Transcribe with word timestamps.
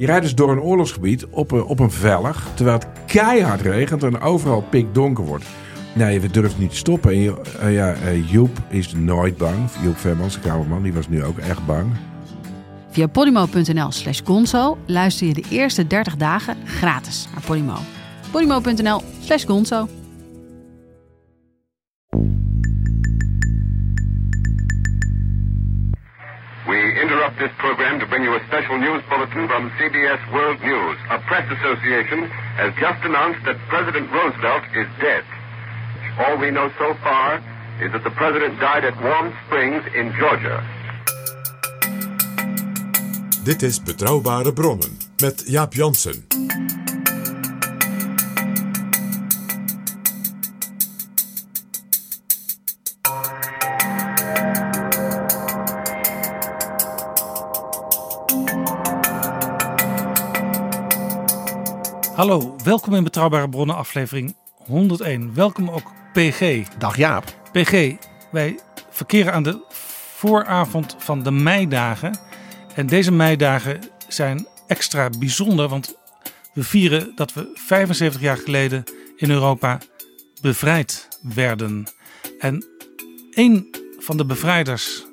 Je 0.00 0.06
rijdt 0.06 0.22
dus 0.22 0.34
door 0.34 0.50
een 0.50 0.60
oorlogsgebied 0.60 1.26
op 1.26 1.50
een, 1.50 1.64
op 1.64 1.78
een 1.78 1.90
vellig, 1.90 2.46
terwijl 2.54 2.78
het 2.78 2.88
keihard 3.06 3.60
regent 3.60 4.02
en 4.02 4.20
overal 4.20 4.64
pikdonker 4.70 5.24
wordt. 5.24 5.44
Nee, 5.94 6.20
we 6.20 6.30
durven 6.30 6.60
niet 6.60 6.70
te 6.70 6.76
stoppen. 6.76 7.12
En 7.12 7.36
eh, 7.60 7.74
ja, 7.74 7.92
eh, 7.92 8.30
Joep 8.30 8.58
is 8.68 8.92
nooit 8.92 9.36
bang. 9.36 9.56
Joep 9.82 9.96
Vermans, 9.96 10.34
de 10.34 10.40
kamerman, 10.40 10.82
die 10.82 10.92
was 10.92 11.08
nu 11.08 11.24
ook 11.24 11.38
echt 11.38 11.66
bang. 11.66 11.86
Via 12.90 13.06
podimo.nl 13.06 13.90
slash 13.90 14.20
gonzo 14.24 14.78
luister 14.86 15.26
je 15.26 15.34
de 15.34 15.44
eerste 15.50 15.86
30 15.86 16.16
dagen 16.16 16.56
gratis 16.64 17.28
naar 17.32 17.42
Podimo. 17.42 17.76
podimo.nl 18.30 19.02
slash 19.20 19.44
gonzo. 19.44 19.88
We 26.70 26.78
interrupt 27.02 27.36
this 27.40 27.50
program 27.58 27.98
to 27.98 28.06
bring 28.06 28.22
you 28.22 28.32
a 28.32 28.42
special 28.46 28.78
news 28.78 29.02
bulletin 29.10 29.48
from 29.48 29.70
CBS 29.70 30.22
World 30.32 30.60
News. 30.62 30.96
A 31.10 31.18
press 31.26 31.42
association 31.50 32.30
has 32.62 32.72
just 32.78 33.02
announced 33.02 33.42
that 33.44 33.58
President 33.66 34.06
Roosevelt 34.12 34.62
is 34.78 34.86
dead. 35.00 35.24
All 36.22 36.38
we 36.38 36.52
know 36.52 36.70
so 36.78 36.94
far 37.02 37.42
is 37.82 37.90
that 37.90 38.04
the 38.04 38.14
president 38.14 38.60
died 38.60 38.84
at 38.84 38.94
Warm 39.02 39.34
Springs 39.46 39.82
in 39.98 40.14
Georgia. 40.14 40.62
Dit 43.42 43.62
is 43.62 43.82
Betrouwbare 43.82 44.52
Bronnen 44.52 44.98
met 45.20 45.42
Jaap 45.46 45.74
Jansen. 45.74 46.29
Hallo, 62.20 62.56
welkom 62.64 62.94
in 62.94 63.04
Betrouwbare 63.04 63.48
Bronnen 63.48 63.76
aflevering 63.76 64.36
101. 64.56 65.34
Welkom 65.34 65.70
ook 65.70 65.92
PG. 66.12 66.68
Dag 66.78 66.96
Jaap. 66.96 67.24
PG, 67.52 67.96
wij 68.30 68.58
verkeren 68.90 69.32
aan 69.32 69.42
de 69.42 69.64
vooravond 70.14 70.96
van 70.98 71.22
de 71.22 71.30
meidagen. 71.30 72.18
En 72.74 72.86
deze 72.86 73.12
meidagen 73.12 73.80
zijn 74.08 74.46
extra 74.66 75.10
bijzonder, 75.18 75.68
want 75.68 75.94
we 76.54 76.64
vieren 76.64 77.12
dat 77.14 77.32
we 77.32 77.50
75 77.54 78.20
jaar 78.20 78.36
geleden 78.36 78.84
in 79.16 79.30
Europa 79.30 79.78
bevrijd 80.40 81.08
werden. 81.22 81.86
En 82.38 82.66
een 83.30 83.74
van 83.98 84.16
de 84.16 84.24
bevrijders, 84.24 85.06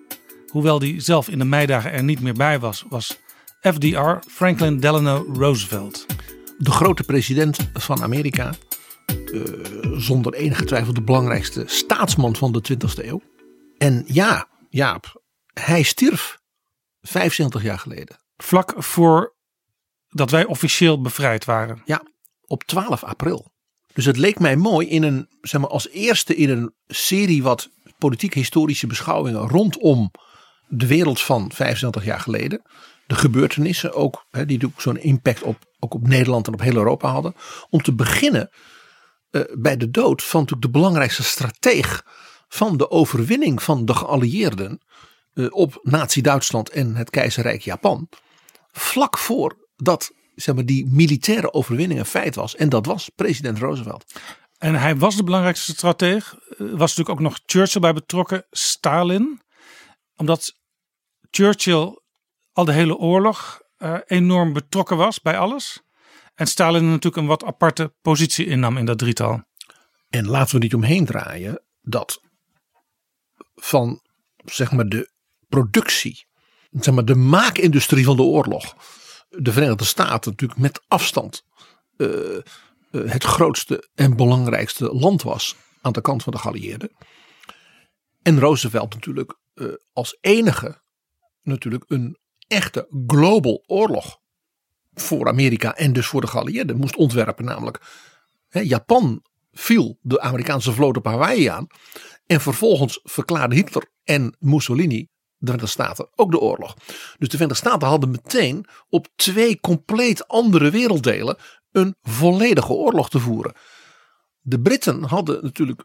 hoewel 0.47 0.79
die 0.79 0.99
zelf 0.99 1.29
in 1.29 1.39
de 1.39 1.45
meidagen 1.45 1.91
er 1.91 2.03
niet 2.03 2.21
meer 2.21 2.33
bij 2.33 2.59
was, 2.59 2.85
was 2.89 3.19
FDR, 3.61 4.29
Franklin 4.29 4.79
Delano 4.79 5.25
Roosevelt. 5.33 6.05
De 6.57 6.71
grote 6.71 7.03
president 7.03 7.69
van 7.73 8.01
Amerika. 8.03 8.53
eh, 9.05 9.41
zonder 9.97 10.33
enige 10.33 10.65
twijfel 10.65 10.93
de 10.93 11.01
belangrijkste 11.01 11.63
staatsman 11.65 12.35
van 12.35 12.51
de 12.51 12.61
20e 12.61 13.05
eeuw. 13.05 13.21
En 13.77 14.03
ja, 14.07 14.47
Jaap, 14.69 15.21
hij 15.53 15.83
stierf 15.83 16.39
75 17.01 17.63
jaar 17.63 17.79
geleden. 17.79 18.17
Vlak 18.37 18.73
voor 18.77 19.35
dat 20.09 20.31
wij 20.31 20.45
officieel 20.45 21.01
bevrijd 21.01 21.45
waren. 21.45 21.81
Ja, 21.85 22.03
op 22.45 22.63
12 22.63 23.03
april. 23.03 23.51
Dus 23.93 24.05
het 24.05 24.17
leek 24.17 24.39
mij 24.39 24.55
mooi 24.55 24.87
in 24.87 25.03
een, 25.03 25.27
zeg 25.41 25.61
maar, 25.61 25.69
als 25.69 25.89
eerste 25.89 26.35
in 26.35 26.49
een 26.49 26.73
serie 26.87 27.43
wat 27.43 27.69
politiek-historische 27.97 28.87
beschouwingen 28.87 29.47
rondom 29.47 30.11
de 30.67 30.87
wereld 30.87 31.21
van 31.21 31.51
75 31.53 32.05
jaar 32.05 32.19
geleden. 32.19 32.61
De 33.07 33.15
gebeurtenissen 33.15 33.93
ook, 33.93 34.25
hè, 34.29 34.45
die 34.45 34.53
natuurlijk 34.55 34.81
zo'n 34.81 34.97
impact 34.97 35.41
op, 35.41 35.57
ook 35.79 35.93
op 35.93 36.07
Nederland 36.07 36.47
en 36.47 36.53
op 36.53 36.61
heel 36.61 36.75
Europa 36.75 37.11
hadden. 37.11 37.35
Om 37.69 37.81
te 37.81 37.93
beginnen 37.93 38.49
eh, 39.29 39.41
bij 39.57 39.77
de 39.77 39.91
dood 39.91 40.23
van 40.23 40.39
natuurlijk 40.39 40.67
de 40.67 40.79
belangrijkste 40.79 41.23
strateeg 41.23 42.05
van 42.47 42.77
de 42.77 42.89
overwinning 42.89 43.63
van 43.63 43.85
de 43.85 43.93
geallieerden 43.93 44.81
eh, 45.33 45.45
op 45.49 45.79
Nazi-Duitsland 45.81 46.69
en 46.69 46.95
het 46.95 47.09
keizerrijk 47.09 47.61
Japan. 47.61 48.09
Vlak 48.71 49.17
voor 49.17 49.67
dat 49.75 50.11
zeg 50.35 50.55
maar, 50.55 50.65
die 50.65 50.87
militaire 50.89 51.53
overwinning 51.53 51.99
een 51.99 52.05
feit 52.05 52.35
was. 52.35 52.55
En 52.55 52.69
dat 52.69 52.85
was 52.85 53.09
president 53.15 53.57
Roosevelt. 53.57 54.05
En 54.57 54.75
hij 54.75 54.97
was 54.97 55.15
de 55.15 55.23
belangrijkste 55.23 55.71
strateeg. 55.71 56.35
Er 56.57 56.77
was 56.77 56.95
natuurlijk 56.95 57.09
ook 57.09 57.19
nog 57.19 57.39
Churchill 57.45 57.81
bij 57.81 57.93
betrokken, 57.93 58.45
Stalin. 58.51 59.41
Omdat 60.15 60.53
Churchill 61.31 61.99
al 62.57 62.65
de 62.65 62.73
hele 62.73 62.97
oorlog 62.97 63.61
eh, 63.77 63.97
enorm 64.05 64.53
betrokken 64.53 64.97
was 64.97 65.21
bij 65.21 65.37
alles. 65.37 65.81
En 66.35 66.47
Stalin 66.47 66.85
natuurlijk 66.85 67.15
een 67.15 67.25
wat 67.25 67.43
aparte 67.43 67.93
positie 68.01 68.45
innam 68.45 68.77
in 68.77 68.85
dat 68.85 68.97
drietal. 68.97 69.43
En 70.09 70.27
laten 70.27 70.55
we 70.55 70.61
niet 70.61 70.73
omheen 70.73 71.05
draaien 71.05 71.63
dat 71.81 72.21
van 73.55 74.01
zeg 74.45 74.71
maar, 74.71 74.87
de 74.87 75.11
productie, 75.47 76.27
zeg 76.71 76.93
maar, 76.93 77.05
de 77.05 77.15
maakindustrie 77.15 78.05
van 78.05 78.15
de 78.15 78.21
oorlog, 78.23 78.75
de 79.29 79.51
Verenigde 79.51 79.85
Staten 79.85 80.31
natuurlijk 80.31 80.59
met 80.59 80.81
afstand 80.87 81.43
eh, 81.97 82.35
eh, 82.35 82.41
het 82.91 83.23
grootste 83.23 83.89
en 83.95 84.15
belangrijkste 84.15 84.93
land 84.93 85.21
was 85.21 85.55
aan 85.81 85.91
de 85.91 86.01
kant 86.01 86.23
van 86.23 86.33
de 86.33 86.39
geallieerden. 86.39 86.91
En 88.21 88.39
Roosevelt 88.39 88.93
natuurlijk 88.93 89.39
als 89.93 90.17
enige 90.21 90.81
natuurlijk 91.41 91.83
een 91.87 92.17
echte 92.47 92.87
global 93.07 93.63
oorlog 93.65 94.19
voor 94.93 95.27
Amerika 95.27 95.75
en 95.75 95.93
dus 95.93 96.07
voor 96.07 96.21
de 96.21 96.27
geallieerden 96.27 96.77
moest 96.77 96.95
ontwerpen. 96.95 97.45
Namelijk 97.45 97.81
hè, 98.49 98.59
Japan 98.59 99.23
viel 99.51 99.97
de 100.01 100.21
Amerikaanse 100.21 100.71
vloot 100.71 100.97
op 100.97 101.05
Hawaii 101.05 101.45
aan. 101.45 101.67
En 102.25 102.41
vervolgens 102.41 102.99
verklaarden 103.03 103.57
Hitler 103.57 103.91
en 104.03 104.35
Mussolini 104.39 105.07
de 105.37 105.45
Verenigde 105.45 105.71
Staten 105.71 106.09
ook 106.15 106.31
de 106.31 106.39
oorlog. 106.39 106.73
Dus 107.17 107.29
de 107.29 107.37
Verenigde 107.37 107.55
Staten 107.55 107.87
hadden 107.87 108.11
meteen 108.11 108.65
op 108.89 109.07
twee 109.15 109.59
compleet 109.59 110.27
andere 110.27 110.69
werelddelen 110.69 111.37
een 111.71 111.95
volledige 112.01 112.73
oorlog 112.73 113.09
te 113.09 113.19
voeren. 113.19 113.53
De 114.41 114.59
Britten 114.59 115.03
hadden 115.03 115.43
natuurlijk 115.43 115.83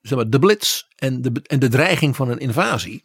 zeg 0.00 0.18
maar, 0.18 0.30
de 0.30 0.38
blitz 0.38 0.82
en 0.96 1.22
de, 1.22 1.32
en 1.42 1.58
de 1.58 1.68
dreiging 1.68 2.16
van 2.16 2.28
een 2.28 2.38
invasie. 2.38 3.00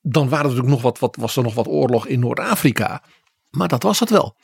Dan 0.00 0.28
waren 0.28 0.44
er 0.44 0.50
natuurlijk 0.50 0.74
nog 0.74 0.82
wat, 0.82 0.98
wat, 0.98 1.16
was 1.16 1.36
er 1.36 1.42
nog 1.42 1.54
wat 1.54 1.66
oorlog 1.66 2.06
in 2.06 2.20
Noord-Afrika. 2.20 3.02
Maar 3.50 3.68
dat 3.68 3.82
was 3.82 4.00
het 4.00 4.10
wel. 4.10 4.36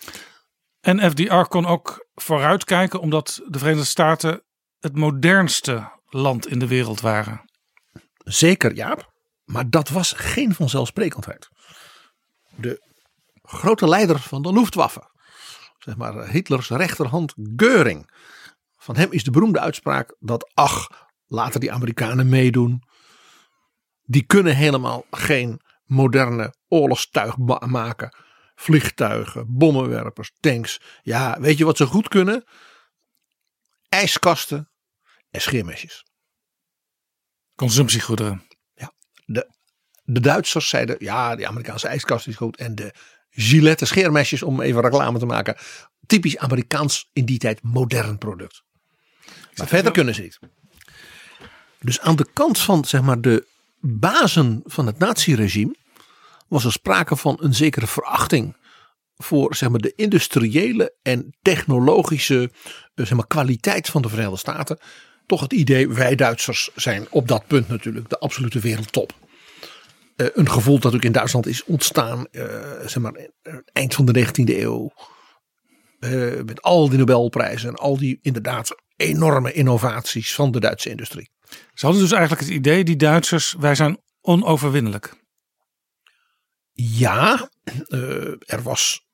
En 0.81 1.11
FDR 1.11 1.49
kon 1.49 1.67
ook 1.67 2.07
vooruitkijken 2.15 3.01
omdat 3.01 3.41
de 3.47 3.59
Verenigde 3.59 3.87
Staten 3.87 4.43
het 4.81 4.97
modernste 4.97 5.93
land 6.09 6.47
in 6.47 6.59
de 6.59 6.67
wereld 6.67 7.01
waren. 7.01 7.45
Zeker, 8.25 8.75
Jaap. 8.75 9.13
Maar 9.45 9.71
dat 9.71 9.89
was 9.89 10.13
geen 10.13 10.55
vanzelfsprekendheid. 10.55 11.49
De 12.57 12.83
grote 13.43 13.89
leider 13.89 14.19
van 14.19 14.43
de 14.43 14.53
Luftwaffe, 14.53 15.11
zeg 15.79 15.97
maar 15.97 16.29
Hitlers 16.29 16.69
rechterhand 16.69 17.35
Göring. 17.37 18.11
Van 18.77 18.97
hem 18.97 19.13
is 19.13 19.25
de 19.25 19.31
beroemde 19.31 19.61
uitspraak 19.61 20.17
dat, 20.19 20.51
ach, 20.55 20.89
laten 21.27 21.61
die 21.61 21.73
Amerikanen 21.73 22.29
meedoen. 22.29 22.83
Die 24.05 24.23
kunnen 24.23 24.57
helemaal 24.57 25.05
geen 25.11 25.61
moderne 25.85 26.55
oorlogstuig 26.69 27.37
ma- 27.37 27.67
maken. 27.67 28.17
Vliegtuigen, 28.55 29.45
bommenwerpers, 29.49 30.33
tanks. 30.41 30.81
Ja, 31.03 31.41
weet 31.41 31.59
je 31.59 31.65
wat 31.65 31.77
ze 31.77 31.87
goed 31.87 32.09
kunnen? 32.09 32.45
IJskasten 33.89 34.71
en 35.31 35.41
scheermesjes. 35.41 36.05
Consumptiegoederen. 37.55 38.43
De, 39.27 39.53
de 40.03 40.21
Duitsers 40.21 40.69
zeiden, 40.69 40.97
ja, 40.99 41.37
de 41.37 41.47
Amerikaanse 41.47 41.89
ijskast 41.89 42.27
is 42.27 42.37
goed. 42.37 42.57
En 42.57 42.75
de 42.75 42.95
Gillette 43.31 43.85
scheermesjes, 43.85 44.43
om 44.43 44.61
even 44.61 44.81
reclame 44.81 45.19
te 45.19 45.27
maken. 45.27 45.57
Typisch 46.07 46.39
Amerikaans 46.39 47.11
in 47.13 47.25
die 47.25 47.39
tijd 47.39 47.63
modern 47.63 48.19
product. 48.19 48.63
Maar 49.55 49.67
verder 49.67 49.93
kunnen 49.93 50.15
ze 50.15 50.23
niet. 50.23 50.39
Dus 51.81 52.01
aan 52.01 52.17
de 52.17 52.27
kant 52.33 52.59
van 52.59 52.85
zeg 52.85 53.03
maar, 53.03 53.21
de 53.21 53.47
bazen 53.87 54.63
van 54.65 54.87
het 54.87 54.99
naziregime 54.99 55.75
was 56.49 56.65
er 56.65 56.73
sprake 56.73 57.17
van 57.17 57.37
een 57.41 57.55
zekere 57.55 57.87
verachting 57.87 58.57
voor 59.17 59.55
zeg 59.55 59.69
maar, 59.69 59.81
de 59.81 59.93
industriële 59.97 60.95
en 61.03 61.37
technologische 61.43 62.51
eh, 62.95 63.07
zeg 63.07 63.17
maar, 63.17 63.27
kwaliteit 63.27 63.89
van 63.89 64.03
de 64.03 64.09
Verenigde 64.09 64.37
Staten. 64.37 64.79
Toch 65.27 65.41
het 65.41 65.53
idee, 65.53 65.89
wij 65.89 66.15
Duitsers 66.15 66.71
zijn 66.75 67.07
op 67.11 67.29
dat 67.29 67.47
punt 67.47 67.69
natuurlijk 67.69 68.09
de 68.09 68.19
absolute 68.19 68.59
wereldtop. 68.59 69.13
Uh, 70.17 70.27
een 70.33 70.51
gevoel 70.51 70.79
dat 70.79 70.95
ook 70.95 71.03
in 71.03 71.13
Duitsland 71.13 71.47
is 71.47 71.65
ontstaan, 71.65 72.27
uh, 72.31 72.45
zeg 72.87 72.99
maar, 72.99 73.29
eind 73.73 73.95
van 73.95 74.05
de 74.05 74.27
19e 74.27 74.59
eeuw. 74.59 74.93
Met 76.45 76.63
al 76.63 76.89
die 76.89 76.99
Nobelprijzen 76.99 77.69
en 77.69 77.75
al 77.75 77.97
die 77.97 78.19
inderdaad 78.23 78.75
enorme 78.97 79.53
innovaties 79.53 80.35
van 80.35 80.51
de 80.51 80.61
Duitse 80.61 80.91
industrie. 80.91 81.34
Ze 81.75 81.87
hadden 81.87 82.03
dus 82.03 82.13
eigenlijk 82.13 82.43
het 82.43 82.51
idee, 82.51 82.85
die 82.85 82.97
Duitsers, 82.97 83.55
wij 83.59 83.75
zijn 83.75 83.99
onoverwinnelijk. 84.21 85.23
Ja, 86.73 87.51
er 88.39 88.63
was 88.63 89.07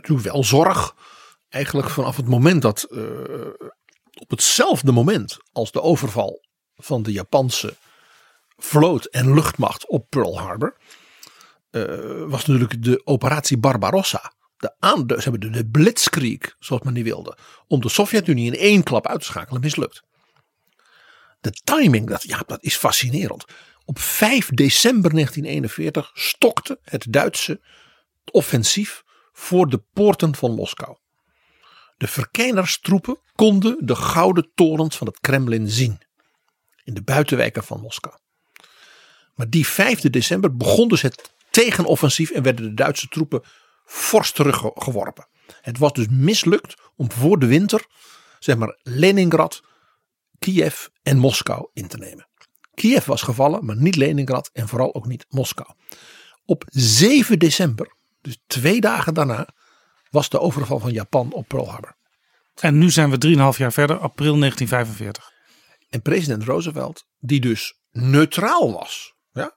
toen 0.00 0.22
wel 0.22 0.44
zorg. 0.44 0.94
Eigenlijk 1.48 1.90
vanaf 1.90 2.16
het 2.16 2.28
moment 2.28 2.62
dat 2.62 2.86
op 4.14 4.30
hetzelfde 4.30 4.92
moment 4.92 5.36
als 5.52 5.72
de 5.72 5.82
overval 5.82 6.44
van 6.76 7.02
de 7.02 7.12
Japanse 7.12 7.76
vloot 8.56 9.04
en 9.04 9.34
luchtmacht 9.34 9.88
op 9.88 10.06
Pearl 10.10 10.38
Harbor. 10.38 10.76
Was 12.26 12.46
natuurlijk 12.46 12.82
de 12.82 13.00
operatie 13.04 13.58
Barbarossa. 13.58 14.32
De 14.56 14.74
aan, 14.78 15.06
de, 15.06 15.50
de 15.50 15.68
blitzkrieg, 15.68 16.56
zoals 16.58 16.82
men 16.82 16.94
die 16.94 17.04
wilde. 17.04 17.36
Om 17.66 17.80
de 17.80 17.88
Sovjet-Unie 17.88 18.52
in 18.52 18.58
één 18.58 18.82
klap 18.82 19.06
uit 19.06 19.20
te 19.20 19.26
schakelen, 19.26 19.60
mislukt. 19.60 20.02
De 21.44 21.60
timing, 21.64 22.08
dat, 22.08 22.22
ja, 22.22 22.42
dat 22.46 22.62
is 22.62 22.76
fascinerend. 22.76 23.44
Op 23.84 23.98
5 23.98 24.48
december 24.48 25.10
1941 25.10 26.10
stokte 26.14 26.78
het 26.82 27.06
Duitse 27.08 27.60
offensief 28.30 29.02
voor 29.32 29.68
de 29.68 29.82
poorten 29.92 30.34
van 30.34 30.54
Moskou. 30.54 30.96
De 31.96 32.06
verkennerstroepen 32.06 33.18
konden 33.34 33.76
de 33.80 33.94
gouden 33.94 34.50
torens 34.54 34.96
van 34.96 35.06
het 35.06 35.20
Kremlin 35.20 35.68
zien. 35.68 35.98
In 36.84 36.94
de 36.94 37.02
buitenwijken 37.02 37.64
van 37.64 37.80
Moskou. 37.80 38.14
Maar 39.34 39.50
die 39.50 39.66
5 39.66 40.00
december 40.00 40.56
begon 40.56 40.88
dus 40.88 41.02
het 41.02 41.32
tegenoffensief 41.50 42.30
en 42.30 42.42
werden 42.42 42.64
de 42.64 42.74
Duitse 42.74 43.08
troepen 43.08 43.42
fors 43.84 44.32
teruggeworpen. 44.32 45.28
Het 45.60 45.78
was 45.78 45.92
dus 45.92 46.06
mislukt 46.10 46.74
om 46.96 47.12
voor 47.12 47.38
de 47.38 47.46
winter 47.46 47.86
zeg 48.38 48.56
maar 48.56 48.78
Leningrad, 48.82 49.62
Kiev 50.44 50.86
en 51.02 51.18
Moskou 51.18 51.68
in 51.72 51.88
te 51.88 51.96
nemen. 51.96 52.28
Kiev 52.74 53.04
was 53.04 53.22
gevallen, 53.22 53.64
maar 53.64 53.76
niet 53.76 53.96
Leningrad 53.96 54.50
en 54.52 54.68
vooral 54.68 54.94
ook 54.94 55.06
niet 55.06 55.26
Moskou. 55.28 55.68
Op 56.44 56.64
7 56.68 57.38
december, 57.38 57.94
dus 58.20 58.38
twee 58.46 58.80
dagen 58.80 59.14
daarna, 59.14 59.48
was 60.10 60.28
de 60.28 60.40
overval 60.40 60.78
van 60.78 60.92
Japan 60.92 61.32
op 61.32 61.48
Pearl 61.48 61.70
Harbor. 61.70 61.96
En 62.54 62.78
nu 62.78 62.90
zijn 62.90 63.10
we 63.10 63.52
3,5 63.52 63.58
jaar 63.58 63.72
verder, 63.72 63.98
april 63.98 64.38
1945. 64.38 65.32
En 65.90 66.02
president 66.02 66.42
Roosevelt, 66.42 67.06
die 67.18 67.40
dus 67.40 67.80
neutraal 67.90 68.72
was 68.72 69.14
ja, 69.32 69.56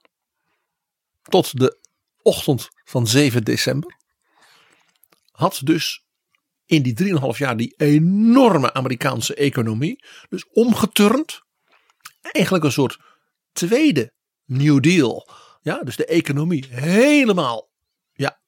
tot 1.23 1.59
de 1.59 1.79
ochtend 2.21 2.67
van 2.83 3.07
7 3.07 3.43
december, 3.43 3.97
had 5.31 5.61
dus 5.63 6.06
in 6.67 6.81
die 6.83 7.19
3,5 7.33 7.37
jaar 7.37 7.57
die 7.57 7.73
enorme 7.77 8.73
Amerikaanse 8.73 9.35
economie 9.35 10.03
dus 10.29 10.45
omgeturnd. 10.51 11.41
Eigenlijk 12.21 12.63
een 12.63 12.71
soort 12.71 12.99
tweede 13.51 14.13
New 14.45 14.81
Deal. 14.81 15.29
Ja, 15.61 15.83
dus 15.83 15.95
de 15.95 16.05
economie 16.05 16.65
helemaal, 16.69 17.69
ja, 18.13 18.41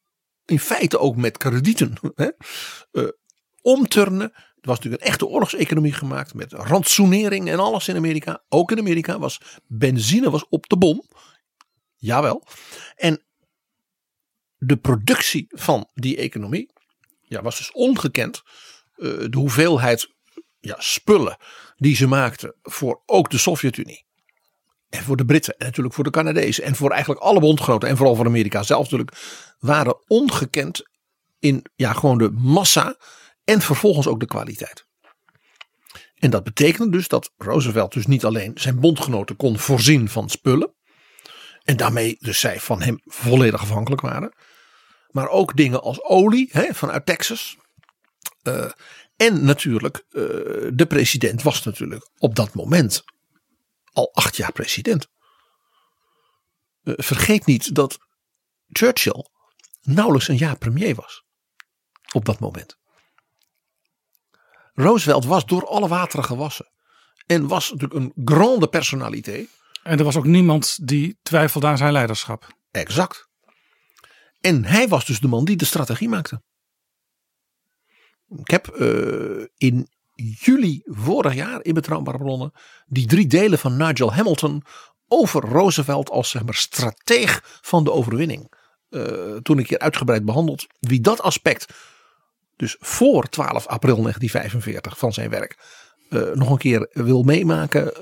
in 0.45 0.59
feite 0.59 0.99
ook 0.99 1.15
met 1.15 1.37
kredieten 1.37 1.93
hè, 2.15 2.29
uh, 2.91 3.07
omturnen. 3.61 4.31
Was 4.61 4.75
natuurlijk 4.75 5.03
een 5.03 5.09
echte 5.09 5.27
oorlogseconomie 5.27 5.93
gemaakt 5.93 6.33
met 6.33 6.53
rantsoenering 6.53 7.49
en 7.49 7.59
alles 7.59 7.87
in 7.87 7.95
Amerika. 7.95 8.43
Ook 8.49 8.71
in 8.71 8.79
Amerika 8.79 9.19
was 9.19 9.41
benzine 9.67 10.29
was 10.29 10.47
op 10.49 10.69
de 10.69 10.77
bom. 10.77 11.03
Jawel. 11.95 12.43
En 12.95 13.23
de 14.57 14.77
productie 14.77 15.45
van 15.49 15.89
die 15.93 16.17
economie 16.17 16.69
ja, 17.29 17.41
was 17.41 17.57
dus 17.57 17.71
ongekend. 17.71 18.41
Uh, 18.97 19.17
de 19.29 19.37
hoeveelheid 19.37 20.13
ja, 20.59 20.75
spullen 20.79 21.37
die 21.75 21.95
ze 21.95 22.07
maakten 22.07 22.55
voor 22.61 23.01
ook 23.05 23.29
de 23.29 23.37
Sovjet-Unie. 23.37 24.07
En 24.89 25.03
voor 25.03 25.17
de 25.17 25.25
Britten 25.25 25.57
en 25.57 25.65
natuurlijk 25.65 25.95
voor 25.95 26.03
de 26.03 26.09
Canadezen. 26.09 26.63
En 26.63 26.75
voor 26.75 26.91
eigenlijk 26.91 27.21
alle 27.21 27.39
bondgenoten 27.39 27.89
en 27.89 27.97
vooral 27.97 28.15
voor 28.15 28.25
Amerika 28.25 28.63
zelf 28.63 28.83
natuurlijk. 28.83 29.17
Waren 29.59 30.03
ongekend 30.07 30.83
in 31.39 31.65
ja, 31.75 31.93
gewoon 31.93 32.17
de 32.17 32.31
massa 32.31 32.97
en 33.43 33.61
vervolgens 33.61 34.07
ook 34.07 34.19
de 34.19 34.25
kwaliteit. 34.25 34.87
En 36.15 36.29
dat 36.29 36.43
betekende 36.43 36.97
dus 36.97 37.07
dat 37.07 37.33
Roosevelt 37.37 37.93
dus 37.93 38.05
niet 38.05 38.25
alleen 38.25 38.51
zijn 38.55 38.79
bondgenoten 38.79 39.35
kon 39.35 39.59
voorzien 39.59 40.09
van 40.09 40.29
spullen. 40.29 40.73
En 41.63 41.77
daarmee 41.77 42.15
dus 42.19 42.39
zij 42.39 42.59
van 42.59 42.81
hem 42.81 42.99
volledig 43.05 43.61
afhankelijk 43.61 44.01
waren. 44.01 44.33
Maar 45.09 45.29
ook 45.29 45.55
dingen 45.55 45.81
als 45.81 46.03
olie 46.03 46.49
hè, 46.51 46.73
vanuit 46.73 47.05
Texas. 47.05 47.57
Uh, 48.43 48.71
en 49.15 49.45
natuurlijk, 49.45 50.05
uh, 50.09 50.23
de 50.73 50.85
president 50.87 51.41
was 51.41 51.63
natuurlijk 51.63 52.09
op 52.17 52.35
dat 52.35 52.53
moment 52.53 53.03
al 53.91 54.13
acht 54.13 54.35
jaar 54.35 54.51
president. 54.51 55.07
Uh, 56.83 56.93
vergeet 56.97 57.45
niet 57.45 57.75
dat 57.75 57.97
Churchill 58.67 59.25
nauwelijks 59.81 60.27
een 60.27 60.37
jaar 60.37 60.57
premier 60.57 60.95
was. 60.95 61.23
Op 62.11 62.25
dat 62.25 62.39
moment. 62.39 62.77
Roosevelt 64.73 65.25
was 65.25 65.45
door 65.45 65.67
alle 65.67 65.87
wateren 65.87 66.25
gewassen. 66.25 66.71
En 67.25 67.47
was 67.47 67.71
natuurlijk 67.71 67.99
een 67.99 68.25
grande 68.25 68.67
personaliteit. 68.67 69.49
En 69.83 69.97
er 69.97 70.03
was 70.03 70.15
ook 70.15 70.25
niemand 70.25 70.87
die 70.87 71.19
twijfelde 71.21 71.67
aan 71.67 71.77
zijn 71.77 71.91
leiderschap. 71.91 72.47
Exact. 72.71 73.28
En 74.41 74.65
hij 74.65 74.87
was 74.87 75.05
dus 75.05 75.19
de 75.19 75.27
man 75.27 75.45
die 75.45 75.55
de 75.55 75.65
strategie 75.65 76.09
maakte. 76.09 76.41
Ik 78.37 78.49
heb 78.49 78.75
uh, 78.79 79.45
in 79.57 79.87
juli 80.15 80.81
vorig 80.85 81.33
jaar 81.33 81.63
in 81.63 81.73
Betrouwbare 81.73 82.17
Bronnen 82.17 82.51
die 82.85 83.07
drie 83.07 83.27
delen 83.27 83.59
van 83.59 83.77
Nigel 83.77 84.13
Hamilton 84.13 84.63
over 85.07 85.41
Roosevelt 85.41 86.09
als 86.09 86.29
zeg 86.29 86.43
maar, 86.43 86.53
strateeg 86.53 87.59
van 87.61 87.83
de 87.83 87.91
overwinning. 87.91 88.53
Uh, 88.89 89.35
toen 89.35 89.57
een 89.57 89.65
keer 89.65 89.79
uitgebreid 89.79 90.25
behandeld. 90.25 90.67
Wie 90.79 91.01
dat 91.01 91.21
aspect, 91.21 91.73
dus 92.55 92.75
voor 92.79 93.29
12 93.29 93.67
april 93.67 94.01
1945 94.01 94.97
van 94.97 95.13
zijn 95.13 95.29
werk, 95.29 95.57
uh, 96.09 96.31
nog 96.33 96.49
een 96.49 96.57
keer 96.57 96.89
wil 96.91 97.23
meemaken, 97.23 97.93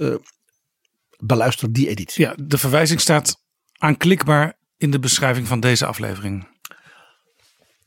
beluister 1.17 1.74
die 1.74 1.88
editie. 1.88 2.25
Ja, 2.25 2.34
de 2.38 2.58
verwijzing 2.58 3.00
staat 3.00 3.36
aanklikbaar 3.77 4.56
in 4.77 4.91
de 4.91 5.00
beschrijving 5.00 5.48
van 5.48 5.60
deze 5.60 5.86
aflevering. 5.86 6.48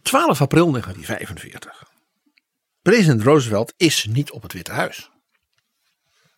12 0.03 0.41
april 0.41 0.71
1945. 0.71 1.89
President 2.83 3.23
Roosevelt 3.23 3.75
is 3.77 4.05
niet 4.05 4.31
op 4.31 4.43
het 4.43 4.53
Witte 4.53 4.73
Huis. 4.73 5.11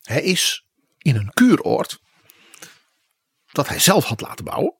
Hij 0.02 0.23
is 0.23 0.66
in 0.99 1.16
een 1.16 1.30
kuuroord 1.32 2.00
dat 3.52 3.68
hij 3.68 3.78
zelf 3.78 4.04
had 4.04 4.21
laten 4.21 4.44
bouwen. 4.44 4.76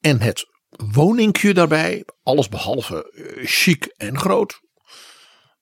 En 0.00 0.20
het 0.20 0.46
woningje 0.70 1.54
daarbij, 1.54 2.04
alles 2.22 2.48
behalve 2.48 3.10
uh, 3.12 3.46
chic 3.46 3.84
en 3.84 4.18
groot, 4.18 4.60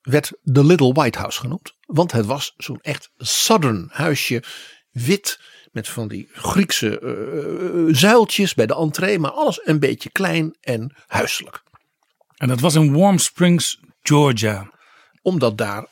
werd 0.01 0.31
de 0.41 0.63
Little 0.63 0.93
White 0.93 1.17
House 1.17 1.39
genoemd. 1.39 1.75
Want 1.85 2.11
het 2.11 2.25
was 2.25 2.53
zo'n 2.57 2.81
echt 2.81 3.09
southern 3.17 3.89
huisje, 3.91 4.43
wit 4.91 5.39
met 5.77 5.89
van 5.89 6.07
die 6.07 6.29
Griekse 6.31 6.99
uh, 7.01 7.95
zuiltjes 7.95 8.53
bij 8.53 8.65
de 8.65 8.75
entree, 8.75 9.19
maar 9.19 9.31
alles 9.31 9.59
een 9.63 9.79
beetje 9.79 10.09
klein 10.09 10.57
en 10.61 10.95
huiselijk. 11.07 11.63
En 12.37 12.47
dat 12.47 12.59
was 12.59 12.75
in 12.75 12.93
Warm 12.93 13.17
Springs, 13.17 13.79
Georgia. 14.01 14.71
Omdat 15.21 15.57
daar, 15.57 15.87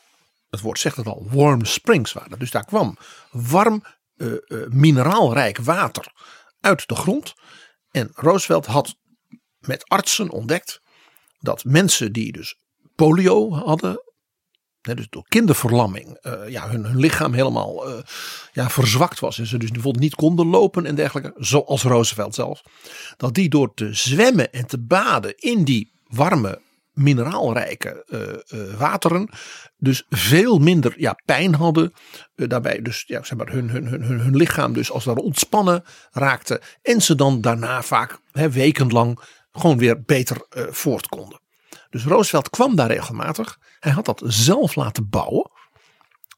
het 0.50 0.60
woord 0.60 0.78
zegt 0.78 0.96
het 0.96 1.06
al, 1.06 1.26
warm 1.30 1.64
springs 1.64 2.12
waren. 2.12 2.38
Dus 2.38 2.50
daar 2.50 2.64
kwam 2.64 2.96
warm, 3.30 3.84
uh, 4.16 4.32
uh, 4.32 4.66
mineraalrijk 4.68 5.58
water 5.58 6.12
uit 6.60 6.88
de 6.88 6.94
grond. 6.94 7.34
En 7.90 8.10
Roosevelt 8.14 8.66
had 8.66 8.94
met 9.58 9.88
artsen 9.88 10.30
ontdekt 10.30 10.80
dat 11.38 11.64
mensen 11.64 12.12
die 12.12 12.32
dus 12.32 12.58
polio 12.94 13.52
hadden, 13.52 14.02
dus 14.94 15.06
door 15.10 15.24
kinderverlamming, 15.28 16.18
uh, 16.22 16.48
ja, 16.48 16.68
hun, 16.68 16.84
hun, 16.84 16.98
lichaam 16.98 17.32
helemaal 17.32 17.88
uh, 17.88 17.98
ja, 18.52 18.70
verzwakt 18.70 19.20
was. 19.20 19.38
En 19.38 19.46
ze 19.46 19.58
dus 19.58 19.70
bijvoorbeeld 19.70 20.04
niet 20.04 20.14
konden 20.14 20.46
lopen 20.46 20.86
en 20.86 20.94
dergelijke, 20.94 21.32
zoals 21.36 21.82
Roosevelt 21.82 22.34
zelf. 22.34 22.62
Dat 23.16 23.34
die 23.34 23.48
door 23.48 23.74
te 23.74 23.94
zwemmen 23.94 24.52
en 24.52 24.66
te 24.66 24.78
baden 24.78 25.34
in 25.36 25.64
die 25.64 25.92
warme, 26.06 26.60
mineraalrijke 26.92 28.04
uh, 28.54 28.74
wateren, 28.78 29.28
dus 29.76 30.04
veel 30.08 30.58
minder 30.58 30.94
ja, 30.96 31.20
pijn 31.24 31.54
hadden. 31.54 31.92
daarbij 32.34 32.82
dus 32.82 33.04
ja, 33.06 33.24
zeg 33.24 33.38
maar, 33.38 33.48
hun, 33.48 33.70
hun, 33.70 33.86
hun, 33.86 34.02
hun 34.02 34.36
lichaam 34.36 34.72
dus 34.72 34.90
als 34.90 35.04
daar 35.04 35.14
ontspannen 35.14 35.84
raakte. 36.10 36.60
En 36.82 37.00
ze 37.00 37.14
dan 37.14 37.40
daarna 37.40 37.82
vaak 37.82 38.18
hè, 38.32 38.50
wekenlang 38.50 39.20
gewoon 39.52 39.78
weer 39.78 40.02
beter 40.02 40.46
voort 40.70 41.06
konden. 41.06 41.40
Dus 41.90 42.04
Roosevelt 42.04 42.50
kwam 42.50 42.76
daar 42.76 42.90
regelmatig. 42.90 43.58
Hij 43.78 43.92
had 43.92 44.04
dat 44.04 44.22
zelf 44.24 44.74
laten 44.74 45.08
bouwen. 45.08 45.50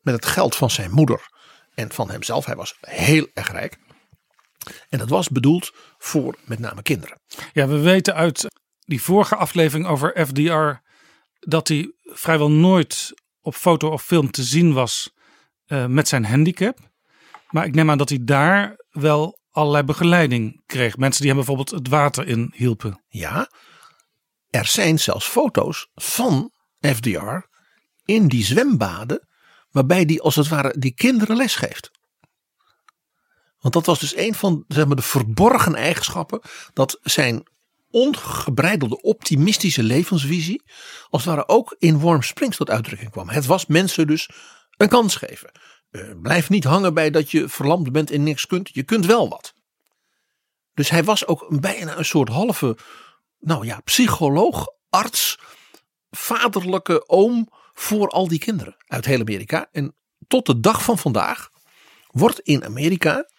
Met 0.03 0.15
het 0.15 0.27
geld 0.27 0.57
van 0.57 0.71
zijn 0.71 0.91
moeder 0.91 1.29
en 1.75 1.93
van 1.93 2.11
hemzelf. 2.11 2.45
Hij 2.45 2.57
was 2.57 2.77
heel 2.81 3.27
erg 3.35 3.53
rijk. 3.53 3.79
En 4.89 4.99
dat 4.99 5.09
was 5.09 5.29
bedoeld 5.29 5.73
voor 5.99 6.37
met 6.45 6.59
name 6.59 6.83
kinderen. 6.83 7.21
Ja, 7.53 7.67
we 7.67 7.79
weten 7.79 8.15
uit 8.15 8.47
die 8.79 9.03
vorige 9.03 9.37
aflevering 9.37 9.87
over 9.87 10.27
FDR 10.27 10.87
dat 11.39 11.69
hij 11.69 11.93
vrijwel 12.03 12.51
nooit 12.51 13.13
op 13.41 13.55
foto 13.55 13.89
of 13.89 14.03
film 14.03 14.31
te 14.31 14.43
zien 14.43 14.73
was 14.73 15.11
uh, 15.67 15.87
met 15.87 16.09
zijn 16.09 16.25
handicap. 16.25 16.79
Maar 17.51 17.67
ik 17.67 17.75
neem 17.75 17.91
aan 17.91 17.99
dat 17.99 18.09
hij 18.09 18.19
daar 18.23 18.85
wel 18.91 19.39
allerlei 19.51 19.85
begeleiding 19.85 20.63
kreeg. 20.67 20.97
Mensen 20.97 21.21
die 21.21 21.31
hem 21.31 21.39
bijvoorbeeld 21.39 21.71
het 21.71 21.89
water 21.89 22.27
in 22.27 22.53
hielpen. 22.55 23.05
Ja, 23.09 23.51
er 24.51 24.67
zijn 24.67 24.99
zelfs 24.99 25.27
foto's 25.27 25.89
van 25.95 26.53
FDR 26.81 27.47
in 28.05 28.29
die 28.29 28.45
zwembaden. 28.45 29.29
Waarbij 29.71 30.05
die 30.05 30.21
als 30.21 30.37
het 30.37 30.49
ware 30.49 30.75
die 30.79 30.95
kinderen 30.95 31.37
lesgeeft. 31.37 31.91
Want 33.61 33.75
dat 33.75 33.87
was 33.87 33.99
dus 33.99 34.17
een 34.17 34.35
van 34.35 34.65
zeg 34.69 34.87
maar, 34.87 34.97
de 34.97 35.03
verborgen 35.03 35.75
eigenschappen. 35.75 36.41
Dat 36.73 36.99
zijn 37.03 37.49
ongebreidelde 37.91 39.03
optimistische 39.03 39.83
levensvisie. 39.83 40.63
Als 41.09 41.25
het 41.25 41.35
ware 41.35 41.49
ook 41.49 41.77
in 41.79 42.01
Warm 42.01 42.23
Springs 42.23 42.57
tot 42.57 42.71
uitdrukking 42.71 43.11
kwam. 43.11 43.29
Het 43.29 43.47
was 43.47 43.67
mensen 43.67 44.07
dus 44.07 44.31
een 44.77 44.89
kans 44.89 45.17
geven. 45.17 45.51
Uh, 45.91 46.11
blijf 46.23 46.49
niet 46.49 46.65
hangen 46.65 46.95
bij 46.95 47.11
dat 47.11 47.31
je 47.31 47.49
verlamd 47.49 47.93
bent 47.93 48.11
en 48.11 48.23
niks 48.23 48.47
kunt. 48.47 48.71
Je 48.73 48.83
kunt 48.83 49.07
wel 49.07 49.29
wat. 49.29 49.53
Dus 50.75 50.91
hij 50.91 51.05
was 51.05 51.27
ook 51.27 51.61
bijna 51.61 51.97
een 51.97 52.05
soort 52.05 52.29
halve, 52.29 52.77
nou 53.39 53.67
ja, 53.67 53.81
psycholoog, 53.81 54.67
arts, 54.91 55.39
vaderlijke 56.11 57.09
oom 57.09 57.49
voor 57.73 58.09
al 58.09 58.29
die 58.29 58.39
kinderen 58.39 58.77
uit 58.87 59.05
heel 59.05 59.21
Amerika. 59.21 59.69
En 59.73 59.95
tot 60.29 60.47
de 60.47 60.61
dag 60.61 60.83
van 60.83 60.99
vandaag 60.99 61.51
wordt 62.07 62.41
in 62.41 62.65
Amerika 62.65 63.31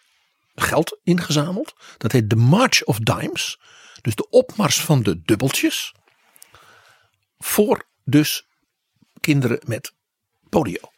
geld 0.54 0.98
ingezameld. 1.02 1.74
Dat 1.98 2.12
heet 2.12 2.30
de 2.30 2.36
March 2.36 2.84
of 2.84 2.98
Dimes. 2.98 3.60
Dus 4.00 4.14
de 4.14 4.28
opmars 4.28 4.80
van 4.80 5.02
de 5.02 5.22
dubbeltjes. 5.22 5.94
Voor 7.38 7.88
dus 8.04 8.48
kinderen 9.20 9.60
met 9.64 9.94
polio. 10.48 10.90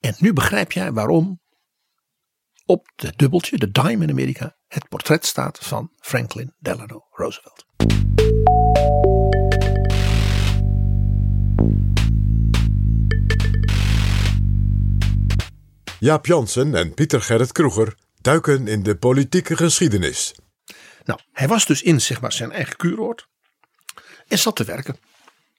En 0.00 0.14
nu 0.18 0.32
begrijp 0.32 0.72
jij 0.72 0.92
waarom 0.92 1.40
op 2.64 2.88
de 2.96 3.12
dubbeltje, 3.16 3.58
de 3.58 3.70
dime 3.70 4.04
in 4.04 4.10
Amerika, 4.10 4.56
het 4.68 4.88
portret 4.88 5.26
staat 5.26 5.58
van 5.58 5.92
Franklin 5.96 6.54
Delano 6.58 7.06
Roosevelt. 7.10 7.66
Jaap 16.00 16.26
Jansen 16.26 16.74
en 16.74 16.94
Pieter 16.94 17.22
Gerrit 17.22 17.52
Kroeger 17.52 17.94
duiken 18.20 18.68
in 18.68 18.82
de 18.82 18.96
politieke 18.96 19.56
geschiedenis. 19.56 20.34
Nou, 21.04 21.20
hij 21.32 21.48
was 21.48 21.66
dus 21.66 21.82
in 21.82 22.00
zeg 22.00 22.20
maar, 22.20 22.32
zijn 22.32 22.52
eigen 22.52 22.76
kuuroord 22.76 23.28
en 24.26 24.38
zat 24.38 24.56
te 24.56 24.64
werken. 24.64 24.96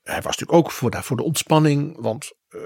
Hij 0.04 0.22
was 0.22 0.38
natuurlijk 0.38 0.54
ook 0.54 0.72
voor, 0.72 1.04
voor 1.04 1.18
de 1.18 1.24
ontspanning, 1.24 1.96
want 2.00 2.32
uh, 2.50 2.62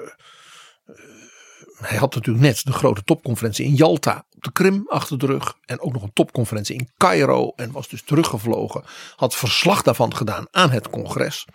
hij 1.86 1.98
had 1.98 2.16
natuurlijk 2.16 2.46
net 2.46 2.64
de 2.64 2.72
grote 2.72 3.04
topconferentie 3.04 3.66
in 3.66 3.74
Jalta 3.74 4.26
op 4.30 4.44
de 4.44 4.52
Krim 4.52 4.84
achter 4.88 5.18
de 5.18 5.26
rug. 5.26 5.58
En 5.66 5.80
ook 5.80 5.94
nog 5.94 6.04
een 6.04 6.14
topconferentie 6.14 6.76
in 6.76 6.90
Cairo. 6.98 7.52
En 7.56 7.72
was 7.72 7.88
dus 7.88 8.02
teruggevlogen. 8.04 8.84
Had 9.16 9.36
verslag 9.36 9.82
daarvan 9.82 10.16
gedaan 10.16 10.48
aan 10.52 10.72
het 10.72 10.90
congres. 10.90 11.48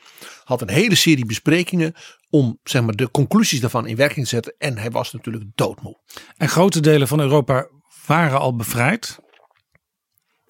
Had 0.44 0.60
een 0.60 0.70
hele 0.70 0.94
serie 0.94 1.26
besprekingen 1.26 1.94
om 2.30 2.58
zeg 2.62 2.82
maar, 2.82 2.94
de 2.94 3.10
conclusies 3.10 3.60
daarvan 3.60 3.86
in 3.86 3.96
werking 3.96 4.24
te 4.24 4.30
zetten. 4.34 4.54
En 4.58 4.78
hij 4.78 4.90
was 4.90 5.12
natuurlijk 5.12 5.44
doodmoe. 5.54 6.00
En 6.36 6.48
grote 6.48 6.80
delen 6.80 7.08
van 7.08 7.20
Europa 7.20 7.68
waren 8.06 8.40
al 8.40 8.56
bevrijd. 8.56 9.18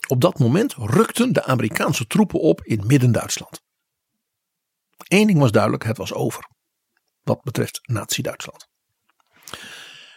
Op 0.08 0.20
dat 0.20 0.38
moment 0.38 0.74
rukten 0.74 1.32
de 1.32 1.44
Amerikaanse 1.44 2.06
troepen 2.06 2.40
op 2.40 2.64
in 2.64 2.86
Midden-Duitsland. 2.86 3.60
Eén 5.08 5.26
ding 5.26 5.38
was 5.38 5.50
duidelijk, 5.50 5.84
het 5.84 5.96
was 5.96 6.12
over. 6.12 6.48
Wat 7.22 7.42
betreft 7.42 7.80
Nazi-Duitsland. 7.82 8.69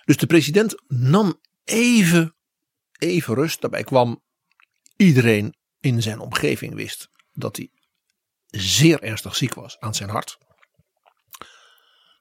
Dus 0.06 0.18
de 0.18 0.26
president 0.26 0.84
nam 0.88 1.40
even, 1.64 2.36
even 2.98 3.36
rust. 3.36 3.62
Daarbij 3.62 3.84
kwam 3.84 4.24
iedereen 4.96 5.56
in 5.80 6.02
zijn 6.02 6.20
omgeving 6.20 6.74
wist 6.76 7.10
dat 7.34 7.58
hij 7.58 7.70
zeer 8.48 9.02
ernstig 9.04 9.36
ziek 9.36 9.54
was 9.54 9.80
aan 9.80 9.96
zijn 9.96 10.10
hart. 10.10 10.38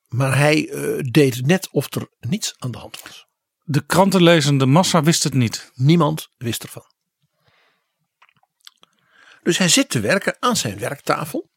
Maar 0.08 0.38
hij 0.38 0.68
uh, 0.68 0.98
deed 1.10 1.46
net 1.46 1.70
of 1.70 1.94
er 1.94 2.08
niets 2.20 2.54
aan 2.58 2.70
de 2.70 2.78
hand 2.78 3.00
was. 3.00 3.26
De 3.64 3.86
krantenlezende 3.86 4.66
massa 4.66 5.02
wist 5.02 5.22
het 5.22 5.34
niet. 5.34 5.70
Niemand 5.74 6.28
wist 6.36 6.62
ervan. 6.62 6.84
Dus 9.42 9.58
hij 9.58 9.68
zit 9.68 9.88
te 9.88 10.00
werken 10.00 10.36
aan 10.40 10.56
zijn 10.56 10.78
werktafel. 10.78 11.50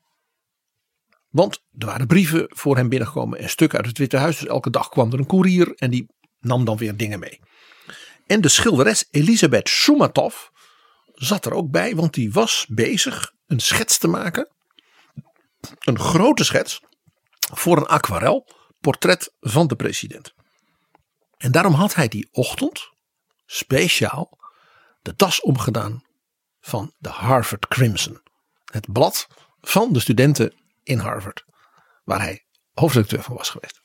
Want 1.36 1.64
er 1.78 1.86
waren 1.86 2.08
brieven 2.08 2.46
voor 2.50 2.76
hem 2.76 2.90
binnengekomen 2.90 3.40
en 3.40 3.50
stukken 3.50 3.78
uit 3.78 3.88
het 3.88 3.98
Witte 3.98 4.18
Huis. 4.18 4.38
Dus 4.38 4.48
elke 4.48 4.70
dag 4.70 4.90
kwam 4.90 5.12
er 5.12 5.20
een 5.20 5.26
koerier 5.26 5.74
en 5.76 5.90
die 5.90 6.08
nam 6.40 6.66
dan 6.66 6.78
weer 6.78 6.98
dingen 6.98 7.20
mee. 7.20 7.40
En 8.28 8.42
de 8.42 8.48
schilderes 8.48 9.08
Elisabeth 9.12 9.70
Shumatov 9.70 10.36
zat 11.14 11.46
er 11.46 11.54
ook 11.54 11.72
bij, 11.72 11.96
want 11.96 12.14
die 12.14 12.32
was 12.32 12.66
bezig 12.70 13.34
een 13.48 13.60
schets 13.60 13.98
te 13.98 14.08
maken. 14.08 14.50
Een 15.80 16.00
grote 16.00 16.44
schets 16.44 16.82
voor 17.54 17.78
een 17.78 17.88
aquarel 17.88 18.48
portret 18.80 19.34
van 19.40 19.68
de 19.68 19.76
president. 19.76 20.34
En 21.38 21.52
daarom 21.52 21.74
had 21.74 21.96
hij 21.96 22.08
die 22.08 22.28
ochtend 22.32 22.90
speciaal 23.46 24.38
de 25.02 25.14
das 25.16 25.42
omgedaan 25.42 26.04
van 26.60 26.94
de 26.98 27.10
Harvard 27.10 27.68
Crimson. 27.68 28.22
Het 28.66 28.92
blad 28.92 29.28
van 29.62 29.94
de 29.94 30.00
studenten 30.00 30.64
in 30.86 31.00
Harvard, 31.00 31.46
waar 32.04 32.22
hij 32.22 32.46
hoofdredacteur 32.74 33.24
van 33.24 33.36
was 33.36 33.50
geweest. 33.50 33.82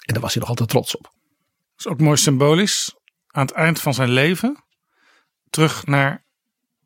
En 0.00 0.14
daar 0.14 0.22
was 0.22 0.32
hij 0.32 0.40
nog 0.40 0.50
altijd 0.50 0.68
trots 0.68 0.96
op. 0.96 1.02
Dat 1.02 1.12
is 1.76 1.86
ook 1.86 2.00
mooi 2.00 2.16
symbolisch. 2.16 2.94
Aan 3.26 3.46
het 3.46 3.54
eind 3.54 3.80
van 3.80 3.94
zijn 3.94 4.10
leven 4.10 4.64
terug 5.50 5.86
naar 5.86 6.24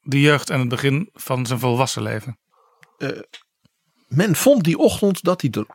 de 0.02 0.21
jeugd 0.21 0.50
en 0.50 0.59
het 0.59 0.69
begin 0.69 1.11
van 1.12 1.47
zijn 1.47 1.59
volwassen 1.59 2.02
leven. 2.02 2.38
Uh, 2.99 3.21
men 4.07 4.35
vond 4.37 4.64
die 4.64 4.78
ochtend 4.78 5.23
dat 5.23 5.40
hij 5.40 5.50
er 5.50 5.66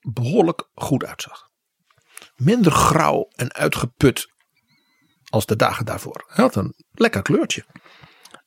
behoorlijk 0.00 0.68
goed 0.74 1.04
uitzag. 1.04 1.50
Minder 2.36 2.72
grauw 2.72 3.28
en 3.34 3.54
uitgeput 3.54 4.32
als 5.28 5.46
de 5.46 5.56
dagen 5.56 5.84
daarvoor. 5.84 6.24
Hij 6.26 6.44
had 6.44 6.54
een 6.54 6.74
lekker 6.92 7.22
kleurtje. 7.22 7.64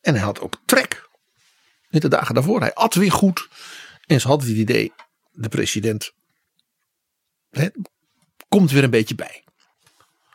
En 0.01 0.13
hij 0.13 0.23
had 0.23 0.39
ook 0.39 0.55
trek. 0.65 1.09
Niet 1.89 2.01
de 2.01 2.07
dagen 2.07 2.35
daarvoor. 2.35 2.59
Hij 2.59 2.73
at 2.73 2.93
weer 2.93 3.11
goed. 3.11 3.49
En 4.09 4.21
ze 4.21 4.27
hadden 4.27 4.47
het 4.47 4.57
idee, 4.57 4.93
de 5.31 5.49
president 5.49 6.13
komt 8.47 8.71
weer 8.71 8.83
een 8.83 8.89
beetje 8.89 9.15
bij. 9.15 9.43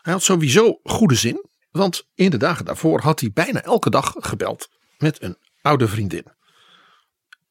Hij 0.03 0.13
had 0.13 0.23
sowieso 0.23 0.81
goede 0.85 1.15
zin, 1.15 1.47
want 1.71 2.09
in 2.15 2.31
de 2.31 2.37
dagen 2.37 2.65
daarvoor 2.65 3.01
had 3.01 3.21
hij 3.21 3.31
bijna 3.33 3.63
elke 3.63 3.91
dag 3.91 4.15
gebeld 4.17 4.69
met 4.99 5.23
een 5.23 5.37
oude 5.63 5.89
vriendin. 5.89 6.25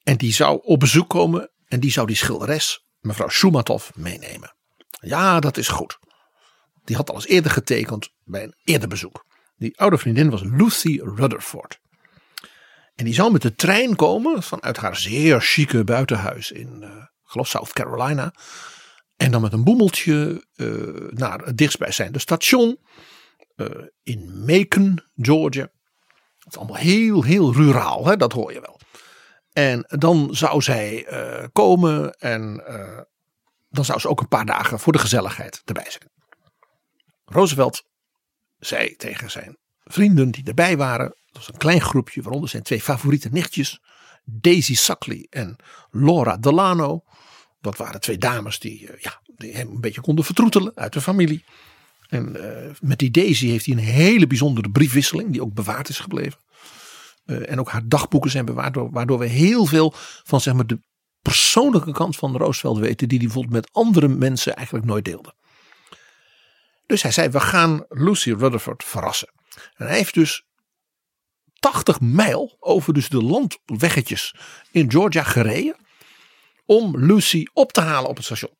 En 0.04 0.18
die 0.18 0.34
zou 0.34 0.60
op 0.64 0.80
bezoek 0.80 1.10
komen 1.10 1.52
en 1.68 1.80
die 1.80 1.92
zou 1.92 2.08
die 2.08 2.16
schilderes, 2.16 2.86
mevrouw 3.00 3.30
Shumatov, 3.30 3.90
meenemen. 3.96 4.56
Ja, 5.00 5.40
dat 5.40 5.58
is 5.58 5.68
goed. 5.68 6.00
Die 6.84 6.96
had 6.96 7.10
al 7.10 7.16
eens 7.16 7.28
eerder 7.28 7.52
getekend 7.52 8.10
bij 8.24 8.44
een 8.44 8.56
eerder 8.64 8.90
bezoek. 8.90 9.26
Die 9.56 9.80
oude 9.80 9.98
vriendin 9.98 10.30
was 10.30 10.42
Lucy 10.44 11.00
Rutherford. 11.04 11.80
En 12.96 13.06
die 13.06 13.14
zou 13.14 13.32
met 13.32 13.42
de 13.42 13.56
trein 13.56 13.96
komen 13.96 14.44
vanuit 14.44 14.78
haar 14.78 14.96
zeer 14.96 15.42
chique 15.42 15.84
buitenhuis 15.84 16.52
in, 16.52 16.80
uh, 16.82 17.44
South 17.44 17.74
Carolina. 17.74 18.34
En 19.16 19.32
dan 19.32 19.42
met 19.42 19.54
een 19.54 19.64
boemeltje 19.64 20.46
uh, 20.56 21.10
naar 21.10 21.40
het 21.40 21.58
dichtstbijzijnde 21.58 22.20
station 22.20 22.80
uh, 23.56 23.68
in 24.04 24.44
Macon, 24.46 25.00
Georgia. 25.16 25.70
Het 26.38 26.54
is 26.54 26.58
allemaal 26.58 26.76
heel, 26.76 27.24
heel 27.24 27.54
ruraal, 27.54 28.06
hè? 28.06 28.18
dat 28.18 28.34
hoor 28.34 28.54
je 28.54 28.62
wel. 28.62 28.80
En 29.52 29.86
dan 29.88 30.36
zou 30.36 30.62
zij 30.62 31.08
komen 31.52 32.14
en 32.14 32.64
dan 33.70 33.86
zou 33.86 34.00
ze 34.00 34.08
ook 34.08 34.20
een 34.20 34.28
paar 34.28 34.46
dagen 34.46 34.80
voor 34.80 34.94
de 34.94 35.00
gezelligheid 35.00 35.62
erbij 35.66 35.90
zijn. 35.90 36.10
Roosevelt 37.26 37.84
zei 38.60 38.96
tegen 38.96 39.32
zijn 39.32 39.58
vrienden 39.84 40.32
die 40.32 40.44
erbij 40.44 40.78
waren, 40.78 41.16
dat 41.34 41.46
was 41.46 41.48
een 41.54 41.60
klein 41.60 41.82
groepje, 41.82 42.22
waaronder 42.22 42.50
zijn 42.50 42.64
twee 42.64 42.82
favoriete 42.82 43.30
nichtjes, 43.32 43.82
Daisy 44.24 44.76
Suckley 44.76 45.28
en 45.30 45.56
Laura 45.92 46.38
Delano. 46.38 47.04
Dat 47.62 47.78
waren 47.78 48.02
twee 48.02 48.18
dames 48.18 48.60
die, 48.60 48.82
uh, 48.82 48.90
ja, 49.00 49.22
die 49.38 49.54
hem 49.54 49.70
een 49.70 49.82
beetje 49.82 50.02
konden 50.02 50.26
vertroetelen 50.26 50.72
uit 50.76 50.94
de 50.94 51.02
familie. 51.02 51.46
En 52.10 52.36
uh, 52.36 52.70
met 52.80 53.00
die 53.00 53.12
Daisy 53.12 53.48
heeft 53.48 53.66
hij 53.66 53.76
een 53.76 53.84
hele 53.84 54.28
bijzondere 54.28 54.70
briefwisseling, 54.70 55.32
die 55.32 55.42
ook 55.42 55.54
bewaard 55.54 55.90
is 55.90 56.00
gebleven. 56.00 56.40
Uh, 57.26 57.52
en 57.52 57.60
ook 57.60 57.70
haar 57.70 57.88
dagboeken 57.88 58.32
zijn 58.32 58.46
bewaard, 58.46 58.76
waardoor 58.76 59.20
we 59.20 59.26
heel 59.26 59.66
veel 59.66 59.94
van 60.24 60.42
zeg 60.42 60.54
maar, 60.54 60.68
de 60.68 60.80
persoonlijke 61.22 61.92
kant 61.92 62.16
van 62.16 62.38
Roosevelt 62.38 62.78
weten, 62.78 63.08
die 63.08 63.18
hij 63.18 63.28
bijvoorbeeld 63.28 63.56
met 63.56 63.74
andere 63.74 64.08
mensen 64.08 64.56
eigenlijk 64.56 64.86
nooit 64.86 65.06
deelde. 65.06 65.34
Dus 66.86 67.02
hij 67.02 67.12
zei: 67.12 67.30
We 67.30 67.40
gaan 67.40 67.86
Lucy 67.90 68.32
Rutherford 68.32 68.84
verrassen. 68.84 69.32
En 69.76 69.88
hij 69.88 69.98
heeft 69.98 70.14
dus 70.14 70.46
80 71.72 72.00
mijl 72.02 72.58
over 72.60 72.94
dus 72.94 73.10
de 73.10 73.24
landweggetjes 73.24 74.36
in 74.72 74.92
Georgia 74.92 75.24
gereden. 75.24 75.76
Om 76.66 76.98
Lucy 76.98 77.46
op 77.54 77.72
te 77.72 77.82
halen 77.82 78.10
op 78.10 78.16
het 78.16 78.26
station 78.26 78.52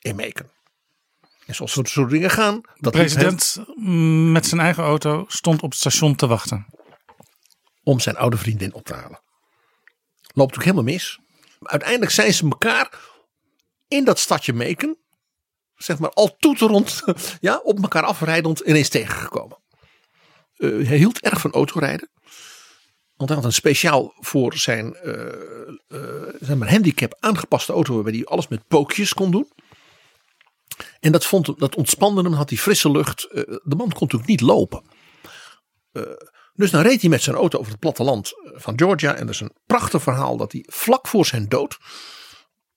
in 0.00 0.16
Macon. 0.16 0.50
En 1.46 1.54
zoals 1.54 1.72
soort, 1.72 1.88
soort 1.88 2.10
dingen 2.10 2.30
gaan. 2.30 2.60
De 2.60 2.70
Dat 2.74 2.92
president 2.92 3.56
met 4.32 4.46
zijn 4.46 4.60
eigen 4.60 4.82
auto 4.82 5.24
stond 5.28 5.62
op 5.62 5.70
het 5.70 5.78
station 5.78 6.14
te 6.14 6.26
wachten. 6.26 6.66
om 7.82 8.00
zijn 8.00 8.16
oude 8.16 8.36
vriendin 8.36 8.74
op 8.74 8.84
te 8.84 8.94
halen. 8.94 9.20
Loopt 10.34 10.54
ook 10.54 10.62
helemaal 10.62 10.84
mis. 10.84 11.18
Uiteindelijk 11.62 12.12
zijn 12.12 12.34
ze 12.34 12.44
elkaar 12.44 12.98
in 13.88 14.04
dat 14.04 14.18
stadje 14.18 14.52
Macon, 14.52 14.96
zeg 15.76 15.98
maar 15.98 16.10
al 16.10 16.36
toeterend, 16.36 17.02
ja, 17.40 17.60
op 17.62 17.82
elkaar 17.82 18.02
afrijdend 18.02 18.60
ineens 18.60 18.88
tegengekomen. 18.88 19.62
Eh, 20.56 20.86
hij 20.86 20.96
hield 20.96 21.20
erg 21.20 21.40
van 21.40 21.52
autorijden. 21.52 22.08
Want 23.16 23.28
hij 23.28 23.38
had 23.38 23.44
een 23.44 23.52
speciaal 23.52 24.14
voor 24.18 24.54
zijn 24.54 24.94
eh, 24.94 25.12
eh, 25.88 26.34
zeg 26.40 26.56
maar 26.56 26.70
handicap 26.70 27.16
aangepaste 27.20 27.72
auto 27.72 27.94
waarbij 27.94 28.12
hij 28.12 28.24
alles 28.24 28.48
met 28.48 28.66
pookjes 28.68 29.14
kon 29.14 29.30
doen. 29.30 29.52
En 31.00 31.12
dat, 31.12 31.24
vond, 31.24 31.58
dat 31.58 31.76
ontspande 31.76 32.22
hem, 32.22 32.32
had 32.32 32.48
hij 32.48 32.58
frisse 32.58 32.90
lucht. 32.90 33.24
Eh, 33.24 33.42
de 33.62 33.76
man 33.76 33.92
kon 33.92 34.00
natuurlijk 34.00 34.30
niet 34.30 34.40
lopen. 34.40 34.82
Dus 36.54 36.70
dan 36.70 36.82
reed 36.82 37.00
hij 37.00 37.10
met 37.10 37.22
zijn 37.22 37.36
auto 37.36 37.58
over 37.58 37.70
het 37.70 37.80
platteland 37.80 38.32
van 38.42 38.78
Georgia. 38.78 39.14
En 39.14 39.26
dat 39.26 39.34
is 39.34 39.40
een 39.40 39.56
prachtig 39.66 40.02
verhaal 40.02 40.36
dat 40.36 40.52
hij 40.52 40.64
vlak 40.66 41.06
voor 41.06 41.26
zijn 41.26 41.48
dood 41.48 41.78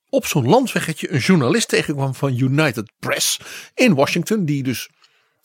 op 0.09 0.25
zo'n 0.25 0.47
landweggetje 0.47 1.11
een 1.11 1.19
journalist 1.19 1.67
tegenkwam 1.67 2.15
van 2.15 2.37
United 2.37 2.91
Press 2.99 3.39
in 3.73 3.95
Washington. 3.95 4.45
Die 4.45 4.63
dus 4.63 4.89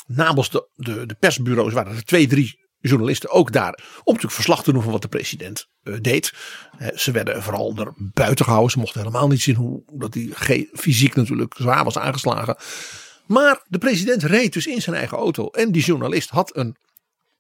namens 0.06 0.50
de, 0.50 0.68
de, 0.74 1.06
de 1.06 1.14
persbureaus 1.14 1.72
waren 1.72 1.96
er 1.96 2.04
twee, 2.04 2.26
drie 2.26 2.60
journalisten 2.82 3.30
ook 3.30 3.52
daar. 3.52 3.78
Om 3.82 4.02
natuurlijk 4.04 4.34
verslag 4.34 4.62
te 4.62 4.72
doen 4.72 4.82
van 4.82 4.92
wat 4.92 5.02
de 5.02 5.08
president 5.08 5.68
eh, 5.82 5.94
deed. 6.00 6.32
Eh, 6.78 6.88
ze 6.96 7.12
werden 7.12 7.42
vooral 7.42 7.76
er 7.76 7.92
buiten 7.96 8.44
gehouden. 8.44 8.72
Ze 8.72 8.78
mochten 8.78 9.00
helemaal 9.00 9.28
niet 9.28 9.42
zien 9.42 9.54
hoe 9.54 9.82
dat 9.92 10.14
hij 10.14 10.68
fysiek 10.72 11.14
natuurlijk 11.14 11.54
zwaar 11.58 11.84
was 11.84 11.98
aangeslagen. 11.98 12.56
Maar 13.26 13.62
de 13.68 13.78
president 13.78 14.22
reed 14.22 14.52
dus 14.52 14.66
in 14.66 14.82
zijn 14.82 14.96
eigen 14.96 15.18
auto. 15.18 15.48
En 15.48 15.72
die 15.72 15.82
journalist 15.82 16.30
had 16.30 16.56
een 16.56 16.76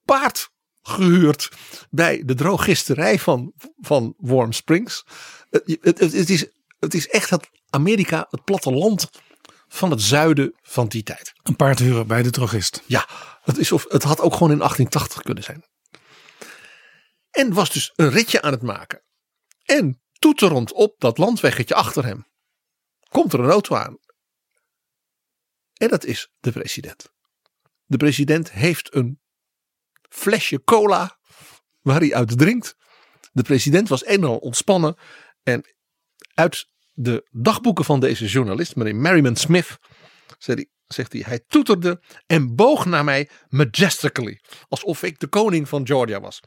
paard 0.04 0.50
gehuurd 0.82 1.50
bij 1.90 2.22
de 2.24 2.34
drogisterij 2.34 3.18
van, 3.18 3.52
van 3.80 4.14
Warm 4.18 4.52
Springs. 4.52 5.04
Het, 5.80 6.30
is, 6.30 6.46
het 6.78 6.94
is 6.94 7.08
echt 7.08 7.30
het 7.30 7.48
Amerika, 7.70 8.26
het 8.30 8.44
platteland 8.44 9.10
van 9.72 9.90
het 9.90 10.02
zuiden 10.02 10.54
van 10.62 10.88
die 10.88 11.02
tijd. 11.02 11.32
Een 11.42 11.56
paard 11.56 11.78
huren 11.78 12.06
bij 12.06 12.22
de 12.22 12.30
drogist. 12.30 12.82
Ja, 12.86 13.08
het, 13.42 13.58
is 13.58 13.72
of, 13.72 13.84
het 13.88 14.02
had 14.02 14.20
ook 14.20 14.32
gewoon 14.32 14.50
in 14.50 14.58
1880 14.58 15.22
kunnen 15.22 15.42
zijn. 15.42 15.64
En 17.30 17.52
was 17.52 17.70
dus 17.70 17.92
een 17.94 18.10
ritje 18.10 18.42
aan 18.42 18.52
het 18.52 18.62
maken. 18.62 19.02
En 19.64 20.02
toeterend 20.12 20.72
op 20.72 20.94
dat 20.98 21.18
landweggetje 21.18 21.74
achter 21.74 22.04
hem 22.04 22.26
komt 23.08 23.32
er 23.32 23.40
een 23.40 23.50
auto 23.50 23.76
aan. 23.76 23.98
En 25.72 25.88
dat 25.88 26.04
is 26.04 26.32
de 26.40 26.52
president. 26.52 27.12
De 27.84 27.96
president 27.96 28.50
heeft 28.50 28.94
een 28.94 29.20
flesje 30.08 30.64
cola 30.64 31.18
waar 31.80 32.00
hij 32.00 32.14
uit 32.14 32.38
drinkt. 32.38 32.76
De 33.32 33.42
president 33.42 33.88
was 33.88 34.06
een 34.06 34.22
en 34.22 34.24
al 34.24 34.36
ontspannen. 34.36 34.96
En 35.42 35.64
uit 36.34 36.70
de 36.92 37.28
dagboeken 37.30 37.84
van 37.84 38.00
deze 38.00 38.26
journalist, 38.26 38.76
meneer 38.76 38.96
Merriman 38.96 39.36
Smith, 39.36 39.78
zegt 40.38 40.58
hij, 40.58 40.68
zegt 40.86 41.12
hij, 41.12 41.22
hij 41.26 41.40
toeterde 41.48 42.00
en 42.26 42.54
boog 42.54 42.84
naar 42.84 43.04
mij 43.04 43.28
majestically, 43.48 44.40
alsof 44.68 45.02
ik 45.02 45.18
de 45.18 45.26
koning 45.26 45.68
van 45.68 45.86
Georgia 45.86 46.20
was. 46.20 46.40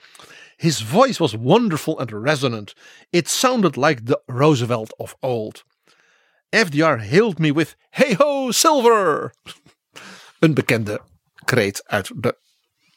His 0.56 0.84
voice 0.84 1.18
was 1.20 1.34
wonderful 1.34 2.00
and 2.00 2.12
resonant. 2.12 2.74
It 3.10 3.30
sounded 3.30 3.76
like 3.76 4.04
the 4.04 4.22
Roosevelt 4.26 4.96
of 4.96 5.16
old. 5.20 5.64
FDR 6.50 6.98
hailed 6.98 7.40
me 7.40 7.54
with 7.54 7.76
hey 7.90 8.16
ho 8.18 8.52
silver. 8.52 9.34
Een 10.40 10.54
bekende 10.54 11.02
kreet 11.46 11.84
uit 11.86 12.12
de 12.16 12.38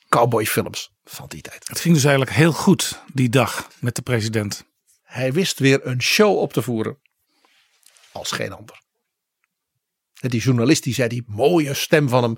cowboyfilms 0.09 0.93
van 1.05 1.29
die 1.29 1.41
tijd. 1.41 1.69
Het 1.69 1.81
ging 1.81 1.95
dus 1.95 2.05
eigenlijk 2.05 2.37
heel 2.37 2.53
goed 2.53 3.03
die 3.13 3.29
dag 3.29 3.69
met 3.81 3.95
de 3.95 4.03
president. 4.03 4.65
Hij 5.03 5.33
wist 5.33 5.59
weer 5.59 5.87
een 5.87 6.03
show 6.03 6.39
op 6.39 6.53
te 6.53 6.63
voeren 6.63 6.99
als 8.19 8.31
geen 8.31 8.53
ander. 8.53 8.83
En 10.21 10.31
Die 10.31 10.41
journalist 10.41 10.83
die 10.83 10.95
zei 10.95 11.09
die 11.09 11.25
mooie 11.27 11.75
stem 11.75 12.09
van 12.09 12.23
hem, 12.23 12.37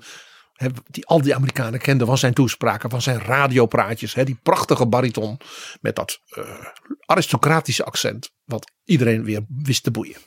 die 0.89 1.05
al 1.05 1.21
die 1.21 1.35
Amerikanen 1.35 1.79
kenden 1.79 2.07
van 2.07 2.17
zijn 2.17 2.33
toespraken, 2.33 2.89
van 2.89 3.01
zijn 3.01 3.19
radiopraatjes, 3.19 4.13
die 4.13 4.39
prachtige 4.43 4.87
bariton 4.87 5.37
met 5.81 5.95
dat 5.95 6.19
eh, 6.25 6.65
aristocratische 7.05 7.83
accent, 7.83 8.31
wat 8.43 8.71
iedereen 8.83 9.23
weer 9.23 9.45
wist 9.47 9.83
te 9.83 9.91
boeien. 9.91 10.17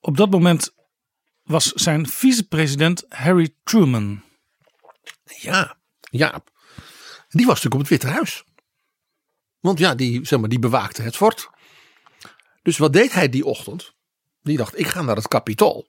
Op 0.00 0.16
dat 0.16 0.30
moment 0.30 0.72
was 1.42 1.72
zijn 1.72 2.06
vicepresident 2.06 3.04
Harry 3.08 3.54
Truman. 3.64 4.22
Ja, 5.24 5.78
ja. 6.00 6.42
Die 7.28 7.46
was 7.46 7.62
natuurlijk 7.62 7.74
op 7.74 7.80
het 7.80 7.88
Witte 7.88 8.06
Huis. 8.06 8.44
Want 9.60 9.78
ja, 9.78 9.94
die, 9.94 10.26
zeg 10.26 10.38
maar, 10.38 10.48
die 10.48 10.58
bewaakte 10.58 11.02
het 11.02 11.16
fort. 11.16 11.50
Dus 12.62 12.78
wat 12.78 12.92
deed 12.92 13.12
hij 13.12 13.28
die 13.28 13.44
ochtend? 13.44 13.96
Die 14.42 14.56
dacht, 14.56 14.78
ik 14.78 14.86
ga 14.86 15.02
naar 15.02 15.16
het 15.16 15.28
kapitool. 15.28 15.88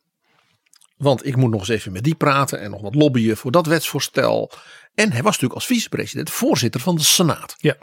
Want 0.97 1.25
ik 1.25 1.35
moet 1.35 1.51
nog 1.51 1.59
eens 1.59 1.69
even 1.69 1.91
met 1.91 2.03
die 2.03 2.15
praten 2.15 2.59
en 2.59 2.71
nog 2.71 2.81
wat 2.81 2.95
lobbyen 2.95 3.37
voor 3.37 3.51
dat 3.51 3.65
wetsvoorstel. 3.65 4.51
En 4.93 5.11
hij 5.11 5.21
was 5.21 5.31
natuurlijk 5.31 5.53
als 5.53 5.65
vicepresident 5.65 6.29
voorzitter 6.29 6.81
van 6.81 6.95
de 6.95 7.03
Senaat. 7.03 7.55
Ja. 7.57 7.77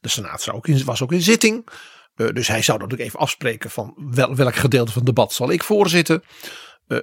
De 0.00 0.08
Senaat 0.08 0.42
zou 0.42 0.56
ook 0.56 0.66
in, 0.66 0.84
was 0.84 1.02
ook 1.02 1.12
in 1.12 1.22
zitting. 1.22 1.68
Eh, 2.14 2.28
dus 2.28 2.48
hij 2.48 2.62
zou 2.62 2.78
natuurlijk 2.78 3.08
even 3.08 3.20
afspreken 3.20 3.70
van 3.70 3.94
wel, 3.96 4.34
welk 4.34 4.54
gedeelte 4.54 4.92
van 4.92 5.02
het 5.02 5.14
debat 5.14 5.32
zal 5.32 5.50
ik 5.50 5.64
voorzitten. 5.64 6.22
Eh, 6.86 6.98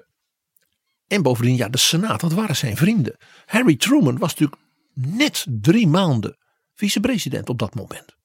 en 1.07 1.21
bovendien, 1.21 1.55
ja, 1.55 1.69
de 1.69 1.77
Senaat, 1.77 2.19
dat 2.19 2.33
waren 2.33 2.55
zijn 2.55 2.77
vrienden. 2.77 3.17
Harry 3.45 3.75
Truman 3.75 4.17
was 4.17 4.29
natuurlijk 4.29 4.61
net 4.93 5.45
drie 5.49 5.87
maanden 5.87 6.37
vicepresident 6.73 7.49
op 7.49 7.59
dat 7.59 7.75
moment. 7.75 8.15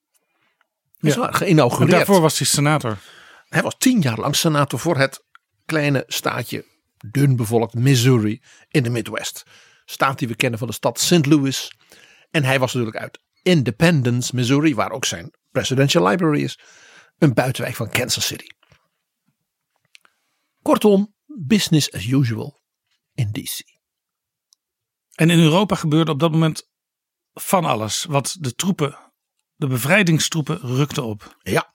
Dus 0.98 1.14
Ja. 1.14 1.20
ja. 1.20 1.28
En 1.28 1.34
geïnaugureerd. 1.34 1.90
daarvoor 1.90 2.20
was 2.20 2.38
hij 2.38 2.46
senator. 2.46 2.98
Hij 3.50 3.62
was 3.62 3.74
tien 3.78 4.00
jaar 4.00 4.18
lang 4.18 4.36
senator 4.36 4.78
voor 4.78 4.96
het 4.96 5.24
kleine 5.64 6.04
staatje, 6.06 6.64
dun 6.96 7.36
bevolkt 7.36 7.74
Missouri 7.74 8.42
in 8.68 8.82
de 8.82 8.90
Midwest. 8.90 9.42
Staat 9.84 10.18
die 10.18 10.28
we 10.28 10.34
kennen 10.34 10.58
van 10.58 10.68
de 10.68 10.74
stad 10.74 11.00
St. 11.00 11.26
Louis. 11.26 11.72
En 12.30 12.44
hij 12.44 12.58
was 12.58 12.72
natuurlijk 12.72 13.02
uit 13.02 13.20
Independence, 13.42 14.34
Missouri, 14.34 14.74
waar 14.74 14.90
ook 14.90 15.04
zijn 15.04 15.34
presidential 15.50 16.06
library 16.06 16.42
is. 16.42 16.58
Een 17.18 17.34
buitenwijk 17.34 17.76
van 17.76 17.90
Kansas 17.90 18.26
City. 18.26 18.46
Kortom, 20.62 21.14
business 21.26 21.92
as 21.92 22.06
usual 22.06 22.62
in 23.14 23.32
DC. 23.32 23.60
En 25.14 25.30
in 25.30 25.38
Europa 25.38 25.74
gebeurde 25.74 26.10
op 26.10 26.18
dat 26.18 26.32
moment 26.32 26.68
van 27.32 27.64
alles. 27.64 28.04
Want 28.04 28.42
de 28.42 28.54
troepen, 28.54 28.98
de 29.54 29.66
bevrijdingstroepen 29.66 30.60
rukten 30.60 31.04
op. 31.04 31.36
Ja, 31.42 31.74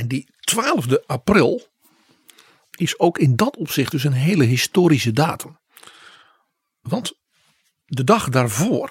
en 0.00 0.08
die 0.08 0.28
12 0.40 0.86
april 1.06 1.68
is 2.70 2.98
ook 2.98 3.18
in 3.18 3.36
dat 3.36 3.56
opzicht 3.56 3.90
dus 3.90 4.04
een 4.04 4.12
hele 4.12 4.44
historische 4.44 5.12
datum. 5.12 5.58
Want 6.80 7.12
de 7.84 8.04
dag 8.04 8.28
daarvoor 8.28 8.90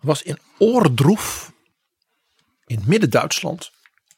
was 0.00 0.22
in 0.22 0.38
Oordroef 0.58 1.52
in 2.66 2.82
midden-Duitsland 2.86 3.70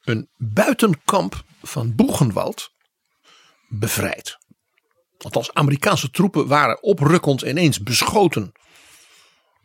een 0.04 0.28
buitenkamp 0.36 1.44
van 1.62 1.94
Boegenwald 1.94 2.70
bevrijd. 3.68 4.38
Althans, 5.18 5.52
Amerikaanse 5.52 6.10
troepen 6.10 6.46
waren 6.46 6.82
oprukkend 6.82 7.42
ineens 7.42 7.80
beschoten 7.80 8.52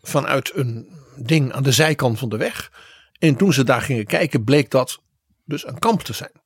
vanuit 0.01 0.55
een 0.55 0.89
ding 1.15 1.51
aan 1.51 1.63
de 1.63 1.71
zijkant 1.71 2.19
van 2.19 2.29
de 2.29 2.37
weg. 2.37 2.71
En 3.19 3.35
toen 3.35 3.53
ze 3.53 3.63
daar 3.63 3.81
gingen 3.81 4.05
kijken, 4.05 4.43
bleek 4.43 4.69
dat 4.69 5.01
dus 5.51 5.67
een 5.67 5.79
kamp 5.79 6.01
te 6.01 6.13
zijn. 6.13 6.41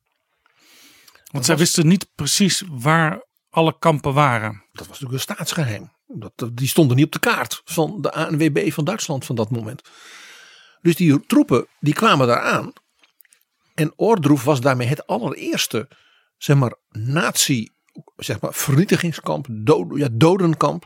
Want 1.31 1.45
zij 1.45 1.57
wisten 1.57 1.87
niet 1.87 2.07
precies 2.15 2.63
waar 2.67 3.25
alle 3.49 3.77
kampen 3.79 4.13
waren. 4.13 4.63
Dat 4.71 4.87
was 4.87 4.99
natuurlijk 4.99 5.13
een 5.13 5.35
staatsgeheim. 5.35 5.91
Dat, 6.07 6.49
die 6.53 6.67
stonden 6.67 6.95
niet 6.95 7.05
op 7.05 7.11
de 7.11 7.19
kaart 7.19 7.61
van 7.63 8.01
de 8.01 8.11
ANWB 8.11 8.71
van 8.71 8.85
Duitsland 8.85 9.25
van 9.25 9.35
dat 9.35 9.49
moment. 9.49 9.81
Dus 10.81 10.95
die 10.95 11.25
troepen 11.25 11.67
die 11.79 11.93
kwamen 11.93 12.27
daar 12.27 12.41
aan. 12.41 12.73
En 13.73 13.93
Oordroef 13.95 14.43
was 14.43 14.61
daarmee 14.61 14.87
het 14.87 15.07
allereerste 15.07 15.89
zeg 16.37 16.55
maar, 16.55 16.75
nazi 16.89 17.69
zeg 18.15 18.39
maar, 18.39 18.53
vernietigingskamp, 18.53 19.47
dood, 19.49 19.97
ja, 19.97 20.07
dodenkamp. 20.11 20.85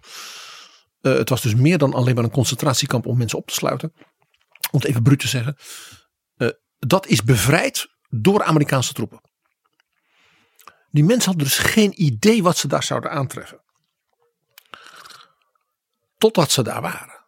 Eh, 1.02 1.14
het 1.14 1.30
was 1.30 1.42
dus 1.42 1.56
meer 1.56 1.78
dan 1.78 1.94
alleen 1.94 2.16
maar 2.16 2.24
een 2.24 2.32
concentratiekamp 2.32 3.06
om 3.06 3.18
mensen 3.18 3.38
op 3.38 3.48
te 3.48 3.54
sluiten. 3.54 3.94
Om 4.72 4.80
het 4.80 4.86
even 4.86 5.04
bruut 5.04 5.20
te 5.20 5.28
zeggen. 5.28 5.58
Eh, 6.36 6.50
dat 6.80 7.08
is 7.08 7.24
bevrijd 7.24 7.88
door 8.10 8.44
Amerikaanse 8.44 8.94
troepen. 8.94 9.22
Die 10.92 11.04
mensen 11.04 11.30
hadden 11.30 11.48
dus 11.48 11.58
geen 11.58 12.04
idee 12.04 12.44
wat 12.44 12.58
ze 12.58 12.68
daar 12.68 12.84
zouden 12.84 13.12
aantreffen. 13.12 13.62
Totdat 16.18 16.52
ze 16.52 16.64
daar 16.64 16.82
waren. 16.82 17.26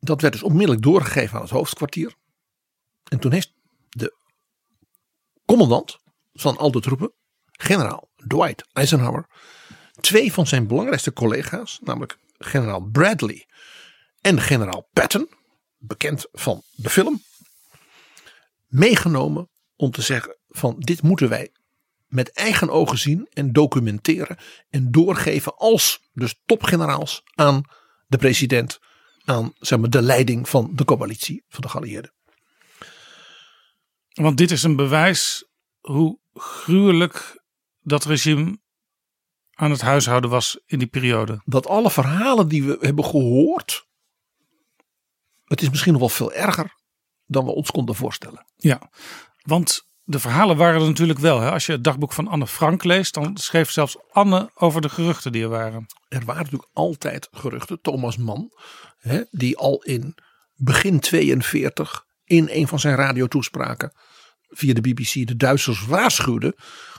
Dat 0.00 0.20
werd 0.20 0.32
dus 0.32 0.42
onmiddellijk 0.42 0.82
doorgegeven 0.82 1.36
aan 1.36 1.42
het 1.42 1.50
hoofdkwartier. 1.50 2.14
En 3.04 3.18
toen 3.18 3.32
heeft 3.32 3.52
de 3.88 4.16
commandant 5.44 5.98
van 6.32 6.56
al 6.56 6.70
de 6.70 6.80
troepen, 6.80 7.12
generaal 7.46 8.10
Dwight 8.26 8.68
Eisenhower, 8.72 9.26
twee 10.00 10.32
van 10.32 10.46
zijn 10.46 10.66
belangrijkste 10.66 11.12
collega's, 11.12 11.78
namelijk 11.82 12.18
generaal 12.38 12.80
Bradley 12.80 13.48
en 14.20 14.40
generaal 14.40 14.88
Patton, 14.92 15.28
bekend 15.78 16.28
van 16.32 16.62
de 16.74 16.90
film, 16.90 17.22
meegenomen 18.66 19.48
om 19.78 19.90
te 19.90 20.02
zeggen 20.02 20.36
van 20.48 20.78
dit 20.78 21.02
moeten 21.02 21.28
wij 21.28 21.52
met 22.06 22.32
eigen 22.32 22.70
ogen 22.70 22.98
zien 22.98 23.28
en 23.32 23.52
documenteren 23.52 24.38
en 24.70 24.90
doorgeven 24.90 25.56
als 25.56 26.08
dus 26.12 26.40
topgeneraals 26.46 27.22
aan 27.34 27.62
de 28.06 28.16
president, 28.16 28.78
aan 29.24 29.52
zeg 29.58 29.78
maar, 29.78 29.90
de 29.90 30.02
leiding 30.02 30.48
van 30.48 30.70
de 30.74 30.84
coalitie 30.84 31.44
van 31.48 31.60
de 31.60 31.68
geallieerden. 31.68 32.12
Want 34.12 34.36
dit 34.36 34.50
is 34.50 34.62
een 34.62 34.76
bewijs 34.76 35.48
hoe 35.80 36.18
gruwelijk 36.34 37.44
dat 37.80 38.04
regime 38.04 38.58
aan 39.52 39.70
het 39.70 39.80
huishouden 39.80 40.30
was 40.30 40.60
in 40.66 40.78
die 40.78 40.88
periode. 40.88 41.40
Dat 41.44 41.66
alle 41.66 41.90
verhalen 41.90 42.48
die 42.48 42.64
we 42.64 42.76
hebben 42.80 43.04
gehoord, 43.04 43.86
het 45.44 45.62
is 45.62 45.70
misschien 45.70 45.92
nog 45.92 46.00
wel 46.00 46.10
veel 46.10 46.32
erger 46.32 46.76
dan 47.26 47.44
we 47.44 47.50
ons 47.50 47.70
konden 47.70 47.94
voorstellen. 47.94 48.46
Ja, 48.56 48.90
want 49.48 49.86
de 50.04 50.18
verhalen 50.18 50.56
waren 50.56 50.80
er 50.80 50.86
natuurlijk 50.86 51.18
wel. 51.18 51.40
Hè? 51.40 51.50
Als 51.50 51.66
je 51.66 51.72
het 51.72 51.84
dagboek 51.84 52.12
van 52.12 52.28
Anne 52.28 52.46
Frank 52.46 52.84
leest, 52.84 53.14
dan 53.14 53.36
schreef 53.36 53.70
zelfs 53.70 53.96
Anne 54.10 54.50
over 54.54 54.80
de 54.80 54.88
geruchten 54.88 55.32
die 55.32 55.42
er 55.42 55.48
waren. 55.48 55.86
Er 56.08 56.24
waren 56.24 56.42
natuurlijk 56.42 56.70
altijd 56.72 57.28
geruchten. 57.30 57.80
Thomas 57.80 58.16
Mann, 58.16 58.52
hè, 58.98 59.22
die 59.30 59.56
al 59.56 59.82
in 59.82 60.14
begin 60.54 61.00
42 61.00 62.04
in 62.24 62.48
een 62.50 62.68
van 62.68 62.80
zijn 62.80 62.94
radiotoespraken 62.94 63.92
via 64.48 64.74
de 64.74 64.80
BBC 64.80 65.26
de 65.26 65.36
Duitsers 65.36 65.86
waarschuwde 65.86 66.56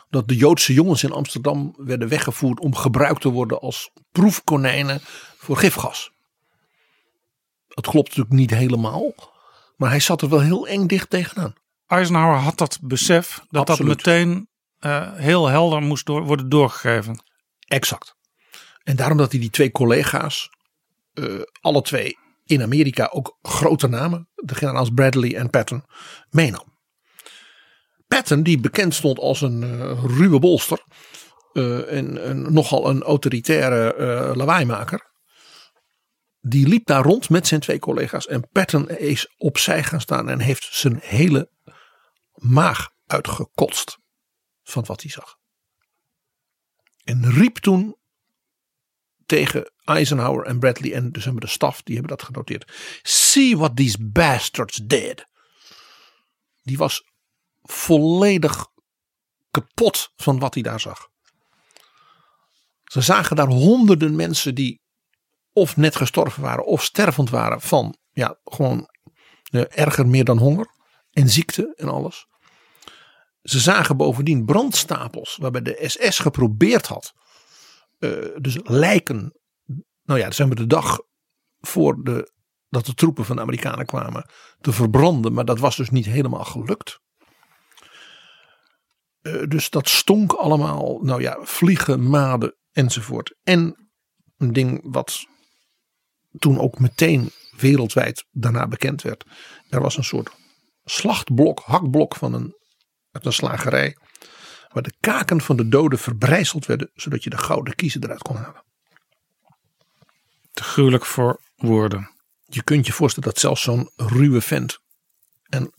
dat 0.10 0.28
de 0.28 0.36
Joodse 0.36 0.74
jongens 0.74 1.04
in 1.04 1.12
Amsterdam 1.12 1.74
werden 1.78 2.08
weggevoerd 2.08 2.60
om 2.60 2.76
gebruikt 2.76 3.22
te 3.22 3.30
worden 3.30 3.60
als 3.60 3.92
proefkonijnen 4.12 5.00
voor 5.38 5.58
gifgas. 5.58 6.12
Dat 7.68 7.88
klopt 7.88 8.08
natuurlijk 8.08 8.36
niet 8.36 8.52
helemaal, 8.52 9.14
maar 9.78 9.90
hij 9.90 10.00
zat 10.00 10.22
er 10.22 10.30
wel 10.30 10.42
heel 10.42 10.68
eng 10.68 10.88
dicht 10.88 11.10
tegenaan. 11.10 11.54
Eisenhower 11.90 12.38
had 12.38 12.58
dat 12.58 12.80
besef 12.82 13.40
dat 13.50 13.70
Absoluut. 13.70 14.04
dat 14.04 14.16
meteen 14.16 14.50
eh, 14.80 15.14
heel 15.14 15.48
helder 15.48 15.82
moest 15.82 16.06
door, 16.06 16.24
worden 16.24 16.50
doorgegeven. 16.50 17.24
Exact. 17.68 18.16
En 18.84 18.96
daarom 18.96 19.18
dat 19.18 19.32
hij 19.32 19.40
die 19.40 19.50
twee 19.50 19.72
collega's, 19.72 20.50
eh, 21.14 21.42
alle 21.62 21.82
twee 21.82 22.18
in 22.46 22.62
Amerika 22.62 23.10
ook 23.12 23.38
grote 23.42 23.88
namen, 23.88 24.30
de 24.36 24.56
generaals 24.56 24.90
Bradley 24.90 25.36
en 25.36 25.50
Patton, 25.50 25.84
meenam. 26.30 26.78
Patton, 28.08 28.44
die 28.44 28.60
bekend 28.60 28.94
stond 28.94 29.20
als 29.20 29.42
een 29.42 29.64
eh, 29.64 30.04
ruwe 30.06 30.40
bolster 30.40 30.84
en, 31.54 32.24
en 32.24 32.54
nogal 32.54 32.90
een 32.90 33.04
autoritaire 33.04 34.34
lawaaimaker, 34.36 35.10
die 36.42 36.68
liep 36.68 36.86
daar 36.86 37.04
rond 37.04 37.30
met 37.30 37.48
zijn 37.48 37.60
twee 37.60 37.80
collega's 37.80 38.28
en 38.28 38.50
Patton 38.52 38.90
is 38.90 39.34
opzij 39.38 39.84
gaan 39.84 40.02
staan 40.02 40.30
en 40.30 40.40
heeft 40.40 40.68
zijn 40.72 41.00
hele 41.04 41.50
maag 42.40 42.90
uitgekotst 43.06 43.98
van 44.64 44.86
wat 44.86 45.02
hij 45.02 45.12
zag. 45.12 45.38
En 47.04 47.32
riep 47.32 47.58
toen 47.58 47.98
tegen 49.26 49.72
Eisenhower 49.84 50.46
en 50.46 50.60
Bradley 50.60 50.94
en 50.94 51.12
dus 51.12 51.24
de 51.24 51.48
staf, 51.48 51.82
die 51.82 51.96
hebben 51.96 52.18
dat 52.18 52.26
genoteerd. 52.26 52.72
See 53.02 53.58
what 53.58 53.76
these 53.76 54.04
bastards 54.04 54.80
did. 54.84 55.26
Die 56.64 56.78
was 56.78 57.04
volledig 57.62 58.68
kapot 59.52 60.12
van 60.16 60.40
wat 60.40 60.54
hij 60.54 60.64
daar 60.64 60.80
zag. 60.80 61.10
Ze 62.84 63.02
zagen 63.02 63.36
daar 63.36 63.48
honderden 63.48 64.16
mensen 64.16 64.56
die 64.56 64.82
of 65.54 65.78
net 65.78 65.96
gestorven 65.96 66.42
waren 66.42 66.66
of 66.66 66.84
stervend 66.84 67.30
waren 67.30 67.62
van 67.62 67.98
ja, 68.12 68.40
gewoon 68.44 68.90
eh, 69.44 69.64
erger 69.70 70.08
meer 70.08 70.24
dan 70.24 70.38
honger 70.38 70.78
en 71.12 71.30
ziekte 71.30 71.74
en 71.76 71.90
alles. 71.90 72.28
Ze 73.42 73.60
zagen 73.60 73.98
bovendien 73.98 74.46
brandstapels 74.46 75.38
waarbij 75.42 75.62
de 75.62 75.84
SS 75.88 76.20
geprobeerd 76.20 76.88
had 76.88 77.14
eh, 78.00 78.36
dus 78.42 78.58
lijken, 78.64 79.40
nou 80.04 80.20
ja, 80.20 80.32
zeg 80.32 80.48
maar 80.48 80.56
de 80.56 80.68
dag 80.68 81.00
voor 81.60 82.04
de, 82.04 82.34
dat 82.70 82.86
de 82.86 82.94
troepen 82.94 83.26
van 83.26 83.36
de 83.36 83.42
Amerikanen 83.42 83.86
kwamen, 83.86 84.30
te 84.60 84.72
verbranden. 84.72 85.34
Maar 85.34 85.46
dat 85.46 85.60
was 85.60 85.76
dus 85.76 85.90
niet 85.90 86.06
helemaal 86.06 86.44
gelukt. 86.44 87.00
Eh, 89.22 89.44
dus 89.48 89.70
dat 89.70 89.90
stonk 89.90 90.34
allemaal, 90.34 91.00
nou 91.02 91.22
ja, 91.22 91.38
vliegen, 91.42 92.10
maden 92.10 92.56
enzovoort. 92.72 93.36
En 93.44 93.90
een 94.38 94.54
ding 94.54 94.80
wat 94.84 95.26
toen 96.38 96.60
ook 96.60 96.80
meteen 96.80 97.32
wereldwijd 97.58 98.26
daarna 98.32 98.68
bekend 98.68 99.02
werd. 99.02 99.26
Er 99.70 99.82
was 99.82 99.98
een 99.98 100.04
soort 100.04 100.32
slachtblok, 100.90 101.60
hakblok 101.60 102.16
van 102.16 102.34
een, 102.34 102.56
uit 103.12 103.26
een 103.26 103.34
slagerij 103.34 103.98
waar 104.70 104.84
de 104.84 104.94
kaken 105.00 105.42
van 105.42 105.58
de 105.58 105.68
doden 105.68 106.00
verbrijzeld 106.00 106.66
werden, 106.66 106.92
zodat 106.94 107.24
je 107.24 107.30
de 107.30 107.38
gouden 107.38 107.76
kiezen 107.76 108.04
eruit 108.04 108.22
kon 108.22 108.36
halen. 108.36 108.64
Te 110.52 110.64
gruwelijk 110.64 111.06
voor 111.06 111.42
woorden. 111.56 112.12
Je 112.46 112.64
kunt 112.64 112.86
je 112.86 112.94
voorstellen 112.94 113.30
dat 113.30 113.40
zelfs 113.40 113.62
zo'n 113.62 113.92
ruwe 113.96 114.42
vent 114.42 114.80
en 115.50 115.74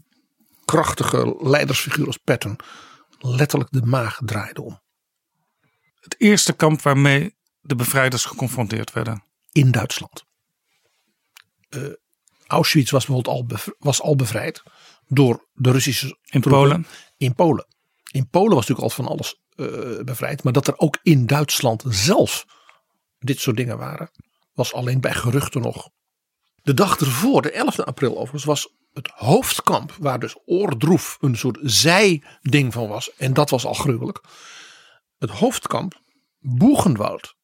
krachtige 0.65 1.37
leidersfiguur 1.39 2.07
als 2.07 2.17
Patton 2.17 2.59
letterlijk 3.19 3.71
de 3.71 3.83
maag 3.83 4.19
draaide 4.25 4.63
om. 4.63 4.81
Het 5.95 6.21
eerste 6.21 6.53
kamp 6.53 6.83
waarmee 6.83 7.37
de 7.61 7.75
bevrijders 7.75 8.25
geconfronteerd 8.25 8.93
werden. 8.93 9.25
In 9.53 9.71
Duitsland. 9.71 10.25
Uh, 11.69 11.93
Auschwitz 12.47 12.91
was 12.91 13.07
bijvoorbeeld 13.07 13.51
al, 13.51 13.75
was 13.79 14.03
al 14.03 14.17
bevrijd 14.17 14.63
door 15.11 15.49
de 15.53 15.71
Russische 15.71 16.19
In. 16.25 16.41
Polen? 16.41 16.87
In 17.17 17.35
Polen. 17.35 17.67
In 18.11 18.29
Polen 18.29 18.55
was 18.55 18.69
natuurlijk 18.69 18.99
al 18.99 19.05
van 19.05 19.13
alles 19.13 19.41
uh, 19.57 20.03
bevrijd. 20.05 20.43
Maar 20.43 20.53
dat 20.53 20.67
er 20.67 20.79
ook 20.79 20.99
in 21.03 21.27
Duitsland 21.27 21.85
zelf 21.89 22.47
dit 23.19 23.41
soort 23.41 23.57
dingen 23.57 23.79
waren. 23.79 24.11
Was 24.53 24.73
alleen 24.73 25.01
bij 25.01 25.15
geruchten 25.15 25.61
nog. 25.61 25.91
De 26.63 26.75
dag 26.75 26.99
ervoor, 26.99 27.43
de 27.43 27.53
11 27.53 27.79
april 27.79 28.13
overigens, 28.13 28.45
was 28.45 28.75
het 28.93 29.11
hoofdkamp. 29.15 29.97
Waar 29.99 30.19
dus 30.19 30.37
Oordroef 30.45 31.17
een 31.21 31.37
soort 31.37 31.59
zijding 31.63 32.73
van 32.73 32.89
was. 32.89 33.15
En 33.17 33.35
dat 33.35 33.51
was 33.51 33.65
al 33.65 33.75
gruwelijk. 33.75 34.25
Het 35.19 35.31
hoofdkamp 35.31 36.01
Boegenwald. 36.39 37.35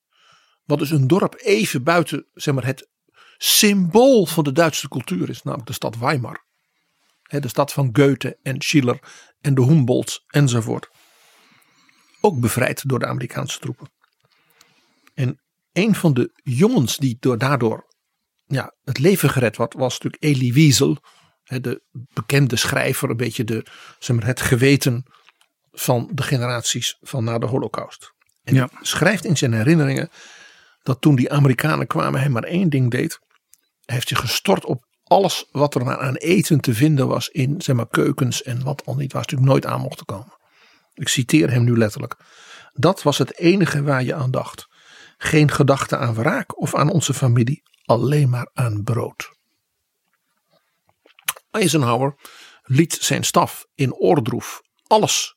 Wat 0.64 0.78
dus 0.78 0.90
een 0.90 1.06
dorp 1.06 1.34
even 1.38 1.82
buiten 1.82 2.26
zeg 2.34 2.54
maar, 2.54 2.64
het 2.64 2.88
symbool 3.36 4.26
van 4.26 4.44
de 4.44 4.52
Duitse 4.52 4.88
cultuur 4.88 5.28
is. 5.28 5.42
Namelijk 5.42 5.68
de 5.68 5.74
stad 5.74 5.98
Weimar. 5.98 6.45
De 7.26 7.48
stad 7.48 7.72
van 7.72 7.88
Goethe 7.92 8.38
en 8.42 8.60
Schiller 8.60 8.98
en 9.40 9.54
de 9.54 9.62
Humboldts 9.62 10.24
enzovoort. 10.26 10.88
Ook 12.20 12.40
bevrijd 12.40 12.88
door 12.88 12.98
de 12.98 13.06
Amerikaanse 13.06 13.58
troepen. 13.58 13.90
En 15.14 15.40
een 15.72 15.94
van 15.94 16.14
de 16.14 16.30
jongens 16.42 16.96
die 16.96 17.16
door, 17.20 17.38
daardoor 17.38 17.86
ja, 18.44 18.74
het 18.84 18.98
leven 18.98 19.30
gered 19.30 19.56
werd, 19.56 19.74
was 19.74 19.92
natuurlijk 19.92 20.22
Elie 20.22 20.52
Wiesel. 20.52 20.96
De 21.44 21.82
bekende 21.90 22.56
schrijver, 22.56 23.10
een 23.10 23.16
beetje 23.16 23.44
de, 23.44 23.66
zeg 23.98 24.16
maar, 24.16 24.26
het 24.26 24.40
geweten 24.40 25.04
van 25.70 26.10
de 26.12 26.22
generaties 26.22 26.96
van 27.00 27.24
na 27.24 27.38
de 27.38 27.46
holocaust. 27.46 28.12
En 28.42 28.54
Ja. 28.54 28.70
schrijft 28.80 29.24
in 29.24 29.36
zijn 29.36 29.52
herinneringen 29.52 30.10
dat 30.82 31.00
toen 31.00 31.16
die 31.16 31.32
Amerikanen 31.32 31.86
kwamen 31.86 32.20
hij 32.20 32.28
maar 32.28 32.44
één 32.44 32.68
ding 32.68 32.90
deed. 32.90 33.18
Hij 33.84 33.94
heeft 33.94 34.08
zich 34.08 34.20
gestort 34.20 34.64
op 34.64 34.85
alles 35.06 35.44
wat 35.50 35.74
er 35.74 35.84
maar 35.84 35.98
aan 35.98 36.14
eten 36.14 36.60
te 36.60 36.74
vinden 36.74 37.08
was 37.08 37.28
in 37.28 37.60
zeg 37.60 37.76
maar, 37.76 37.88
keukens 37.88 38.42
en 38.42 38.64
wat 38.64 38.86
al 38.86 38.94
niet 38.94 39.12
was, 39.12 39.22
natuurlijk 39.22 39.50
nooit 39.50 39.66
aan 39.66 39.80
mocht 39.80 40.04
komen. 40.04 40.32
Ik 40.94 41.08
citeer 41.08 41.50
hem 41.50 41.64
nu 41.64 41.76
letterlijk. 41.76 42.16
Dat 42.72 43.02
was 43.02 43.18
het 43.18 43.38
enige 43.38 43.82
waar 43.82 44.02
je 44.02 44.14
aan 44.14 44.30
dacht. 44.30 44.66
Geen 45.18 45.50
gedachte 45.50 45.96
aan 45.96 46.14
wraak 46.14 46.60
of 46.60 46.74
aan 46.74 46.90
onze 46.90 47.14
familie, 47.14 47.62
alleen 47.84 48.30
maar 48.30 48.50
aan 48.52 48.82
brood. 48.84 49.34
Eisenhower 51.50 52.14
liet 52.62 52.98
zijn 53.00 53.24
staf 53.24 53.66
in 53.74 53.94
oordroef 53.94 54.62
alles 54.86 55.36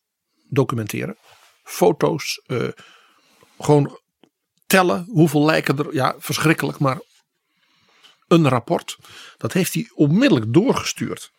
documenteren. 0.49 1.17
Foto's, 1.63 2.41
eh, 2.45 2.67
gewoon 3.59 3.99
tellen 4.67 5.05
hoeveel 5.09 5.45
lijken 5.45 5.77
er, 5.77 5.93
ja 5.93 6.15
verschrikkelijk, 6.17 6.79
maar 6.79 6.99
een 8.29 8.47
rapport. 8.47 8.97
Dat 9.37 9.53
heeft 9.53 9.73
hij 9.73 9.91
onmiddellijk 9.93 10.53
doorgestuurd 10.53 11.31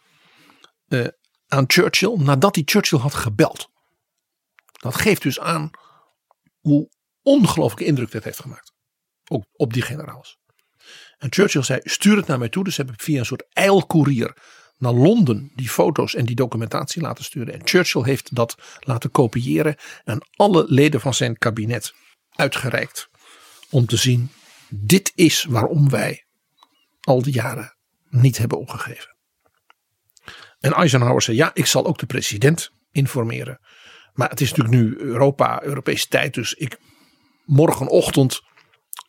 eh, 0.88 1.06
aan 1.46 1.64
Churchill 1.66 2.16
nadat 2.16 2.54
hij 2.54 2.64
Churchill 2.66 2.98
had 2.98 3.14
gebeld. 3.14 3.68
Dat 4.72 4.94
geeft 4.94 5.22
dus 5.22 5.40
aan 5.40 5.70
hoe 6.60 6.88
ongelooflijke 7.22 7.84
indruk 7.84 8.10
dit 8.10 8.24
heeft 8.24 8.40
gemaakt. 8.40 8.72
Ook 9.28 9.44
op 9.52 9.72
die 9.72 9.82
generaals. 9.82 10.38
En 11.18 11.32
Churchill 11.32 11.62
zei: 11.62 11.80
stuur 11.82 12.16
het 12.16 12.26
naar 12.26 12.38
mij 12.38 12.48
toe. 12.48 12.64
Dus 12.64 12.76
heb 12.76 12.90
ik 12.90 13.02
via 13.02 13.18
een 13.18 13.26
soort 13.26 13.46
eilcourier 13.52 14.36
naar 14.76 14.92
Londen 14.92 15.52
die 15.54 15.68
foto's 15.68 16.14
en 16.14 16.24
die 16.24 16.36
documentatie 16.36 17.02
laten 17.02 17.24
sturen. 17.24 17.54
En 17.54 17.60
Churchill 17.64 18.02
heeft 18.02 18.34
dat 18.34 18.56
laten 18.80 19.10
kopiëren 19.10 19.76
en 20.04 20.28
alle 20.36 20.64
leden 20.68 21.00
van 21.00 21.14
zijn 21.14 21.38
kabinet 21.38 21.94
uitgereikt. 22.30 23.08
Om 23.70 23.86
te 23.86 23.96
zien: 23.96 24.30
dit 24.68 25.12
is 25.14 25.44
waarom 25.44 25.90
wij 25.90 26.24
al 27.00 27.22
die 27.22 27.32
jaren 27.32 27.76
niet 28.08 28.38
hebben 28.38 28.58
opgegeven. 28.58 29.16
En 30.60 30.72
Eisenhower 30.72 31.22
zei: 31.22 31.36
ja, 31.36 31.50
ik 31.54 31.66
zal 31.66 31.86
ook 31.86 31.98
de 31.98 32.06
president 32.06 32.70
informeren. 32.90 33.60
Maar 34.12 34.28
het 34.30 34.40
is 34.40 34.52
natuurlijk 34.52 34.76
nu 34.76 34.98
Europa, 34.98 35.62
Europese 35.62 36.08
tijd. 36.08 36.34
Dus 36.34 36.54
ik, 36.54 36.78
morgenochtend 37.44 38.40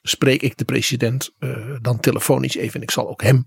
spreek 0.02 0.42
ik 0.42 0.58
de 0.58 0.66
president 0.66 1.30
uh, 1.40 1.76
dan 1.82 2.00
telefonisch 2.00 2.56
even. 2.56 2.76
En 2.76 2.82
ik 2.82 2.92
zal 2.92 3.10
ook 3.10 3.22
hem 3.22 3.46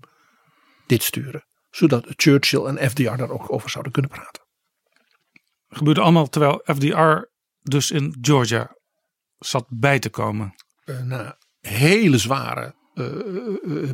dit 0.87 1.03
sturen. 1.03 1.45
Zodat 1.69 2.05
Churchill 2.07 2.65
en 2.65 2.89
FDR 2.89 3.15
daar 3.15 3.29
ook 3.29 3.51
over 3.51 3.69
zouden 3.69 3.91
kunnen 3.91 4.11
praten. 4.11 4.43
Gebeurde 5.67 6.01
allemaal 6.01 6.27
terwijl 6.27 6.61
FDR 6.63 7.29
dus 7.61 7.91
in 7.91 8.17
Georgia 8.21 8.75
zat 9.37 9.65
bij 9.69 9.99
te 9.99 10.09
komen. 10.09 10.55
Uh, 10.85 11.01
na 11.01 11.37
hele 11.59 12.17
zware 12.17 12.75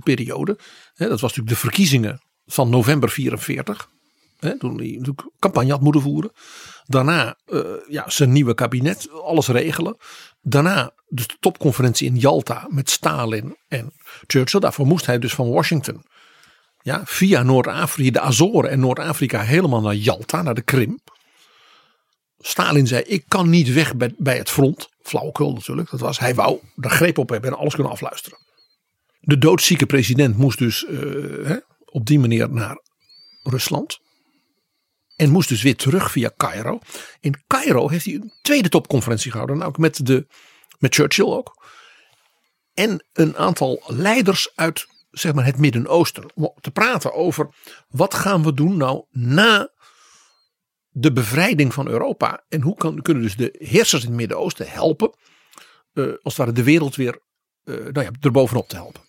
periode. 0.03 0.57
Hè, 0.93 1.07
dat 1.07 1.19
was 1.21 1.35
natuurlijk 1.35 1.49
de 1.49 1.67
verkiezingen 1.67 2.21
van 2.45 2.69
november 2.69 3.09
44. 3.09 3.89
Hè, 4.39 4.59
toen 4.59 4.77
hij 4.77 4.95
natuurlijk 4.97 5.29
campagne 5.39 5.71
had 5.71 5.81
moeten 5.81 6.01
voeren. 6.01 6.31
Daarna 6.83 7.37
ja, 7.87 8.09
zijn 8.09 8.31
nieuwe 8.31 8.53
kabinet, 8.53 9.09
alles 9.11 9.47
regelen. 9.47 9.97
Daarna 10.41 10.91
dus 11.07 11.27
de 11.27 11.37
topconferentie 11.39 12.07
in 12.07 12.17
Yalta 12.17 12.65
met 12.69 12.89
Stalin 12.89 13.57
en 13.67 13.93
Churchill. 14.27 14.59
Daarvoor 14.59 14.85
moest 14.85 15.05
hij 15.05 15.19
dus 15.19 15.33
van 15.33 15.49
Washington 15.49 16.05
ja, 16.81 17.01
via 17.05 17.43
Noord-Afrika, 17.43 18.11
de 18.11 18.19
Azoren 18.19 18.69
en 18.69 18.79
Noord-Afrika 18.79 19.41
helemaal 19.41 19.81
naar 19.81 19.95
Yalta, 19.95 20.41
naar 20.41 20.55
de 20.55 20.61
Krim. 20.61 20.99
Stalin 22.39 22.87
zei: 22.87 23.03
Ik 23.03 23.23
kan 23.27 23.49
niet 23.49 23.73
weg 23.73 23.95
bij, 23.95 24.13
bij 24.17 24.37
het 24.37 24.49
front. 24.49 24.89
Flauwekul 25.01 25.53
natuurlijk. 25.53 25.89
Dat 25.89 25.99
was, 25.99 26.19
hij 26.19 26.35
wou 26.35 26.59
de 26.75 26.89
greep 26.89 27.17
op 27.17 27.29
hebben 27.29 27.51
en 27.51 27.57
alles 27.57 27.73
kunnen 27.73 27.91
afluisteren. 27.91 28.37
De 29.21 29.38
doodzieke 29.38 29.86
president 29.86 30.38
moest 30.38 30.57
dus 30.57 30.86
hè, 31.43 31.57
op 31.86 32.05
die 32.05 32.19
manier 32.19 32.49
naar 32.49 32.81
Rusland. 33.43 33.99
En 35.15 35.29
moest 35.29 35.49
dus 35.49 35.62
weer 35.62 35.75
terug 35.75 36.12
via 36.12 36.31
Cairo. 36.38 36.79
In 37.19 37.43
Cairo 37.47 37.89
heeft 37.89 38.05
hij 38.05 38.13
een 38.13 38.34
tweede 38.41 38.69
topconferentie 38.69 39.31
gehouden. 39.31 39.57
Nou, 39.57 39.73
met, 39.77 40.05
de, 40.05 40.27
met 40.79 40.95
Churchill 40.95 41.25
ook. 41.25 41.65
En 42.73 43.05
een 43.13 43.38
aantal 43.38 43.84
leiders 43.88 44.51
uit 44.55 44.88
zeg 45.12 45.34
maar, 45.34 45.45
het 45.45 45.57
Midden-Oosten. 45.57 46.31
Om 46.34 46.53
te 46.62 46.71
praten 46.71 47.13
over 47.13 47.49
wat 47.89 48.13
gaan 48.13 48.43
we 48.43 48.53
doen 48.53 48.77
nou 48.77 49.05
na 49.10 49.71
de 50.89 51.12
bevrijding 51.12 51.73
van 51.73 51.88
Europa. 51.88 52.43
En 52.49 52.62
hoe 52.62 52.75
kan, 52.75 53.01
kunnen 53.01 53.23
dus 53.23 53.36
de 53.36 53.55
heersers 53.57 54.01
in 54.01 54.07
het 54.07 54.17
Midden-Oosten 54.17 54.69
helpen. 54.69 55.13
Uh, 55.93 56.05
als 56.05 56.17
het 56.21 56.36
ware 56.36 56.51
de 56.51 56.63
wereld 56.63 56.95
weer 56.95 57.19
nou 57.91 58.05
ja, 58.05 58.12
erbovenop 58.21 58.67
te 58.69 58.75
helpen. 58.75 59.01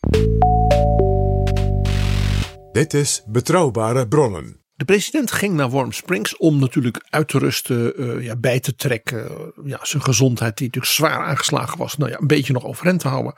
Dit 2.73 2.95
is 2.95 3.23
Betrouwbare 3.27 4.09
Bronnen. 4.09 4.61
De 4.75 4.85
president 4.85 5.33
ging 5.33 5.55
naar 5.55 5.71
Warm 5.71 5.93
Springs 5.93 6.37
om 6.37 6.59
natuurlijk 6.59 7.05
uit 7.09 7.29
te 7.29 7.39
rusten, 7.39 8.01
uh, 8.01 8.25
ja, 8.25 8.37
bij 8.37 8.61
te 8.61 8.75
trekken. 8.75 9.53
ja, 9.65 9.79
zijn 9.83 10.03
gezondheid, 10.03 10.57
die 10.57 10.67
natuurlijk 10.67 10.95
zwaar 10.95 11.27
aangeslagen 11.27 11.79
was, 11.79 11.97
nou 11.97 12.11
ja, 12.11 12.21
een 12.21 12.27
beetje 12.27 12.53
nog 12.53 12.65
overeind 12.65 13.01
te 13.01 13.09
houden. 13.09 13.35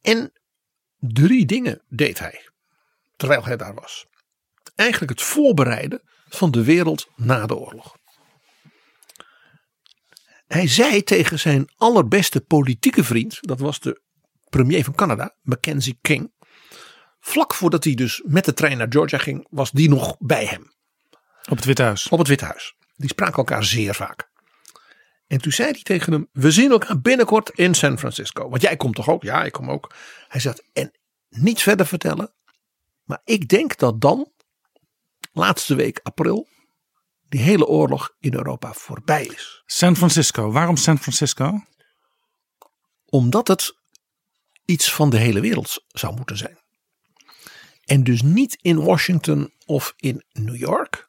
En 0.00 0.32
drie 0.98 1.46
dingen 1.46 1.82
deed 1.88 2.18
hij 2.18 2.48
terwijl 3.18 3.44
hij 3.44 3.56
daar 3.56 3.74
was. 3.74 4.06
Eigenlijk 4.74 5.10
het 5.10 5.22
voorbereiden 5.22 6.00
van 6.28 6.50
de 6.50 6.64
wereld 6.64 7.08
na 7.16 7.46
de 7.46 7.56
oorlog. 7.56 7.96
Hij 10.48 10.68
zei 10.68 11.02
tegen 11.02 11.38
zijn 11.38 11.70
allerbeste 11.76 12.40
politieke 12.40 13.04
vriend, 13.04 13.38
dat 13.40 13.60
was 13.60 13.80
de 13.80 14.00
premier 14.48 14.84
van 14.84 14.94
Canada, 14.94 15.34
Mackenzie 15.42 15.98
King. 16.00 16.32
Vlak 17.20 17.54
voordat 17.54 17.84
hij 17.84 17.94
dus 17.94 18.22
met 18.24 18.44
de 18.44 18.54
trein 18.54 18.78
naar 18.78 18.86
Georgia 18.90 19.18
ging, 19.18 19.46
was 19.50 19.70
die 19.70 19.88
nog 19.88 20.16
bij 20.18 20.44
hem. 20.44 20.72
Op 21.50 21.56
het 21.56 21.64
Witte 21.64 21.82
Huis? 21.82 22.08
Op 22.08 22.18
het 22.18 22.28
Witte 22.28 22.44
Huis. 22.44 22.74
Die 22.96 23.08
spraken 23.08 23.36
elkaar 23.36 23.64
zeer 23.64 23.94
vaak. 23.94 24.30
En 25.26 25.40
toen 25.40 25.52
zei 25.52 25.70
hij 25.70 25.82
tegen 25.82 26.12
hem: 26.12 26.28
We 26.32 26.50
zien 26.50 26.70
elkaar 26.70 27.00
binnenkort 27.00 27.50
in 27.50 27.74
San 27.74 27.98
Francisco. 27.98 28.48
Want 28.48 28.62
jij 28.62 28.76
komt 28.76 28.94
toch 28.94 29.08
ook? 29.08 29.22
Ja, 29.22 29.44
ik 29.44 29.52
kom 29.52 29.70
ook. 29.70 29.94
Hij 30.28 30.40
zegt: 30.40 30.64
En 30.72 30.92
niet 31.28 31.62
verder 31.62 31.86
vertellen. 31.86 32.32
Maar 33.04 33.20
ik 33.24 33.48
denk 33.48 33.76
dat 33.76 34.00
dan, 34.00 34.32
laatste 35.32 35.74
week 35.74 36.00
april, 36.02 36.48
die 37.28 37.40
hele 37.40 37.66
oorlog 37.66 38.14
in 38.20 38.34
Europa 38.34 38.72
voorbij 38.72 39.26
is. 39.26 39.62
San 39.66 39.96
Francisco. 39.96 40.50
Waarom 40.50 40.76
San 40.76 40.98
Francisco? 40.98 41.64
Omdat 43.04 43.48
het 43.48 43.76
iets 44.64 44.92
van 44.92 45.10
de 45.10 45.18
hele 45.18 45.40
wereld 45.40 45.84
zou 45.88 46.16
moeten 46.16 46.36
zijn. 46.36 46.58
En 47.84 48.04
dus 48.04 48.22
niet 48.22 48.58
in 48.60 48.84
Washington 48.84 49.52
of 49.64 49.94
in 49.96 50.24
New 50.32 50.56
York. 50.56 51.08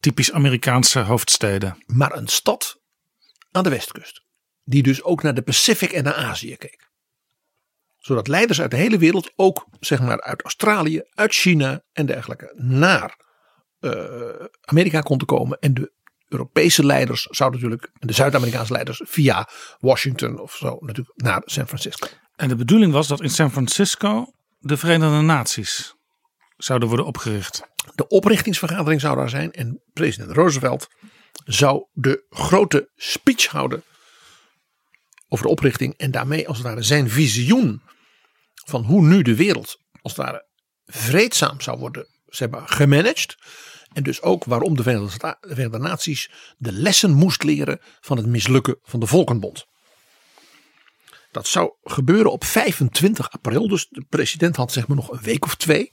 Typisch 0.00 0.32
Amerikaanse 0.32 1.00
hoofdsteden. 1.00 1.82
Maar 1.86 2.16
een 2.16 2.28
stad 2.28 2.80
aan 3.50 3.62
de 3.62 3.70
westkust. 3.70 4.24
Die 4.64 4.82
dus 4.82 5.02
ook 5.02 5.22
naar 5.22 5.34
de 5.34 5.42
Pacific 5.42 5.92
en 5.92 6.04
naar 6.04 6.14
Azië 6.14 6.56
keek. 6.56 6.88
Zodat 7.98 8.28
leiders 8.28 8.60
uit 8.60 8.70
de 8.70 8.76
hele 8.76 8.98
wereld, 8.98 9.32
ook 9.36 9.66
zeg 9.80 10.00
maar 10.00 10.22
uit 10.22 10.42
Australië, 10.42 11.02
uit 11.10 11.32
China 11.32 11.82
en 11.92 12.06
dergelijke, 12.06 12.52
naar 12.56 13.16
uh, 13.80 14.46
Amerika 14.60 15.00
konden 15.00 15.26
komen. 15.26 15.58
En 15.58 15.74
de 15.74 15.92
Europese 16.28 16.84
leiders 16.84 17.22
zouden 17.22 17.60
natuurlijk, 17.60 17.90
en 17.98 18.06
de 18.06 18.12
Zuid-Amerikaanse 18.12 18.72
leiders 18.72 19.02
via 19.04 19.48
Washington 19.78 20.38
of 20.38 20.56
zo, 20.56 20.76
natuurlijk 20.80 21.22
naar 21.22 21.42
San 21.44 21.66
Francisco. 21.66 22.06
En 22.36 22.48
de 22.48 22.56
bedoeling 22.56 22.92
was 22.92 23.08
dat 23.08 23.20
in 23.20 23.30
San 23.30 23.50
Francisco 23.50 24.32
de 24.58 24.76
Verenigde 24.76 25.20
Naties 25.20 25.94
zouden 26.56 26.88
worden 26.88 27.06
opgericht. 27.06 27.62
De 27.94 28.08
oprichtingsvergadering 28.08 29.00
zou 29.00 29.16
daar 29.16 29.28
zijn 29.28 29.52
en 29.52 29.82
president 29.92 30.30
Roosevelt 30.30 30.88
zou 31.44 31.86
de 31.92 32.26
grote 32.30 32.90
speech 32.96 33.46
houden 33.46 33.82
over 35.28 35.44
de 35.44 35.50
oprichting 35.50 35.94
en 35.96 36.10
daarmee 36.10 36.48
als 36.48 36.56
het 36.56 36.66
ware 36.66 36.82
zijn 36.82 37.10
visioen 37.10 37.82
van 38.64 38.84
hoe 38.84 39.02
nu 39.02 39.22
de 39.22 39.36
wereld 39.36 39.78
als 40.02 40.16
het 40.16 40.26
ware 40.26 40.46
vreedzaam 40.84 41.60
zou 41.60 41.78
worden 41.78 42.06
zeg 42.26 42.50
maar, 42.50 42.68
gemanaged. 42.68 43.36
En 43.92 44.02
dus 44.02 44.22
ook 44.22 44.44
waarom 44.44 44.76
de 44.76 44.82
Verenigde, 44.82 45.36
de 45.40 45.48
Verenigde 45.48 45.78
Naties 45.78 46.30
de 46.58 46.72
lessen 46.72 47.12
moest 47.12 47.42
leren 47.42 47.78
van 48.00 48.16
het 48.16 48.26
mislukken 48.26 48.78
van 48.82 49.00
de 49.00 49.06
Volkenbond. 49.06 49.66
Dat 51.30 51.46
zou 51.46 51.72
gebeuren 51.82 52.32
op 52.32 52.44
25 52.44 53.30
april. 53.30 53.68
Dus 53.68 53.86
de 53.88 54.04
president 54.08 54.56
had 54.56 54.72
zeg 54.72 54.86
maar 54.86 54.96
nog 54.96 55.10
een 55.10 55.22
week 55.22 55.44
of 55.44 55.54
twee. 55.54 55.92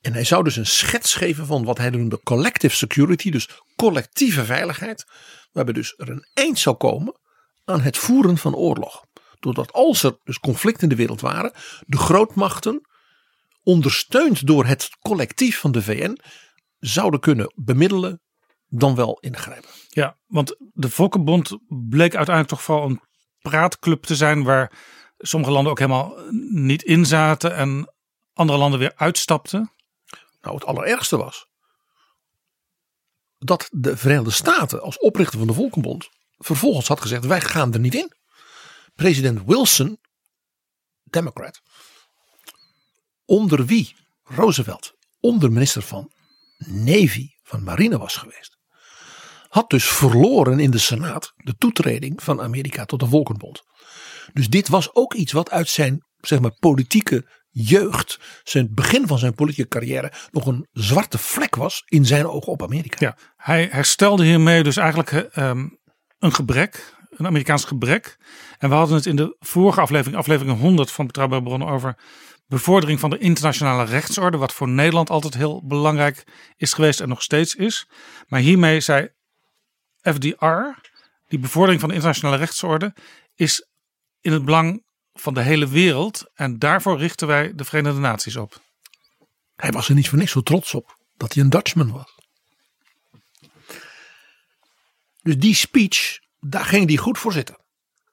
En 0.00 0.12
hij 0.12 0.24
zou 0.24 0.44
dus 0.44 0.56
een 0.56 0.66
schets 0.66 1.14
geven 1.14 1.46
van 1.46 1.64
wat 1.64 1.78
hij 1.78 1.90
noemde 1.90 2.20
collective 2.22 2.76
security. 2.76 3.30
Dus 3.30 3.48
collectieve 3.76 4.44
veiligheid. 4.44 5.04
Waarbij 5.52 5.74
dus 5.74 5.94
er 5.96 6.08
een 6.08 6.26
eind 6.34 6.58
zou 6.58 6.76
komen 6.76 7.18
aan 7.64 7.80
het 7.80 7.96
voeren 7.96 8.38
van 8.38 8.54
oorlog. 8.54 9.04
Doordat 9.40 9.72
als 9.72 10.02
er 10.02 10.18
dus 10.24 10.38
conflicten 10.38 10.82
in 10.82 10.88
de 10.88 10.94
wereld 10.94 11.20
waren. 11.20 11.52
De 11.86 11.96
grootmachten 11.96 12.88
ondersteund 13.70 14.46
door 14.46 14.66
het 14.66 14.88
collectief 14.98 15.58
van 15.58 15.72
de 15.72 15.82
VN. 15.82 16.18
Zouden 16.78 17.20
kunnen 17.20 17.52
bemiddelen 17.56 18.20
dan 18.66 18.94
wel 18.94 19.18
ingrijpen. 19.20 19.70
Ja, 19.88 20.18
want 20.26 20.56
de 20.72 20.90
Volkenbond 20.90 21.58
bleek 21.68 22.14
uiteindelijk 22.14 22.48
toch 22.48 22.62
vooral 22.62 22.88
een 22.88 23.00
praatclub 23.38 24.02
te 24.02 24.16
zijn 24.16 24.42
waar 24.42 24.72
sommige 25.18 25.52
landen 25.52 25.70
ook 25.72 25.78
helemaal 25.78 26.14
niet 26.50 26.82
in 26.82 27.06
zaten 27.06 27.54
en 27.54 27.94
andere 28.32 28.58
landen 28.58 28.78
weer 28.78 28.92
uitstapten? 28.96 29.72
Nou, 30.40 30.54
het 30.54 30.64
allerergste 30.64 31.16
was 31.16 31.48
dat 33.44 33.68
de 33.72 33.96
Verenigde 33.96 34.30
Staten 34.30 34.82
als 34.82 34.98
oprichter 34.98 35.38
van 35.38 35.46
de 35.46 35.54
Volkenbond 35.54 36.08
vervolgens 36.38 36.88
had 36.88 37.00
gezegd: 37.00 37.24
wij 37.24 37.40
gaan 37.40 37.72
er 37.72 37.80
niet 37.80 37.94
in. 37.94 38.12
President 38.94 39.42
Wilson, 39.46 39.98
Democrat, 41.02 41.60
onder 43.30 43.66
wie 43.66 43.96
Roosevelt 44.24 44.92
onder 45.20 45.52
minister 45.52 45.82
van 45.82 46.12
Navy 46.58 47.28
van 47.42 47.62
Marine 47.62 47.98
was 47.98 48.16
geweest, 48.16 48.58
had 49.48 49.70
dus 49.70 49.88
verloren 49.88 50.60
in 50.60 50.70
de 50.70 50.78
Senaat 50.78 51.32
de 51.36 51.54
toetreding 51.54 52.22
van 52.22 52.40
Amerika 52.40 52.84
tot 52.84 53.00
de 53.00 53.06
Volkenbond. 53.06 53.62
Dus 54.32 54.48
dit 54.48 54.68
was 54.68 54.94
ook 54.94 55.14
iets 55.14 55.32
wat 55.32 55.50
uit 55.50 55.68
zijn 55.68 56.04
zeg 56.20 56.40
maar, 56.40 56.54
politieke 56.58 57.26
jeugd, 57.50 58.18
zijn 58.42 58.74
begin 58.74 59.06
van 59.06 59.18
zijn 59.18 59.34
politieke 59.34 59.68
carrière, 59.68 60.12
nog 60.30 60.46
een 60.46 60.66
zwarte 60.72 61.18
vlek 61.18 61.56
was 61.56 61.82
in 61.86 62.06
zijn 62.06 62.26
ogen 62.26 62.52
op 62.52 62.62
Amerika. 62.62 62.96
Ja, 62.98 63.16
hij 63.36 63.68
herstelde 63.70 64.24
hiermee 64.24 64.62
dus 64.62 64.76
eigenlijk 64.76 65.36
um, 65.36 65.78
een 66.18 66.34
gebrek, 66.34 66.94
een 67.10 67.26
Amerikaans 67.26 67.64
gebrek. 67.64 68.18
En 68.58 68.68
we 68.68 68.74
hadden 68.74 68.96
het 68.96 69.06
in 69.06 69.16
de 69.16 69.36
vorige 69.38 69.80
aflevering, 69.80 70.16
aflevering 70.16 70.58
100 70.58 70.90
van 70.90 71.06
Betrouwbare 71.06 71.42
Bronnen, 71.42 71.68
over 71.68 71.98
bevordering 72.50 73.00
van 73.00 73.10
de 73.10 73.18
internationale 73.18 73.84
rechtsorde. 73.84 74.36
Wat 74.36 74.52
voor 74.52 74.68
Nederland 74.68 75.10
altijd 75.10 75.34
heel 75.34 75.66
belangrijk 75.66 76.24
is 76.56 76.72
geweest 76.72 77.00
en 77.00 77.08
nog 77.08 77.22
steeds 77.22 77.54
is. 77.54 77.88
Maar 78.28 78.40
hiermee 78.40 78.80
zei 78.80 79.08
FDR, 80.02 80.80
die 81.28 81.38
bevordering 81.38 81.80
van 81.80 81.88
de 81.88 81.94
internationale 81.94 82.36
rechtsorde, 82.36 82.94
is 83.34 83.66
in 84.20 84.32
het 84.32 84.44
belang 84.44 84.84
van 85.12 85.34
de 85.34 85.42
hele 85.42 85.68
wereld. 85.68 86.30
En 86.34 86.58
daarvoor 86.58 86.98
richten 86.98 87.26
wij 87.26 87.54
de 87.54 87.64
Verenigde 87.64 88.00
Naties 88.00 88.36
op. 88.36 88.60
Hij 89.56 89.70
was 89.70 89.88
er 89.88 89.94
niet 89.94 90.08
voor 90.08 90.18
niks 90.18 90.32
zo 90.32 90.40
trots 90.40 90.74
op 90.74 90.96
dat 91.16 91.32
hij 91.34 91.42
een 91.42 91.50
Dutchman 91.50 91.92
was. 91.92 92.14
Dus 95.22 95.38
die 95.38 95.54
speech, 95.54 96.18
daar 96.40 96.64
ging 96.64 96.86
hij 96.86 96.96
goed 96.96 97.18
voor 97.18 97.32
zitten. 97.32 97.58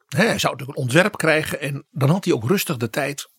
Hij 0.07 0.39
zou 0.39 0.53
natuurlijk 0.53 0.77
een 0.77 0.83
ontwerp 0.83 1.17
krijgen 1.17 1.59
en 1.59 1.85
dan 1.91 2.09
had 2.09 2.25
hij 2.25 2.33
ook 2.33 2.47
rustig 2.47 2.77
de 2.77 2.89
tijd 2.89 3.29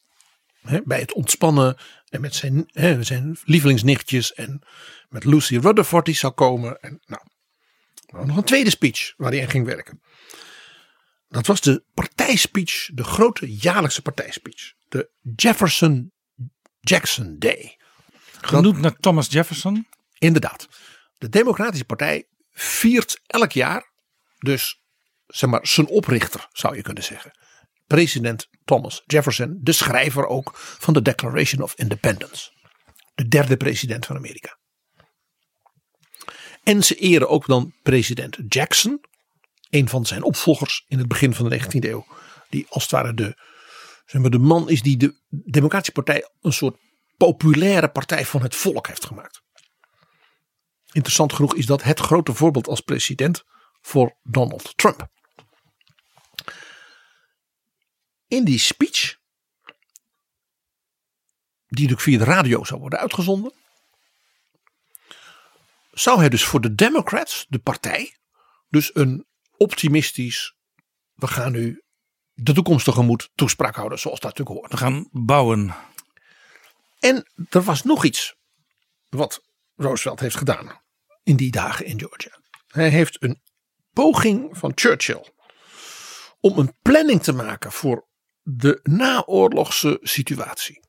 bij 0.85 1.01
het 1.01 1.13
ontspannen 1.13 1.77
en 2.09 2.21
met 2.21 2.35
zijn, 2.35 2.69
zijn 3.01 3.39
lievelingsnichtjes 3.45 4.35
en 4.35 4.63
met 5.09 5.25
Lucy 5.25 5.57
Rutherford 5.57 6.05
die 6.05 6.15
zou 6.15 6.33
komen. 6.33 6.81
En 6.81 7.01
nou, 7.07 7.23
nog 8.27 8.37
een 8.37 8.45
tweede 8.45 8.71
speech 8.71 9.15
waar 9.17 9.31
hij 9.31 9.43
aan 9.43 9.51
ging 9.51 9.67
werken. 9.67 10.03
Dat 11.29 11.47
was 11.47 11.61
de 11.61 11.83
partijspeech, 11.95 12.91
de 12.93 13.05
grote 13.05 13.57
jaarlijkse 13.57 14.03
partijspeech. 14.03 14.73
De 14.89 15.11
Jefferson 15.37 16.13
Jackson 16.81 17.37
Day. 17.39 17.77
Genoemd 18.41 18.79
naar 18.79 18.97
Thomas 18.97 19.27
Jefferson. 19.29 19.87
Inderdaad. 20.19 20.69
De 21.19 21.29
Democratische 21.29 21.85
Partij 21.85 22.27
viert 22.51 23.21
elk 23.27 23.53
jaar 23.53 23.91
dus 24.39 24.81
zeg 25.27 25.51
maar 25.51 25.67
zijn 25.67 25.87
oprichter 25.87 26.49
zou 26.53 26.77
je 26.77 26.83
kunnen 26.83 27.05
zeggen. 27.05 27.38
President 27.89 28.49
Thomas 28.65 29.03
Jefferson, 29.07 29.59
de 29.61 29.73
schrijver 29.73 30.27
ook 30.27 30.51
van 30.55 30.95
de 30.95 31.03
Declaration 31.03 31.63
of 31.63 31.75
Independence. 31.75 32.51
De 33.15 33.29
derde 33.29 33.57
president 33.57 34.07
van 34.07 34.17
Amerika. 34.17 34.59
En 36.63 36.83
ze 36.83 36.95
eren 36.95 37.29
ook 37.29 37.47
dan 37.47 37.75
president 37.83 38.39
Jackson, 38.49 39.01
een 39.71 39.89
van 39.89 40.07
zijn 40.07 40.23
opvolgers 40.23 40.85
in 40.89 40.99
het 40.99 41.09
begin 41.09 41.35
van 41.35 41.49
de 41.49 41.61
19e 41.61 41.89
eeuw. 41.89 42.07
Die 42.49 42.67
als 42.69 42.83
het 42.83 42.93
ware 42.93 43.15
de, 43.15 43.37
zeg 44.07 44.21
maar, 44.21 44.31
de 44.31 44.39
man 44.39 44.71
is 44.71 44.83
die 44.83 44.97
de 44.97 45.15
Democratische 45.29 45.93
Partij 45.93 46.29
een 46.41 46.53
soort 46.53 46.77
populaire 47.17 47.89
partij 47.89 48.25
van 48.25 48.43
het 48.43 48.55
volk 48.55 48.87
heeft 48.87 49.07
gemaakt. 49.07 49.43
Interessant 50.93 51.33
genoeg 51.33 51.55
is 51.55 51.67
dat 51.67 51.83
het 51.83 52.01
grote 52.01 52.35
voorbeeld 52.35 52.69
als 52.69 52.81
president 52.81 53.45
voor 53.81 54.17
Donald 54.23 54.73
Trump. 54.77 55.09
In 58.29 58.45
die 58.45 58.59
speech, 58.59 59.17
die 61.67 61.89
natuurlijk 61.89 62.01
via 62.01 62.19
de 62.19 62.25
radio 62.25 62.65
zou 62.65 62.81
worden 62.81 62.99
uitgezonden, 62.99 63.53
zou 65.93 66.19
hij 66.19 66.29
dus 66.29 66.45
voor 66.45 66.61
de 66.61 66.75
Democrats, 66.75 67.47
de 67.49 67.59
partij, 67.59 68.17
dus 68.69 68.95
een 68.95 69.27
optimistisch, 69.57 70.55
we 71.15 71.27
gaan 71.27 71.53
nu 71.53 71.83
de 72.33 72.53
toekomst 72.53 72.85
tegemoet 72.85 73.31
toespraak 73.35 73.75
houden, 73.75 73.99
zoals 73.99 74.21
dat 74.21 74.31
natuurlijk 74.31 74.59
hoort. 74.59 74.73
We 74.73 74.79
gaan 74.79 75.09
bouwen. 75.13 75.75
En 76.99 77.31
er 77.49 77.63
was 77.63 77.83
nog 77.83 78.05
iets 78.05 78.37
wat 79.09 79.43
Roosevelt 79.77 80.21
heeft 80.21 80.37
gedaan 80.37 80.81
in 81.23 81.37
die 81.37 81.51
dagen 81.51 81.87
in 81.87 81.99
Georgia. 81.99 82.41
Hij 82.67 82.89
heeft 82.89 83.23
een 83.23 83.43
poging 83.93 84.59
van 84.59 84.73
Churchill 84.75 85.33
om 86.41 86.59
een 86.59 86.75
planning 86.83 87.23
te 87.23 87.33
maken 87.33 87.73
voor 87.73 88.08
de 88.51 88.81
naoorlogse 88.83 89.99
situatie 90.03 90.81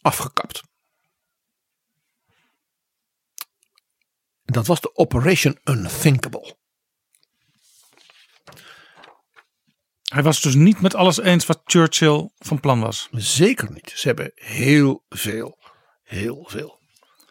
afgekapt. 0.00 0.62
Dat 4.44 4.66
was 4.66 4.80
de 4.80 4.96
Operation 4.96 5.58
Unthinkable. 5.64 6.56
Hij 10.02 10.22
was 10.22 10.40
dus 10.40 10.54
niet 10.54 10.80
met 10.80 10.94
alles 10.94 11.20
eens 11.20 11.46
wat 11.46 11.60
Churchill 11.64 12.30
van 12.38 12.60
plan 12.60 12.80
was. 12.80 13.08
Zeker 13.10 13.72
niet. 13.72 13.92
Ze 13.94 14.06
hebben 14.06 14.32
heel 14.34 15.04
veel, 15.08 15.58
heel 16.02 16.48
veel 16.48 16.80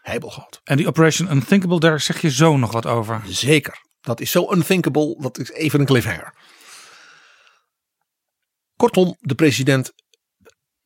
heibel 0.01 0.29
gehad. 0.29 0.61
En 0.63 0.77
die 0.77 0.87
Operation 0.87 1.31
Unthinkable, 1.31 1.79
daar 1.79 1.99
zeg 1.99 2.21
je 2.21 2.31
zo 2.31 2.57
nog 2.57 2.71
wat 2.71 2.85
over. 2.85 3.21
Zeker. 3.25 3.89
Dat 4.01 4.19
is 4.19 4.31
zo 4.31 4.51
unthinkable, 4.53 5.15
dat 5.19 5.37
is 5.37 5.51
even 5.51 5.79
een 5.79 5.85
cliffhanger. 5.85 6.33
Kortom, 8.81 9.15
de 9.19 9.35
president 9.35 9.93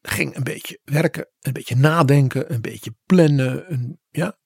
ging 0.01 0.36
een 0.36 0.43
beetje 0.43 0.79
werken, 0.84 1.29
een 1.39 1.53
beetje 1.53 1.75
nadenken, 1.75 2.53
een 2.53 2.62
beetje 2.62 2.95
plannen, 3.05 3.71
een, 3.71 3.99
ja, 4.10 4.38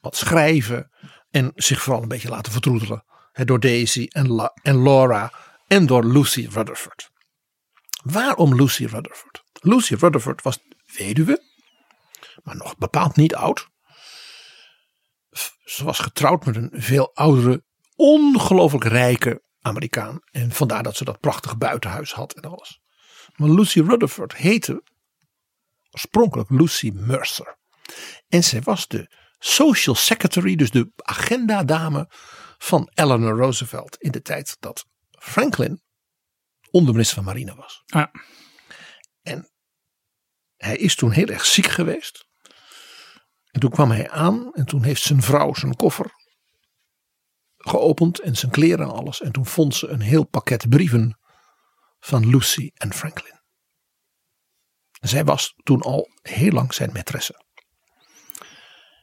wat 0.00 0.16
schrijven 0.16 0.90
en 1.30 1.52
zich 1.54 1.82
vooral 1.82 2.02
een 2.02 2.08
beetje 2.08 2.28
laten 2.28 2.52
vertroetelen. 2.52 3.04
Hè, 3.32 3.44
door 3.44 3.60
Daisy 3.60 4.06
en, 4.08 4.52
en 4.62 4.82
Laura 4.82 5.32
en 5.66 5.86
door 5.86 6.04
Lucy 6.04 6.48
Rutherford. 6.50 7.10
Waarom 8.02 8.54
Lucy 8.54 8.84
Rutherford? 8.84 9.44
Lucy 9.52 9.94
Rutherford 9.94 10.42
was 10.42 10.58
weduwe, 10.96 11.42
maar 12.42 12.56
nog 12.56 12.76
bepaald 12.76 13.16
niet 13.16 13.34
oud. 13.34 13.68
Ze 15.64 15.84
was 15.84 15.98
getrouwd 15.98 16.44
met 16.44 16.56
een 16.56 16.70
veel 16.72 17.14
oudere, 17.14 17.64
ongelooflijk 17.96 18.84
rijke 18.84 19.42
Amerikaan. 19.60 20.20
En 20.30 20.52
vandaar 20.52 20.82
dat 20.82 20.96
ze 20.96 21.04
dat 21.04 21.20
prachtige 21.20 21.56
buitenhuis 21.56 22.12
had 22.12 22.32
en 22.32 22.42
alles. 22.42 22.80
Maar 23.40 23.48
Lucy 23.48 23.80
Rutherford 23.80 24.34
heette 24.34 24.82
oorspronkelijk 25.90 26.50
Lucy 26.50 26.90
Mercer. 26.94 27.58
En 28.28 28.44
zij 28.44 28.60
was 28.60 28.88
de 28.88 29.16
social 29.38 29.94
secretary, 29.94 30.56
dus 30.56 30.70
de 30.70 30.92
agendadame 30.96 32.10
van 32.58 32.90
Eleanor 32.94 33.36
Roosevelt 33.36 33.96
in 33.96 34.10
de 34.10 34.22
tijd 34.22 34.56
dat 34.58 34.86
Franklin 35.10 35.82
onderminister 36.70 37.16
van 37.16 37.24
Marine 37.24 37.54
was. 37.54 37.82
Ja. 37.86 38.10
En 39.22 39.50
hij 40.56 40.76
is 40.76 40.94
toen 40.94 41.10
heel 41.10 41.28
erg 41.28 41.46
ziek 41.46 41.66
geweest. 41.66 42.26
En 43.50 43.60
toen 43.60 43.70
kwam 43.70 43.90
hij 43.90 44.10
aan 44.10 44.52
en 44.52 44.66
toen 44.66 44.82
heeft 44.82 45.02
zijn 45.02 45.22
vrouw 45.22 45.54
zijn 45.54 45.76
koffer 45.76 46.12
geopend 47.56 48.20
en 48.20 48.36
zijn 48.36 48.52
kleren 48.52 48.86
en 48.86 48.94
alles. 48.94 49.20
En 49.20 49.32
toen 49.32 49.46
vond 49.46 49.74
ze 49.74 49.88
een 49.88 50.00
heel 50.00 50.24
pakket 50.24 50.68
brieven 50.68 51.19
van 52.00 52.26
Lucy 52.26 52.70
en 52.74 52.94
Franklin. 52.94 53.40
Zij 55.00 55.24
was 55.24 55.54
toen 55.62 55.80
al 55.80 56.08
heel 56.22 56.52
lang 56.52 56.74
zijn 56.74 56.90
maîtresse. 56.90 57.48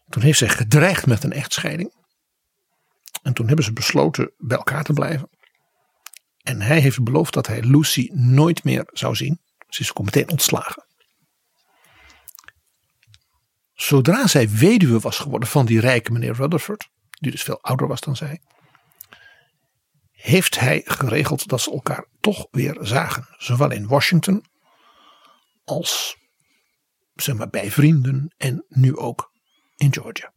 Toen 0.10 0.21
heeft 0.21 0.38
zij 0.38 0.49
gedreigd 0.49 1.05
met 1.05 1.23
een 1.23 1.31
echtscheiding. 1.31 1.95
En 3.21 3.33
toen 3.33 3.47
hebben 3.47 3.65
ze 3.65 3.73
besloten 3.73 4.33
bij 4.38 4.57
elkaar 4.57 4.83
te 4.83 4.93
blijven. 4.93 5.29
En 6.41 6.62
hij 6.62 6.79
heeft 6.79 7.03
beloofd 7.03 7.33
dat 7.33 7.47
hij 7.47 7.62
Lucy 7.62 8.10
nooit 8.13 8.63
meer 8.63 8.89
zou 8.93 9.15
zien. 9.15 9.39
Ze 9.67 9.81
is 9.81 9.89
ook 9.95 10.05
meteen 10.05 10.29
ontslagen. 10.29 10.86
Zodra 13.73 14.27
zij 14.27 14.49
weduwe 14.49 14.99
was 14.99 15.17
geworden 15.17 15.49
van 15.49 15.65
die 15.65 15.79
rijke 15.79 16.12
meneer 16.12 16.33
Rutherford, 16.33 16.89
die 17.10 17.31
dus 17.31 17.43
veel 17.43 17.62
ouder 17.62 17.88
was 17.88 18.01
dan 18.01 18.15
zij, 18.15 18.41
heeft 20.28 20.60
hij 20.60 20.82
geregeld 20.86 21.48
dat 21.48 21.62
ze 21.62 21.72
elkaar 21.72 22.06
toch 22.20 22.48
weer 22.52 22.78
zagen. 22.82 23.28
Zowel 23.38 23.72
in 23.72 23.88
Washington 23.88 24.46
als 25.63 26.17
zeg 27.13 27.36
maar, 27.36 27.50
bij 27.50 27.71
vrienden 27.71 28.34
en 28.38 28.65
nu 28.69 28.98
ook 28.98 29.32
in 29.75 29.94
Georgia. 29.94 30.34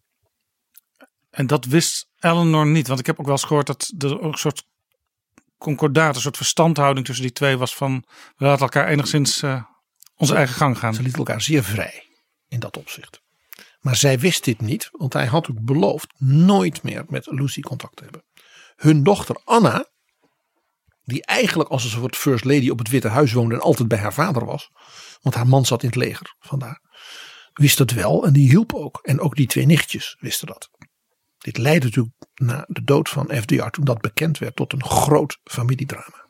En 1.30 1.47
dat 1.47 1.64
wist 1.64 2.09
Eleanor 2.18 2.66
niet, 2.66 2.86
want 2.86 3.01
ik 3.01 3.07
heb 3.07 3.18
ook 3.18 3.26
wel 3.26 3.34
eens 3.34 3.45
gehoord 3.45 3.66
dat 3.66 3.93
er 3.99 4.20
ook 4.20 4.32
een 4.32 4.38
soort 4.38 4.64
concordaat, 5.59 6.14
een 6.14 6.20
soort 6.20 6.36
verstandhouding 6.36 7.07
tussen 7.07 7.24
die 7.24 7.34
twee 7.34 7.57
was 7.57 7.74
van 7.74 8.05
we 8.36 8.45
laten 8.45 8.62
elkaar 8.62 8.88
enigszins 8.88 9.43
uh, 9.43 9.62
onze 10.16 10.34
eigen 10.34 10.55
gang 10.55 10.78
gaan. 10.78 10.95
Ze 10.95 11.03
lieten 11.03 11.18
elkaar 11.18 11.41
zeer 11.41 11.64
vrij 11.64 12.09
in 12.49 12.61
dat 12.61 12.76
opzicht. 12.76 13.20
Maar 13.80 13.97
zij 13.97 14.18
wist 14.18 14.45
dit 14.45 14.61
niet, 14.61 14.88
want 14.93 15.12
hij 15.12 15.26
had 15.26 15.51
ook 15.51 15.61
beloofd 15.61 16.12
nooit 16.20 16.82
meer 16.82 17.05
met 17.09 17.26
Lucy 17.26 17.61
contact 17.61 17.97
te 17.97 18.03
hebben. 18.03 18.22
Hun 18.81 19.03
dochter 19.03 19.41
Anna, 19.45 19.87
die 21.05 21.24
eigenlijk 21.24 21.68
als 21.68 21.85
een 21.85 21.91
soort 21.91 22.16
first 22.16 22.45
lady 22.45 22.70
op 22.70 22.78
het 22.78 22.89
Witte 22.89 23.09
Huis 23.09 23.33
woonde 23.33 23.55
en 23.55 23.61
altijd 23.61 23.89
bij 23.89 23.99
haar 23.99 24.14
vader 24.14 24.45
was, 24.45 24.70
want 25.20 25.35
haar 25.35 25.47
man 25.47 25.66
zat 25.66 25.83
in 25.83 25.89
het 25.89 25.97
leger 25.97 26.35
vandaar, 26.39 26.81
wist 27.53 27.78
dat 27.78 27.91
wel 27.91 28.26
en 28.26 28.33
die 28.33 28.49
hielp 28.49 28.74
ook. 28.74 28.99
En 29.03 29.20
ook 29.20 29.37
die 29.37 29.47
twee 29.47 29.66
nichtjes 29.66 30.16
wisten 30.20 30.47
dat. 30.47 30.70
Dit 31.39 31.59
leidde 31.59 31.87
natuurlijk 31.87 32.14
na 32.35 32.64
de 32.68 32.85
dood 32.85 33.09
van 33.09 33.35
FDR, 33.35 33.68
toen 33.68 33.85
dat 33.85 34.01
bekend 34.01 34.39
werd, 34.39 34.57
tot 34.57 34.72
een 34.72 34.85
groot 34.85 35.39
familiedrama. 35.45 36.28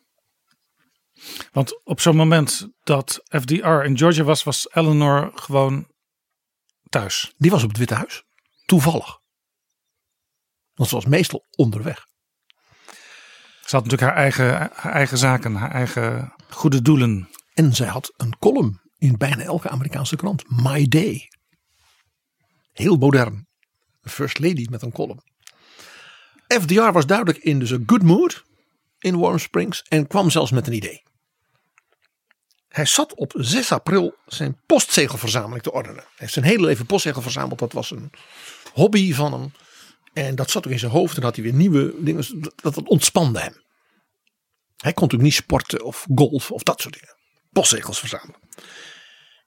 Want 1.52 1.84
op 1.84 2.00
zo'n 2.00 2.16
moment 2.16 2.68
dat 2.82 3.20
FDR 3.24 3.84
in 3.84 3.98
Georgia 3.98 4.22
was, 4.24 4.42
was 4.42 4.68
Eleanor 4.72 5.30
gewoon 5.34 5.88
thuis. 6.88 7.34
Die 7.36 7.50
was 7.50 7.62
op 7.62 7.68
het 7.68 7.78
Witte 7.78 7.94
Huis. 7.94 8.22
Toevallig. 8.64 9.18
Want 10.74 10.88
ze 10.88 10.94
was 10.94 11.04
meestal 11.04 11.46
onderweg. 11.56 12.08
Ze 13.70 13.76
had 13.76 13.84
natuurlijk 13.84 14.12
haar 14.12 14.22
eigen, 14.22 14.70
haar 14.74 14.92
eigen 14.92 15.18
zaken, 15.18 15.54
haar 15.54 15.70
eigen 15.70 16.32
goede 16.48 16.82
doelen. 16.82 17.28
En 17.54 17.74
zij 17.74 17.86
had 17.86 18.12
een 18.16 18.38
column 18.38 18.80
in 18.98 19.16
bijna 19.16 19.42
elke 19.42 19.68
Amerikaanse 19.68 20.16
krant. 20.16 20.44
My 20.62 20.88
Day. 20.88 21.28
Heel 22.72 22.96
modern. 22.96 23.46
First 24.02 24.38
Lady 24.38 24.66
met 24.70 24.82
een 24.82 24.92
column. 24.92 25.22
FDR 26.46 26.90
was 26.90 27.06
duidelijk 27.06 27.38
in 27.38 27.58
dus 27.58 27.70
een 27.70 27.82
good 27.86 28.02
mood 28.02 28.44
in 28.98 29.18
Warm 29.18 29.38
Springs 29.38 29.82
en 29.82 30.06
kwam 30.06 30.30
zelfs 30.30 30.50
met 30.50 30.66
een 30.66 30.72
idee. 30.72 31.02
Hij 32.68 32.86
zat 32.86 33.14
op 33.14 33.32
6 33.36 33.72
april 33.72 34.14
zijn 34.26 34.60
postzegelverzameling 34.66 35.62
te 35.62 35.72
ordenen. 35.72 36.02
Hij 36.02 36.14
heeft 36.16 36.32
zijn 36.32 36.44
hele 36.44 36.66
leven 36.66 36.86
postzegel 36.86 37.22
verzameld. 37.22 37.58
Dat 37.58 37.72
was 37.72 37.90
een 37.90 38.10
hobby 38.72 39.14
van 39.14 39.32
hem. 39.32 39.52
En 40.12 40.34
dat 40.34 40.50
zat 40.50 40.66
ook 40.66 40.72
in 40.72 40.78
zijn 40.78 40.92
hoofd. 40.92 41.16
En 41.16 41.22
had 41.22 41.34
hij 41.34 41.44
weer 41.44 41.54
nieuwe 41.54 41.94
dingen. 42.04 42.24
Dat, 42.40 42.74
dat 42.74 42.88
ontspande 42.88 43.40
hem. 43.40 43.62
Hij 44.76 44.92
kon 44.92 45.02
natuurlijk 45.02 45.22
niet 45.22 45.42
sporten 45.42 45.84
of 45.84 46.06
golf 46.14 46.50
of 46.50 46.62
dat 46.62 46.80
soort 46.80 46.94
dingen. 46.94 47.16
Postzegels 47.50 47.98
verzamelen. 47.98 48.40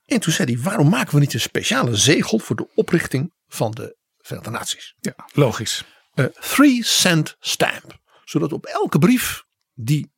En 0.05 0.19
toen 0.19 0.33
zei 0.33 0.53
hij, 0.53 0.63
waarom 0.63 0.89
maken 0.89 1.13
we 1.13 1.19
niet 1.19 1.33
een 1.33 1.39
speciale 1.39 1.95
zegel 1.95 2.39
voor 2.39 2.55
de 2.55 2.69
oprichting 2.75 3.33
van 3.47 3.71
de 3.71 3.97
Verenigde 4.17 4.51
Naties? 4.51 4.95
Ja, 4.99 5.15
logisch. 5.33 5.83
Een 6.13 6.31
three 6.39 6.83
cent 6.83 7.35
stamp. 7.39 8.01
Zodat 8.23 8.53
op 8.53 8.65
elke 8.65 8.99
brief 8.99 9.43
die 9.73 10.11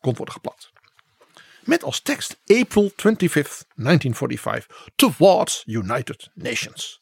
kon 0.00 0.14
worden 0.14 0.34
geplakt. 0.34 0.72
Met 1.62 1.82
als 1.82 2.00
tekst 2.00 2.40
April 2.44 2.90
25th, 2.90 3.64
1945, 3.74 4.88
Towards 4.96 5.62
United 5.66 6.30
Nations. 6.34 7.00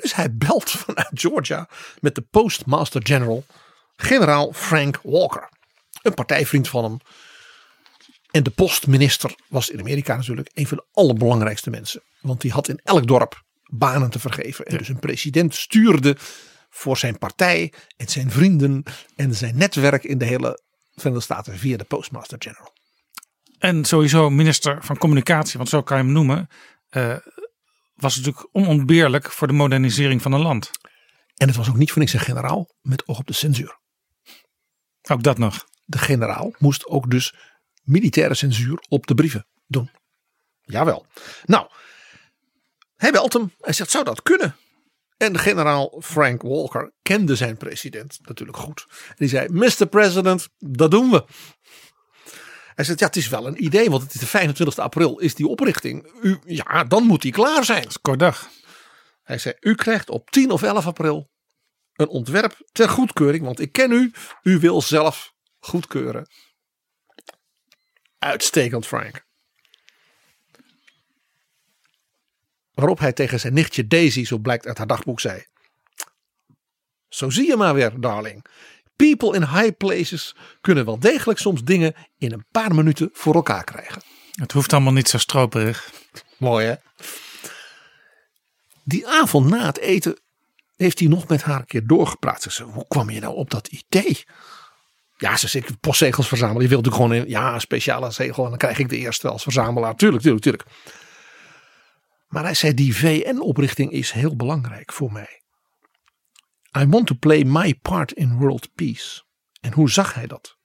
Dus 0.00 0.14
hij 0.14 0.34
belt 0.34 0.70
vanuit 0.70 1.08
Georgia 1.14 1.68
met 2.00 2.14
de 2.14 2.20
Postmaster 2.20 3.00
General, 3.04 3.44
generaal 3.96 4.52
Frank 4.52 5.00
Walker. 5.02 5.48
Een 6.02 6.14
partijvriend 6.14 6.68
van 6.68 6.84
hem. 6.84 6.98
En 8.30 8.42
de 8.42 8.50
postminister 8.50 9.34
was 9.48 9.70
in 9.70 9.80
Amerika 9.80 10.16
natuurlijk 10.16 10.50
een 10.54 10.66
van 10.66 10.76
de 10.76 10.86
allerbelangrijkste 10.92 11.70
mensen. 11.70 12.02
Want 12.20 12.40
die 12.40 12.52
had 12.52 12.68
in 12.68 12.80
elk 12.84 13.06
dorp 13.06 13.42
banen 13.64 14.10
te 14.10 14.18
vergeven. 14.18 14.64
En 14.64 14.78
dus 14.78 14.88
een 14.88 14.98
president 14.98 15.54
stuurde 15.54 16.16
voor 16.70 16.96
zijn 16.96 17.18
partij 17.18 17.72
en 17.96 18.08
zijn 18.08 18.30
vrienden 18.30 18.82
en 19.16 19.34
zijn 19.34 19.56
netwerk 19.56 20.04
in 20.04 20.18
de 20.18 20.24
hele 20.24 20.62
Verenigde 20.94 21.24
Staten 21.24 21.58
via 21.58 21.76
de 21.76 21.84
Postmaster 21.84 22.36
General. 22.38 22.72
En 23.58 23.84
sowieso 23.84 24.30
minister 24.30 24.78
van 24.84 24.98
Communicatie, 24.98 25.56
want 25.56 25.68
zo 25.68 25.82
kan 25.82 25.96
je 25.96 26.02
hem 26.02 26.12
noemen, 26.12 26.48
uh, 26.90 27.16
was 28.00 28.16
natuurlijk 28.16 28.48
onontbeerlijk 28.52 29.32
voor 29.32 29.46
de 29.46 29.52
modernisering 29.52 30.22
van 30.22 30.32
een 30.32 30.40
land. 30.40 30.70
En 31.36 31.46
het 31.46 31.56
was 31.56 31.68
ook 31.68 31.76
niet 31.76 31.90
voor 31.90 32.00
niks 32.00 32.12
een 32.12 32.20
generaal 32.20 32.68
met 32.82 33.08
oog 33.08 33.18
op 33.18 33.26
de 33.26 33.32
censuur. 33.32 33.78
Ook 35.10 35.22
dat 35.22 35.38
nog. 35.38 35.64
De 35.84 35.98
generaal 35.98 36.54
moest 36.58 36.86
ook 36.86 37.10
dus 37.10 37.34
militaire 37.82 38.34
censuur 38.34 38.84
op 38.88 39.06
de 39.06 39.14
brieven 39.14 39.46
doen. 39.66 39.90
Jawel. 40.62 41.06
Nou, 41.44 41.68
hij 42.96 43.12
belt 43.12 43.32
hem. 43.32 43.52
Hij 43.58 43.72
zegt, 43.72 43.90
zou 43.90 44.04
dat 44.04 44.22
kunnen? 44.22 44.56
En 45.16 45.32
de 45.32 45.38
generaal 45.38 46.00
Frank 46.04 46.42
Walker 46.42 46.92
kende 47.02 47.36
zijn 47.36 47.56
president 47.56 48.18
natuurlijk 48.22 48.58
goed. 48.58 48.86
En 49.08 49.14
die 49.16 49.28
zei, 49.28 49.48
Mr. 49.48 49.86
President, 49.86 50.48
dat 50.58 50.90
doen 50.90 51.10
we. 51.10 51.24
Hij 52.80 52.88
zegt, 52.88 53.00
ja, 53.00 53.06
het 53.06 53.16
is 53.16 53.28
wel 53.28 53.46
een 53.46 53.64
idee, 53.64 53.90
want 53.90 54.02
het 54.02 54.14
is 54.14 54.20
de 54.20 54.26
25 54.26 54.78
april 54.78 55.18
is 55.18 55.34
die 55.34 55.46
oprichting. 55.46 56.12
U, 56.22 56.38
ja, 56.44 56.84
dan 56.84 57.04
moet 57.04 57.22
die 57.22 57.32
klaar 57.32 57.64
zijn. 57.64 57.82
Dat 57.82 57.90
is 57.90 58.00
kort 58.00 58.18
dag. 58.18 58.50
Hij 59.22 59.38
zei, 59.38 59.54
u 59.60 59.74
krijgt 59.74 60.10
op 60.10 60.30
10 60.30 60.50
of 60.50 60.62
11 60.62 60.86
april 60.86 61.30
een 61.94 62.08
ontwerp 62.08 62.68
ter 62.72 62.88
goedkeuring, 62.88 63.44
want 63.44 63.60
ik 63.60 63.72
ken 63.72 63.92
u. 63.92 64.12
U 64.42 64.58
wil 64.58 64.82
zelf 64.82 65.34
goedkeuren. 65.58 66.26
Uitstekend, 68.18 68.86
Frank. 68.86 69.26
Waarop 72.70 72.98
hij 72.98 73.12
tegen 73.12 73.40
zijn 73.40 73.54
nichtje 73.54 73.86
Daisy, 73.86 74.24
zo 74.24 74.38
blijkt 74.38 74.66
uit 74.66 74.78
haar 74.78 74.86
dagboek, 74.86 75.20
zei: 75.20 75.44
Zo 77.08 77.30
zie 77.30 77.46
je 77.46 77.56
maar 77.56 77.74
weer, 77.74 78.00
darling. 78.00 78.44
People 79.00 79.34
in 79.34 79.42
high 79.42 79.76
places 79.76 80.34
kunnen 80.60 80.84
wel 80.84 80.98
degelijk 80.98 81.38
soms 81.38 81.64
dingen 81.64 81.94
in 82.18 82.32
een 82.32 82.44
paar 82.50 82.74
minuten 82.74 83.10
voor 83.12 83.34
elkaar 83.34 83.64
krijgen. 83.64 84.02
Het 84.32 84.52
hoeft 84.52 84.72
allemaal 84.72 84.92
niet 84.92 85.08
zo 85.08 85.18
stroperig. 85.18 85.90
Mooi 86.38 86.66
hè? 86.66 86.74
Die 88.84 89.08
avond 89.08 89.48
na 89.48 89.66
het 89.66 89.78
eten 89.78 90.20
heeft 90.76 90.98
hij 90.98 91.08
nog 91.08 91.28
met 91.28 91.42
haar 91.42 91.58
een 91.58 91.66
keer 91.66 91.86
doorgepraat. 91.86 92.42
Ze 92.42 92.50
zei, 92.50 92.70
hoe 92.70 92.86
kwam 92.88 93.10
je 93.10 93.20
nou 93.20 93.34
op 93.34 93.50
dat 93.50 93.66
idee? 93.66 94.24
Ja, 95.16 95.36
ze 95.36 95.48
zei, 95.48 95.64
postzegels 95.80 96.28
verzamelen. 96.28 96.62
Je 96.62 96.68
wilt 96.68 96.84
natuurlijk 96.84 97.12
gewoon 97.12 97.24
een, 97.24 97.42
ja, 97.42 97.54
een 97.54 97.60
speciale 97.60 98.10
zegel. 98.10 98.44
En 98.44 98.50
dan 98.50 98.58
krijg 98.58 98.78
ik 98.78 98.88
de 98.88 98.96
eerste 98.96 99.28
als 99.28 99.42
verzamelaar. 99.42 99.94
Tuurlijk, 99.94 100.22
tuurlijk, 100.22 100.42
tuurlijk. 100.42 100.64
Maar 102.28 102.42
hij 102.42 102.54
zei, 102.54 102.74
die 102.74 102.96
VN-oprichting 102.96 103.92
is 103.92 104.10
heel 104.10 104.36
belangrijk 104.36 104.92
voor 104.92 105.12
mij. 105.12 105.39
I 106.78 106.86
want 106.86 107.06
to 107.06 107.14
play 107.14 107.44
my 107.44 107.74
part 107.74 108.12
in 108.12 108.38
world 108.38 108.74
peace. 108.74 109.22
En 109.60 109.72
hoe 109.72 109.90
zag 109.90 110.14
hij 110.14 110.26
dat? 110.26 110.58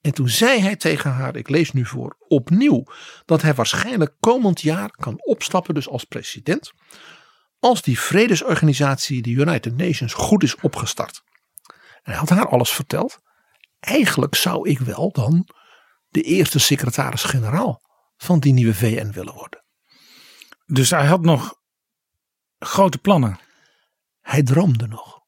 En 0.00 0.14
toen 0.14 0.28
zei 0.28 0.60
hij 0.60 0.76
tegen 0.76 1.10
haar, 1.10 1.36
ik 1.36 1.48
lees 1.48 1.72
nu 1.72 1.86
voor, 1.86 2.16
opnieuw 2.28 2.84
dat 3.24 3.42
hij 3.42 3.54
waarschijnlijk 3.54 4.14
komend 4.20 4.60
jaar 4.60 4.90
kan 4.90 5.24
opstappen, 5.24 5.74
dus 5.74 5.88
als 5.88 6.04
president, 6.04 6.72
als 7.58 7.82
die 7.82 8.00
vredesorganisatie, 8.00 9.22
de 9.22 9.30
United 9.30 9.76
Nations, 9.76 10.14
goed 10.14 10.42
is 10.42 10.56
opgestart. 10.56 11.22
En 11.66 12.12
hij 12.12 12.14
had 12.14 12.28
haar 12.28 12.48
alles 12.48 12.70
verteld. 12.70 13.18
Eigenlijk 13.80 14.34
zou 14.34 14.68
ik 14.68 14.78
wel 14.78 15.12
dan 15.12 15.48
de 16.08 16.22
eerste 16.22 16.58
secretaris-generaal 16.58 17.82
van 18.16 18.40
die 18.40 18.52
nieuwe 18.52 18.74
VN 18.74 19.10
willen 19.10 19.34
worden. 19.34 19.64
Dus 20.66 20.90
hij 20.90 21.06
had 21.06 21.20
nog 21.20 21.60
grote 22.58 22.98
plannen. 22.98 23.38
Hij 24.26 24.42
droomde 24.42 24.86
nog. 24.86 25.20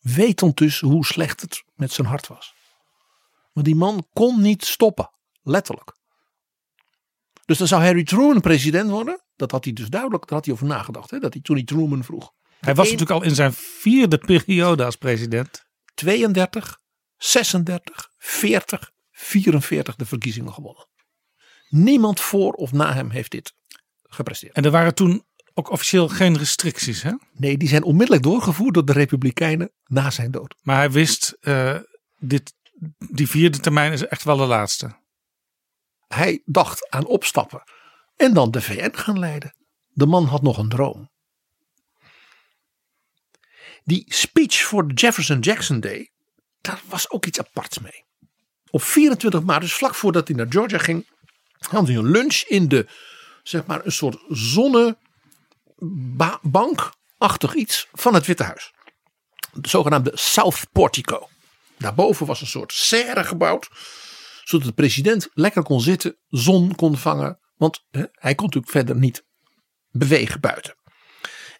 Wetend 0.00 0.56
dus 0.56 0.80
hoe 0.80 1.04
slecht 1.04 1.40
het 1.40 1.64
met 1.74 1.92
zijn 1.92 2.06
hart 2.06 2.26
was. 2.26 2.54
Maar 3.52 3.64
die 3.64 3.74
man 3.74 4.06
kon 4.12 4.40
niet 4.40 4.64
stoppen, 4.64 5.10
letterlijk. 5.42 5.96
Dus 7.44 7.58
dan 7.58 7.66
zou 7.66 7.82
Harry 7.82 8.04
Truman 8.04 8.40
president 8.40 8.90
worden. 8.90 9.22
Dat 9.36 9.50
had 9.50 9.64
hij 9.64 9.72
dus 9.72 9.88
duidelijk, 9.88 10.26
daar 10.26 10.36
had 10.36 10.44
hij 10.44 10.54
over 10.54 10.66
nagedacht. 10.66 11.10
Hè? 11.10 11.18
Dat 11.18 11.32
hij 11.32 11.42
toen 11.42 11.56
hij 11.56 11.64
Truman 11.64 12.04
vroeg. 12.04 12.32
Hij 12.60 12.74
was 12.74 12.84
natuurlijk 12.84 13.20
al 13.20 13.22
in 13.22 13.34
zijn 13.34 13.52
vierde 13.52 14.18
periode 14.18 14.84
als 14.84 14.96
president. 14.96 15.64
32, 15.94 16.80
36, 17.16 18.10
40, 18.18 18.90
44 19.10 19.96
de 19.96 20.06
verkiezingen 20.06 20.52
gewonnen. 20.52 20.88
Niemand 21.68 22.20
voor 22.20 22.52
of 22.52 22.72
na 22.72 22.92
hem 22.92 23.10
heeft 23.10 23.30
dit 23.30 23.54
gepresteerd. 24.02 24.54
En 24.54 24.64
er 24.64 24.70
waren 24.70 24.94
toen 24.94 25.24
ook 25.54 25.70
officieel 25.70 26.08
geen 26.08 26.38
restricties, 26.38 27.02
hè? 27.02 27.12
Nee, 27.32 27.56
die 27.56 27.68
zijn 27.68 27.82
onmiddellijk 27.82 28.22
doorgevoerd 28.22 28.74
door 28.74 28.84
de 28.84 28.92
Republikeinen 28.92 29.70
na 29.84 30.10
zijn 30.10 30.30
dood. 30.30 30.54
Maar 30.62 30.76
hij 30.76 30.90
wist, 30.90 31.36
uh, 31.40 31.76
dit, 32.18 32.54
die 32.98 33.28
vierde 33.28 33.58
termijn 33.58 33.92
is 33.92 34.06
echt 34.06 34.24
wel 34.24 34.36
de 34.36 34.46
laatste. 34.46 34.98
Hij 36.08 36.42
dacht 36.44 36.90
aan 36.90 37.06
opstappen 37.06 37.62
en 38.16 38.34
dan 38.34 38.50
de 38.50 38.60
VN 38.60 38.90
gaan 38.92 39.18
leiden. 39.18 39.54
De 39.88 40.06
man 40.06 40.24
had 40.24 40.42
nog 40.42 40.58
een 40.58 40.68
droom. 40.68 41.10
Die 43.84 44.04
speech 44.06 44.62
voor 44.62 44.88
de 44.88 44.94
Jefferson 44.94 45.38
Jackson 45.38 45.80
Day, 45.80 46.10
daar 46.60 46.82
was 46.88 47.10
ook 47.10 47.26
iets 47.26 47.38
aparts 47.38 47.78
mee. 47.78 48.04
Op 48.70 48.82
24 48.82 49.42
maart, 49.42 49.60
dus 49.60 49.72
vlak 49.72 49.94
voordat 49.94 50.28
hij 50.28 50.36
naar 50.36 50.46
Georgia 50.48 50.78
ging, 50.78 51.08
had 51.58 51.86
hij 51.86 51.96
een 51.96 52.10
lunch 52.10 52.34
in 52.34 52.68
de, 52.68 52.86
zeg 53.42 53.66
maar, 53.66 53.84
een 53.84 53.92
soort 53.92 54.18
zonnebankachtig 55.80 57.54
iets 57.54 57.88
van 57.92 58.14
het 58.14 58.26
Witte 58.26 58.42
Huis. 58.42 58.72
De 59.52 59.68
zogenaamde 59.68 60.12
South 60.14 60.66
Portico. 60.72 61.28
Daarboven 61.78 62.26
was 62.26 62.40
een 62.40 62.46
soort 62.46 62.72
serre 62.72 63.24
gebouwd, 63.24 63.68
zodat 64.44 64.66
de 64.66 64.72
president 64.72 65.28
lekker 65.32 65.62
kon 65.62 65.80
zitten, 65.80 66.16
zon 66.28 66.74
kon 66.74 66.96
vangen, 66.96 67.38
want 67.56 67.84
hij 68.12 68.34
kon 68.34 68.46
natuurlijk 68.46 68.72
verder 68.72 68.96
niet 68.96 69.24
bewegen 69.90 70.40
buiten. 70.40 70.74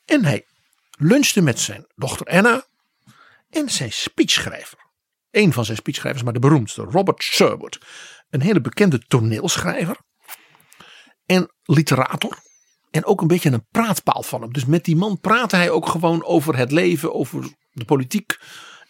En 0.05 0.25
hij 0.25 0.47
lunchte 0.91 1.41
met 1.41 1.61
zijn 1.61 1.87
dochter 1.95 2.27
Anna 2.27 2.67
en 3.51 3.69
zijn 3.69 3.93
speechschrijver. 3.93 4.79
Een 5.31 5.53
van 5.53 5.65
zijn 5.65 5.77
speechschrijvers, 5.77 6.25
maar 6.25 6.33
de 6.33 6.39
beroemdste, 6.39 6.83
Robert 6.83 7.23
Sherwood. 7.23 7.81
Een 8.31 8.41
hele 8.41 8.61
bekende 8.61 8.99
toneelschrijver 8.99 9.97
en 11.27 11.53
literator. 11.63 12.39
En 12.91 13.05
ook 13.05 13.21
een 13.21 13.27
beetje 13.27 13.51
een 13.51 13.67
praatpaal 13.71 14.23
van 14.23 14.43
hem. 14.43 14.53
Dus 14.53 14.65
met 14.65 14.85
die 14.85 14.97
man 14.97 15.21
praatte 15.21 15.57
hij 15.57 15.71
ook 15.71 15.89
gewoon 15.89 16.25
over 16.25 16.57
het 16.57 16.73
leven, 16.73 17.15
over 17.15 17.49
de 17.73 17.85
politiek. 17.85 18.39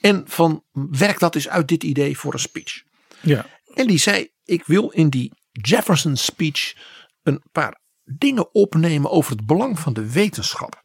En 0.01 0.22
van 0.26 0.64
werk 0.72 1.18
dat 1.18 1.34
is 1.34 1.48
uit 1.48 1.68
dit 1.68 1.82
idee 1.82 2.18
voor 2.18 2.32
een 2.32 2.38
speech. 2.38 2.82
Ja. 3.20 3.46
En 3.74 3.86
die 3.86 3.98
zei: 3.98 4.28
Ik 4.44 4.64
wil 4.64 4.88
in 4.88 5.09
die 5.09 5.32
Jefferson 5.53 6.16
speech 6.16 6.74
een 7.22 7.42
paar 7.53 7.80
dingen 8.05 8.55
opnemen 8.55 9.11
over 9.11 9.36
het 9.36 9.46
belang 9.46 9.78
van 9.78 9.92
de 9.92 10.12
wetenschap. 10.12 10.82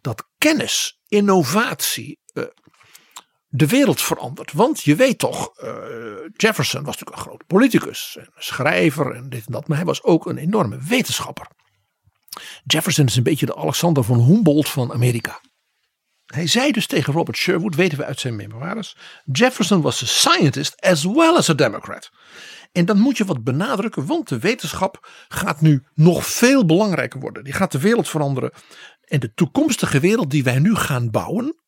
Dat 0.00 0.28
kennis, 0.38 1.00
innovatie, 1.08 2.18
eh, 2.32 2.44
de 3.48 3.66
wereld 3.66 4.00
verandert. 4.00 4.52
Want 4.52 4.82
je 4.82 4.94
weet 4.94 5.18
toch, 5.18 5.60
uh, 5.62 5.70
Jefferson 6.32 6.84
was 6.84 6.98
natuurlijk 6.98 7.16
een 7.16 7.22
groot 7.22 7.46
politicus, 7.46 8.16
en 8.18 8.30
schrijver 8.36 9.14
en 9.14 9.28
dit 9.28 9.46
en 9.46 9.52
dat, 9.52 9.68
maar 9.68 9.76
hij 9.76 9.86
was 9.86 10.02
ook 10.02 10.26
een 10.26 10.38
enorme 10.38 10.78
wetenschapper. 10.88 11.46
Jefferson 12.64 13.06
is 13.06 13.16
een 13.16 13.22
beetje 13.22 13.46
de 13.46 13.56
Alexander 13.56 14.04
van 14.04 14.20
Humboldt 14.20 14.68
van 14.68 14.92
Amerika. 14.92 15.40
Hij 16.24 16.46
zei 16.46 16.72
dus 16.72 16.86
tegen 16.86 17.12
Robert 17.12 17.36
Sherwood, 17.36 17.74
weten 17.74 17.98
we 17.98 18.04
uit 18.04 18.20
zijn 18.20 18.36
memoires, 18.36 18.96
Jefferson 19.24 19.80
was 19.80 20.02
a 20.02 20.06
scientist 20.06 20.80
as 20.80 21.04
well 21.04 21.34
as 21.36 21.50
a 21.50 21.54
democrat. 21.54 22.10
En 22.72 22.84
dan 22.84 22.98
moet 22.98 23.16
je 23.16 23.24
wat 23.24 23.44
benadrukken, 23.44 24.06
want 24.06 24.28
de 24.28 24.38
wetenschap 24.38 25.08
gaat 25.28 25.60
nu 25.60 25.82
nog 25.94 26.26
veel 26.26 26.66
belangrijker 26.66 27.20
worden. 27.20 27.44
Die 27.44 27.52
gaat 27.52 27.72
de 27.72 27.78
wereld 27.78 28.08
veranderen. 28.08 28.52
En 29.04 29.20
de 29.20 29.32
toekomstige 29.34 30.00
wereld 30.00 30.30
die 30.30 30.44
wij 30.44 30.58
nu 30.58 30.74
gaan 30.74 31.10
bouwen, 31.10 31.62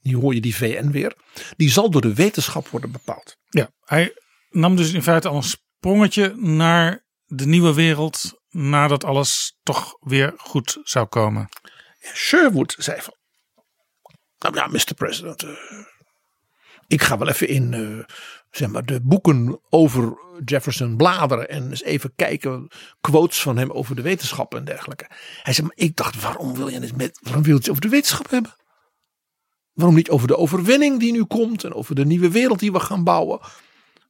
nu 0.00 0.16
hoor 0.16 0.34
je 0.34 0.40
die 0.40 0.56
VN 0.56 0.90
weer, 0.90 1.16
die 1.56 1.70
zal 1.70 1.90
door 1.90 2.00
de 2.00 2.14
wetenschap 2.14 2.68
worden 2.68 2.92
bepaald. 2.92 3.36
Ja, 3.48 3.70
hij 3.84 4.12
nam 4.50 4.76
dus 4.76 4.92
in 4.92 5.02
feite 5.02 5.28
al 5.28 5.36
een 5.36 5.42
sprongetje 5.42 6.34
naar 6.36 7.06
de 7.24 7.46
nieuwe 7.46 7.74
wereld 7.74 8.42
nadat 8.54 9.04
alles 9.04 9.58
toch 9.62 9.96
weer 10.00 10.32
goed 10.36 10.78
zou 10.82 11.06
komen. 11.06 11.48
Sherwood 12.14 12.74
zei 12.78 13.00
van, 13.00 13.14
nou 14.38 14.54
ja, 14.54 14.66
Mr. 14.66 14.94
President, 14.94 15.42
uh, 15.42 15.50
ik 16.86 17.02
ga 17.02 17.18
wel 17.18 17.28
even 17.28 17.48
in 17.48 17.72
uh, 17.72 18.04
zeg 18.50 18.68
maar, 18.68 18.84
de 18.84 19.00
boeken 19.00 19.60
over 19.68 20.18
Jefferson 20.44 20.96
bladeren 20.96 21.48
en 21.48 21.70
eens 21.70 21.82
even 21.82 22.12
kijken, 22.16 22.70
quotes 23.00 23.42
van 23.42 23.56
hem 23.56 23.70
over 23.70 23.96
de 23.96 24.02
wetenschap 24.02 24.54
en 24.54 24.64
dergelijke. 24.64 25.10
Hij 25.42 25.52
zei, 25.52 25.66
maar 25.66 25.76
ik 25.76 25.96
dacht, 25.96 26.20
waarom 26.20 26.54
wil 26.54 26.68
je 26.68 26.80
het 26.80 26.96
met, 26.96 27.18
waarom 27.22 27.42
wil 27.42 27.52
je 27.52 27.58
het 27.58 27.70
over 27.70 27.82
de 27.82 27.88
wetenschap 27.88 28.30
hebben? 28.30 28.54
Waarom 29.72 29.94
niet 29.94 30.10
over 30.10 30.28
de 30.28 30.36
overwinning 30.36 31.00
die 31.00 31.12
nu 31.12 31.24
komt 31.24 31.64
en 31.64 31.74
over 31.74 31.94
de 31.94 32.04
nieuwe 32.04 32.30
wereld 32.30 32.58
die 32.58 32.72
we 32.72 32.80
gaan 32.80 33.04
bouwen? 33.04 33.40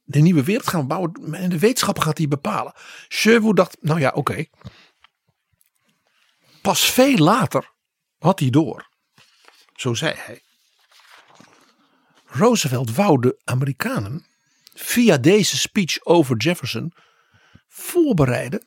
De 0.07 0.19
nieuwe 0.19 0.43
wereld 0.43 0.67
gaan 0.67 0.81
we 0.81 0.87
bouwen 0.87 1.33
en 1.33 1.49
de 1.49 1.59
wetenschap 1.59 1.99
gaat 1.99 2.17
die 2.17 2.27
bepalen. 2.27 2.73
Sherwood 3.09 3.55
dacht, 3.55 3.77
nou 3.81 3.99
ja, 3.99 4.09
oké. 4.09 4.45
Pas 6.61 6.91
veel 6.91 7.17
later 7.17 7.73
had 8.17 8.39
hij 8.39 8.49
door. 8.49 8.89
Zo 9.73 9.93
zei 9.93 10.13
hij. 10.15 10.41
Roosevelt 12.25 12.95
wou 12.95 13.21
de 13.21 13.41
Amerikanen 13.43 14.25
via 14.73 15.17
deze 15.17 15.57
speech 15.57 16.05
over 16.05 16.37
Jefferson 16.37 16.93
voorbereiden 17.67 18.65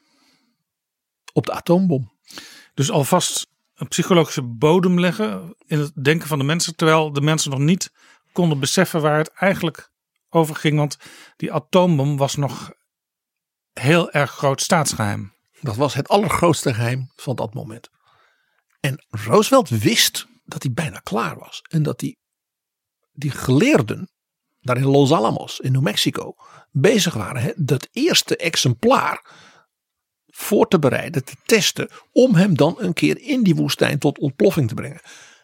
op 1.32 1.46
de 1.46 1.52
atoombom. 1.52 2.12
Dus 2.74 2.90
alvast 2.90 3.46
een 3.74 3.88
psychologische 3.88 4.42
bodem 4.42 5.00
leggen 5.00 5.54
in 5.66 5.78
het 5.78 6.04
denken 6.04 6.28
van 6.28 6.38
de 6.38 6.44
mensen, 6.44 6.76
terwijl 6.76 7.12
de 7.12 7.20
mensen 7.20 7.50
nog 7.50 7.58
niet 7.58 7.92
konden 8.32 8.60
beseffen 8.60 9.00
waar 9.00 9.18
het 9.18 9.32
eigenlijk 9.32 9.90
over 10.30 10.56
ging. 10.56 10.76
Want 10.76 10.96
die 11.36 11.52
atoombom 11.52 12.16
was 12.16 12.34
nog 12.34 12.72
heel 13.72 14.10
erg 14.10 14.30
groot 14.30 14.60
staatsgeheim. 14.60 15.36
Dat 15.60 15.76
was 15.76 15.94
het 15.94 16.08
allergrootste 16.08 16.74
geheim 16.74 17.10
van 17.14 17.36
dat 17.36 17.54
moment. 17.54 17.88
En 18.80 19.04
Roosevelt 19.08 19.68
wist 19.68 20.26
dat 20.44 20.62
hij 20.62 20.72
bijna 20.72 20.98
klaar 20.98 21.38
was. 21.38 21.62
En 21.68 21.82
dat 21.82 21.98
die, 21.98 22.18
die 23.12 23.30
geleerden 23.30 24.10
daar 24.60 24.76
in 24.76 24.86
Los 24.86 25.12
Alamos 25.12 25.60
in 25.60 25.72
New 25.72 25.82
Mexico 25.82 26.34
bezig 26.70 27.14
waren. 27.14 27.42
Hè, 27.42 27.52
dat 27.56 27.88
eerste 27.92 28.36
exemplaar 28.36 29.24
voor 30.26 30.68
te 30.68 30.78
bereiden, 30.78 31.24
te 31.24 31.34
testen. 31.44 31.90
Om 32.12 32.34
hem 32.34 32.56
dan 32.56 32.74
een 32.78 32.92
keer 32.92 33.20
in 33.20 33.42
die 33.42 33.54
woestijn 33.54 33.98
tot 33.98 34.18
ontploffing 34.18 34.68
te 34.68 34.74
brengen. 34.74 35.00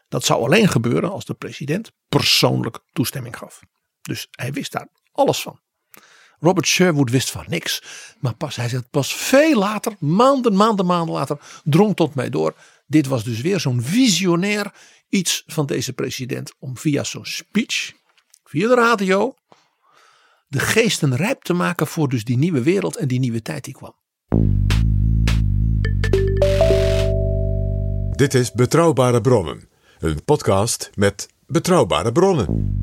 Dat 0.08 0.24
zou 0.24 0.44
alleen 0.44 0.68
gebeuren 0.68 1.10
als 1.10 1.24
de 1.24 1.34
president 1.34 1.92
persoonlijk 2.08 2.78
toestemming 2.92 3.36
gaf. 3.36 3.60
Dus 4.08 4.28
hij 4.30 4.52
wist 4.52 4.72
daar 4.72 4.88
alles 5.12 5.42
van. 5.42 5.60
Robert 6.40 6.66
Sherwood 6.66 7.10
wist 7.10 7.30
van 7.30 7.44
niks. 7.48 7.82
Maar 8.20 8.34
pas, 8.34 8.56
hij 8.56 8.68
zegt 8.68 8.90
pas 8.90 9.14
veel 9.14 9.58
later, 9.58 9.96
maanden, 9.98 10.56
maanden, 10.56 10.86
maanden 10.86 11.14
later, 11.14 11.38
drong 11.64 11.96
tot 11.96 12.14
mij 12.14 12.30
door. 12.30 12.54
Dit 12.86 13.06
was 13.06 13.24
dus 13.24 13.40
weer 13.40 13.60
zo'n 13.60 13.82
visionair 13.82 14.72
iets 15.08 15.42
van 15.46 15.66
deze 15.66 15.92
president 15.92 16.54
om 16.58 16.76
via 16.78 17.04
zo'n 17.04 17.26
speech, 17.26 17.92
via 18.44 18.68
de 18.68 18.74
radio, 18.74 19.34
de 20.48 20.58
geesten 20.58 21.16
rijp 21.16 21.42
te 21.42 21.52
maken 21.52 21.86
voor 21.86 22.08
dus 22.08 22.24
die 22.24 22.38
nieuwe 22.38 22.62
wereld 22.62 22.96
en 22.96 23.08
die 23.08 23.18
nieuwe 23.18 23.42
tijd 23.42 23.64
die 23.64 23.74
kwam. 23.74 23.94
Dit 28.16 28.34
is 28.34 28.52
Betrouwbare 28.52 29.20
Bronnen, 29.20 29.68
een 29.98 30.24
podcast 30.24 30.90
met 30.94 31.28
betrouwbare 31.46 32.12
bronnen. 32.12 32.82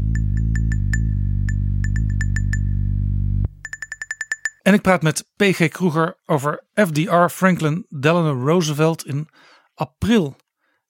En 4.61 4.73
ik 4.73 4.81
praat 4.81 5.01
met 5.01 5.27
P.G. 5.35 5.67
Kroeger 5.67 6.17
over 6.25 6.63
FDR 6.73 7.27
Franklin 7.27 7.85
Delano 7.89 8.45
Roosevelt 8.45 9.05
in 9.05 9.29
april 9.73 10.35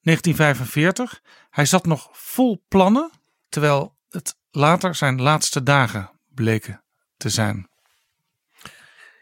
1945. 0.01 1.21
Hij 1.49 1.65
zat 1.65 1.85
nog 1.85 2.09
vol 2.11 2.63
plannen, 2.67 3.11
terwijl 3.49 3.95
het 4.09 4.35
later 4.51 4.95
zijn 4.95 5.21
laatste 5.21 5.63
dagen 5.63 6.11
bleken 6.27 6.83
te 7.17 7.29
zijn. 7.29 7.69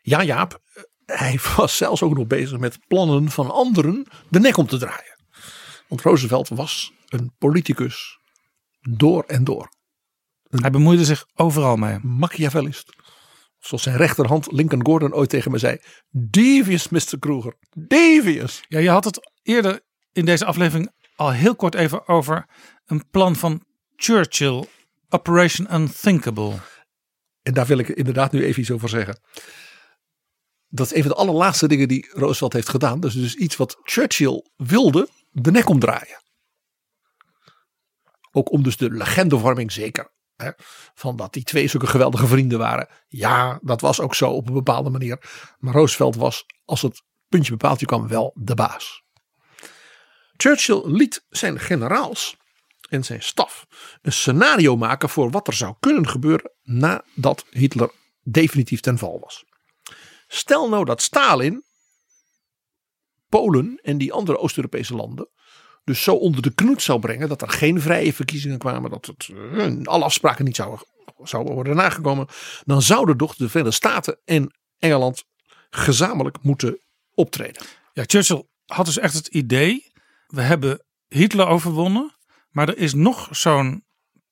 Ja, 0.02 0.24
Jaap, 0.24 0.62
hij 1.06 1.40
was 1.56 1.78
zelfs 1.78 2.02
ook 2.02 2.18
nog 2.18 2.28
bezig 2.28 2.60
met 2.60 2.88
plannen 2.88 3.30
van 3.30 3.52
anderen 3.52 4.06
de 4.30 4.40
nek 4.40 4.58
om 4.58 4.68
te 4.68 4.78
draaien. 4.78 5.18
Want 5.88 6.02
Roosevelt 6.02 6.48
was 6.48 6.94
een 7.08 7.34
politicus 7.38 8.20
door 8.80 9.24
en 9.24 9.44
door. 9.44 9.70
Hij 10.50 10.72
bemoeide 10.72 11.06
zich 11.06 11.26
overal 11.36 11.76
mee. 11.76 12.00
Machiavellist. 12.00 12.96
Zoals 13.60 13.84
zijn 13.84 13.98
rechterhand 13.98 14.52
Lincoln 14.52 14.86
Gordon 14.86 15.14
ooit 15.14 15.30
tegen 15.30 15.52
me 15.52 15.58
zei. 15.58 15.78
Devious, 16.10 16.90
Mr. 16.90 17.20
Kruger. 17.20 17.54
Devious. 17.74 18.64
Ja, 18.68 18.80
je 18.80 18.90
had 18.90 19.04
het 19.04 19.32
eerder 19.42 19.80
in 20.12 20.26
deze 20.26 20.46
aflevering 20.46 20.92
al 21.16 21.32
heel 21.32 21.56
kort 21.56 21.76
even 21.76 22.08
over 22.08 22.46
een 22.86 23.10
plan 23.10 23.36
van 23.36 23.64
Churchill. 23.96 24.66
Operation 25.10 25.74
Unthinkable. 25.74 26.54
En 27.42 27.54
daar 27.54 27.66
wil 27.66 27.78
ik 27.78 27.90
inderdaad 27.90 28.32
nu 28.32 28.44
even 28.44 28.62
iets 28.62 28.72
over 28.72 28.90
zeggen. 28.90 29.20
Dat 30.68 30.86
is 30.86 30.96
een 30.96 31.02
van 31.02 31.12
de 31.12 31.18
allerlaatste 31.18 31.68
dingen 31.68 31.88
die 31.88 32.10
Roosevelt 32.12 32.54
heeft 32.54 32.70
gedaan. 32.70 33.00
Dus, 33.00 33.14
dus 33.14 33.36
iets 33.36 33.56
wat 33.56 33.80
Churchill 33.84 34.44
wilde 34.56 35.10
de 35.32 35.52
nek 35.52 35.70
omdraaien. 35.70 36.24
Ook 38.32 38.52
om 38.52 38.64
dus 38.64 38.78
de 38.78 38.90
legendevorming 38.92 39.72
zeker 39.72 40.12
Van 40.94 41.16
dat 41.16 41.34
die 41.34 41.44
twee 41.44 41.68
zulke 41.68 41.88
geweldige 41.88 42.28
vrienden 42.28 42.60
waren. 42.60 42.88
Ja, 43.08 43.60
dat 43.62 43.82
was 43.82 44.00
ook 44.00 44.16
zo 44.16 44.30
op 44.30 44.48
een 44.48 44.54
bepaalde 44.54 44.90
manier. 44.90 45.30
Maar 45.60 45.74
Roosevelt 45.74 46.16
was, 46.16 46.46
als 46.66 46.82
het 46.82 47.04
puntje 47.28 47.52
bepaaldje 47.52 47.86
kwam, 47.86 48.08
wel 48.08 48.32
de 48.36 48.56
baas. 48.56 49.04
Churchill 50.38 50.82
liet 50.86 51.26
zijn 51.30 51.60
generaals 51.60 52.38
en 52.90 53.04
zijn 53.04 53.22
staf 53.22 53.68
een 54.02 54.12
scenario 54.12 54.78
maken 54.78 55.10
voor 55.10 55.32
wat 55.32 55.48
er 55.48 55.54
zou 55.54 55.76
kunnen 55.80 56.08
gebeuren 56.08 56.52
nadat 56.64 57.46
Hitler 57.50 57.92
definitief 58.24 58.80
ten 58.80 58.98
val 58.98 59.20
was. 59.20 59.46
Stel 60.28 60.70
nou 60.70 60.86
dat 60.86 61.02
Stalin 61.02 61.64
Polen 63.30 63.80
en 63.82 63.98
die 63.98 64.14
andere 64.14 64.38
Oost-Europese 64.38 64.96
landen 64.96 65.30
dus 65.90 66.04
zo 66.04 66.16
onder 66.16 66.42
de 66.42 66.54
knoet 66.54 66.82
zou 66.82 67.00
brengen 67.00 67.30
dat 67.30 67.42
er 67.42 67.50
geen 67.50 67.82
vrije 67.82 68.14
verkiezingen 68.14 68.58
kwamen, 68.58 68.90
dat 68.90 69.06
het, 69.06 69.28
uh, 69.28 69.84
alle 69.84 70.04
afspraken 70.04 70.46
niet 70.46 70.56
zouden, 70.56 70.86
zouden 71.24 71.54
worden 71.54 71.76
nagekomen, 71.76 72.28
dan 72.66 72.82
zouden 72.82 73.18
toch 73.18 73.36
de 73.36 73.50
Verenigde 73.50 73.76
Staten 73.76 74.20
en 74.26 74.54
Engeland 74.80 75.24
gezamenlijk 75.70 76.38
moeten 76.42 76.80
optreden. 77.14 77.62
Ja, 77.94 78.04
Churchill 78.08 78.48
had 78.66 78.86
dus 78.86 78.98
echt 78.98 79.14
het 79.14 79.28
idee, 79.28 79.92
we 80.28 80.42
hebben 80.42 80.86
Hitler 81.08 81.48
overwonnen, 81.48 82.16
maar 82.50 82.70
er 82.70 82.78
is 82.78 82.94
nog 82.94 83.28
zo'n 83.32 83.84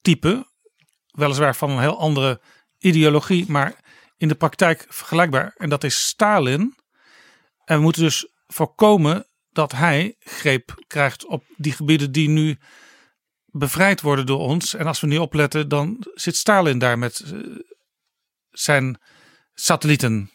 type, 0.01 0.47
weliswaar 1.05 1.55
van 1.55 1.69
een 1.69 1.79
heel 1.79 1.99
andere 1.99 2.41
ideologie, 2.77 3.45
maar 3.51 3.75
in 4.17 4.27
de 4.27 4.35
praktijk 4.35 4.85
vergelijkbaar, 4.89 5.53
en 5.57 5.69
dat 5.69 5.83
is 5.83 6.07
Stalin. 6.07 6.75
En 7.65 7.77
we 7.77 7.83
moeten 7.83 8.01
dus 8.01 8.27
voorkomen 8.47 9.27
dat 9.57 9.71
hij 9.71 10.15
greep 10.19 10.83
krijgt 10.87 11.25
op 11.25 11.43
die 11.55 11.71
gebieden 11.71 12.11
die 12.11 12.29
nu 12.29 12.57
bevrijd 13.45 14.01
worden 14.01 14.25
door 14.25 14.39
ons. 14.39 14.73
En 14.73 14.85
als 14.85 14.99
we 14.99 15.07
niet 15.07 15.19
opletten, 15.19 15.69
dan 15.69 16.05
zit 16.13 16.35
Stalin 16.35 16.79
daar 16.79 16.99
met 16.99 17.19
eh, 17.19 17.31
zijn 18.49 18.99
satellieten. 19.53 20.31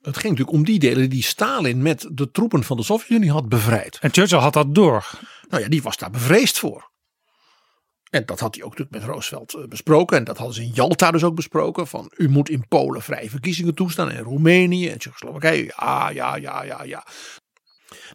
Het 0.00 0.16
ging 0.16 0.30
natuurlijk 0.30 0.56
om 0.56 0.64
die 0.64 0.78
delen 0.78 1.10
die 1.10 1.22
Stalin 1.22 1.82
met 1.82 2.08
de 2.12 2.30
troepen 2.30 2.64
van 2.64 2.76
de 2.76 2.82
Sovjet-Unie 2.82 3.30
had 3.30 3.48
bevrijd. 3.48 3.98
En 4.00 4.12
Churchill 4.12 4.38
had 4.38 4.52
dat 4.52 4.74
door. 4.74 5.10
Nou 5.48 5.62
ja, 5.62 5.68
die 5.68 5.82
was 5.82 5.96
daar 5.96 6.10
bevreesd 6.10 6.58
voor. 6.58 6.90
En 8.10 8.26
dat 8.26 8.40
had 8.40 8.54
hij 8.54 8.64
ook 8.64 8.70
natuurlijk 8.70 9.04
met 9.04 9.14
Roosevelt 9.14 9.54
eh, 9.54 9.64
besproken. 9.64 10.16
En 10.16 10.24
dat 10.24 10.36
hadden 10.36 10.54
ze 10.54 10.62
in 10.62 10.72
Jalta 10.74 11.10
dus 11.10 11.24
ook 11.24 11.34
besproken. 11.34 11.86
Van 11.86 12.12
u 12.16 12.28
moet 12.28 12.48
in 12.48 12.68
Polen 12.68 13.02
vrije 13.02 13.30
verkiezingen 13.30 13.74
toestaan. 13.74 14.10
En 14.10 14.22
Roemenië 14.22 14.88
en 14.88 14.98
Tsjechoslowakije. 14.98 15.72
Ja, 15.76 16.10
ja, 16.10 16.36
ja, 16.36 16.62
ja, 16.62 16.82
ja. 16.82 17.06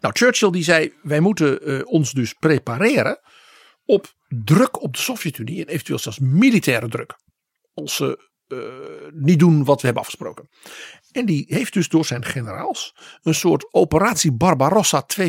Nou, 0.00 0.14
Churchill 0.16 0.50
die 0.50 0.64
zei: 0.64 0.92
wij 1.02 1.20
moeten 1.20 1.70
uh, 1.70 1.80
ons 1.84 2.12
dus 2.12 2.32
prepareren 2.32 3.20
op 3.84 4.14
druk 4.28 4.82
op 4.82 4.94
de 4.94 5.00
Sovjet-Unie 5.00 5.60
en 5.60 5.68
eventueel 5.68 5.98
zelfs 5.98 6.18
militaire 6.18 6.88
druk. 6.88 7.18
Als 7.74 7.96
ze 7.96 8.28
uh, 8.48 8.58
niet 9.12 9.38
doen 9.38 9.64
wat 9.64 9.80
we 9.80 9.84
hebben 9.86 10.02
afgesproken. 10.02 10.48
En 11.12 11.26
die 11.26 11.44
heeft 11.48 11.72
dus 11.72 11.88
door 11.88 12.04
zijn 12.04 12.24
generaals 12.24 12.94
een 13.22 13.34
soort 13.34 13.74
operatie 13.74 14.32
Barbarossa 14.32 15.06
2.0. 15.20 15.28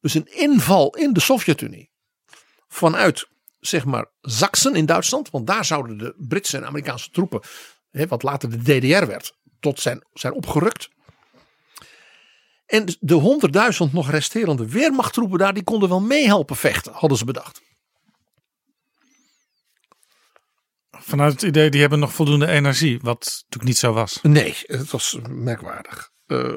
Dus 0.00 0.14
een 0.14 0.26
inval 0.26 0.94
in 0.96 1.12
de 1.12 1.20
Sovjet-Unie. 1.20 1.90
Vanuit 2.68 3.28
zeg 3.60 3.84
maar 3.84 4.10
Zaksen 4.20 4.74
in 4.74 4.86
Duitsland. 4.86 5.30
Want 5.30 5.46
daar 5.46 5.64
zouden 5.64 5.98
de 5.98 6.14
Britse 6.16 6.56
en 6.56 6.66
Amerikaanse 6.66 7.10
troepen, 7.10 7.40
hè, 7.90 8.06
wat 8.06 8.22
later 8.22 8.50
de 8.50 8.58
DDR 8.58 9.06
werd, 9.06 9.32
tot 9.60 9.80
zijn, 9.80 10.04
zijn 10.12 10.32
opgerukt. 10.32 10.88
En 12.74 12.96
de 13.00 13.38
100.000 13.86 13.92
nog 13.92 14.10
resterende 14.10 14.68
Weermachttroepen 14.68 15.38
daar, 15.38 15.54
die 15.54 15.64
konden 15.64 15.88
wel 15.88 16.00
meehelpen 16.00 16.56
vechten, 16.56 16.92
hadden 16.92 17.18
ze 17.18 17.24
bedacht. 17.24 17.62
Vanuit 20.90 21.32
het 21.32 21.42
idee, 21.42 21.70
die 21.70 21.80
hebben 21.80 21.98
nog 21.98 22.12
voldoende 22.12 22.46
energie, 22.46 23.00
wat 23.02 23.24
natuurlijk 23.24 23.64
niet 23.64 23.78
zo 23.78 23.92
was. 23.92 24.18
Nee, 24.22 24.56
het 24.62 24.90
was 24.90 25.18
merkwaardig. 25.28 26.10
Uh, 26.26 26.56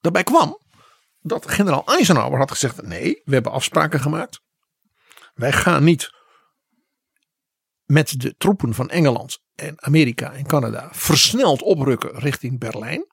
daarbij 0.00 0.22
kwam 0.22 0.58
dat 1.20 1.50
generaal 1.50 1.86
Eisenhower 1.86 2.38
had 2.38 2.50
gezegd: 2.50 2.82
nee, 2.82 3.22
we 3.24 3.34
hebben 3.34 3.52
afspraken 3.52 4.00
gemaakt. 4.00 4.40
Wij 5.34 5.52
gaan 5.52 5.84
niet 5.84 6.10
met 7.84 8.20
de 8.20 8.34
troepen 8.36 8.74
van 8.74 8.90
Engeland 8.90 9.38
en 9.54 9.82
Amerika 9.82 10.32
en 10.32 10.46
Canada 10.46 10.88
versneld 10.92 11.62
oprukken 11.62 12.18
richting 12.18 12.58
Berlijn. 12.58 13.12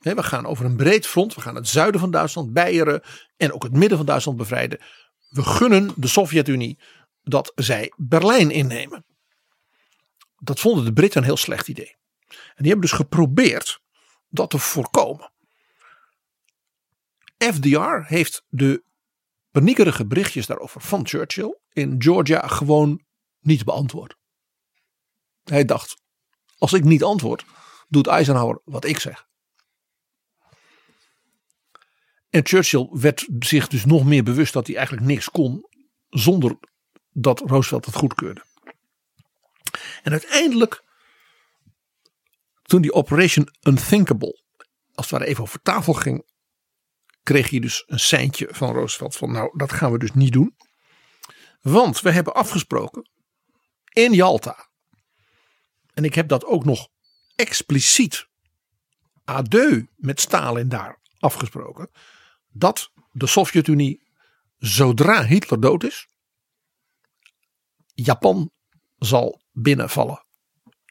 We 0.00 0.22
gaan 0.22 0.46
over 0.46 0.64
een 0.64 0.76
breed 0.76 1.06
front. 1.06 1.34
We 1.34 1.40
gaan 1.40 1.54
het 1.54 1.68
zuiden 1.68 2.00
van 2.00 2.10
Duitsland, 2.10 2.52
Beieren 2.52 3.02
en 3.36 3.52
ook 3.52 3.62
het 3.62 3.72
midden 3.72 3.96
van 3.96 4.06
Duitsland 4.06 4.38
bevrijden. 4.38 4.80
We 5.28 5.42
gunnen 5.42 5.92
de 5.96 6.08
Sovjet-Unie 6.08 6.78
dat 7.22 7.52
zij 7.54 7.92
Berlijn 7.96 8.50
innemen. 8.50 9.04
Dat 10.38 10.60
vonden 10.60 10.84
de 10.84 10.92
Britten 10.92 11.20
een 11.20 11.26
heel 11.26 11.36
slecht 11.36 11.68
idee. 11.68 11.96
En 12.28 12.62
die 12.62 12.70
hebben 12.70 12.80
dus 12.80 12.92
geprobeerd 12.92 13.80
dat 14.28 14.50
te 14.50 14.58
voorkomen. 14.58 15.32
FDR 17.38 18.02
heeft 18.06 18.44
de 18.48 18.84
paniekerige 19.50 20.06
berichtjes 20.06 20.46
daarover 20.46 20.80
van 20.80 21.06
Churchill 21.06 21.58
in 21.72 21.94
Georgia 21.98 22.46
gewoon 22.46 23.04
niet 23.40 23.64
beantwoord. 23.64 24.16
Hij 25.44 25.64
dacht, 25.64 26.02
als 26.58 26.72
ik 26.72 26.84
niet 26.84 27.02
antwoord, 27.02 27.44
doet 27.88 28.06
Eisenhower 28.06 28.60
wat 28.64 28.84
ik 28.84 28.98
zeg. 28.98 29.28
En 32.30 32.46
Churchill 32.46 32.88
werd 32.90 33.28
zich 33.38 33.68
dus 33.68 33.84
nog 33.84 34.04
meer 34.04 34.22
bewust 34.22 34.52
dat 34.52 34.66
hij 34.66 34.76
eigenlijk 34.76 35.06
niks 35.06 35.30
kon 35.30 35.68
zonder 36.08 36.58
dat 37.12 37.40
Roosevelt 37.40 37.86
het 37.86 37.94
goedkeurde. 37.94 38.44
En 40.02 40.12
uiteindelijk, 40.12 40.84
toen 42.62 42.82
die 42.82 42.92
Operation 42.92 43.48
Unthinkable 43.62 44.40
als 44.94 45.10
het 45.10 45.18
ware 45.18 45.30
even 45.30 45.42
over 45.42 45.62
tafel 45.62 45.92
ging, 45.92 46.26
kreeg 47.22 47.50
je 47.50 47.60
dus 47.60 47.82
een 47.86 48.00
seintje 48.00 48.48
van 48.50 48.72
Roosevelt 48.72 49.16
van 49.16 49.32
nou 49.32 49.58
dat 49.58 49.72
gaan 49.72 49.92
we 49.92 49.98
dus 49.98 50.12
niet 50.12 50.32
doen. 50.32 50.56
Want 51.60 52.00
we 52.00 52.10
hebben 52.10 52.34
afgesproken 52.34 53.10
in 53.92 54.12
Jalta. 54.12 54.68
En 55.94 56.04
ik 56.04 56.14
heb 56.14 56.28
dat 56.28 56.44
ook 56.44 56.64
nog 56.64 56.88
expliciet 57.34 58.26
adieu 59.24 59.88
met 59.96 60.20
Stalin 60.20 60.68
daar 60.68 61.00
afgesproken. 61.18 61.90
Dat 62.52 62.90
de 63.12 63.26
Sovjet-Unie 63.26 64.08
zodra 64.56 65.24
Hitler 65.24 65.60
dood 65.60 65.84
is. 65.84 66.08
Japan 67.94 68.50
zal 68.98 69.42
binnenvallen 69.52 70.24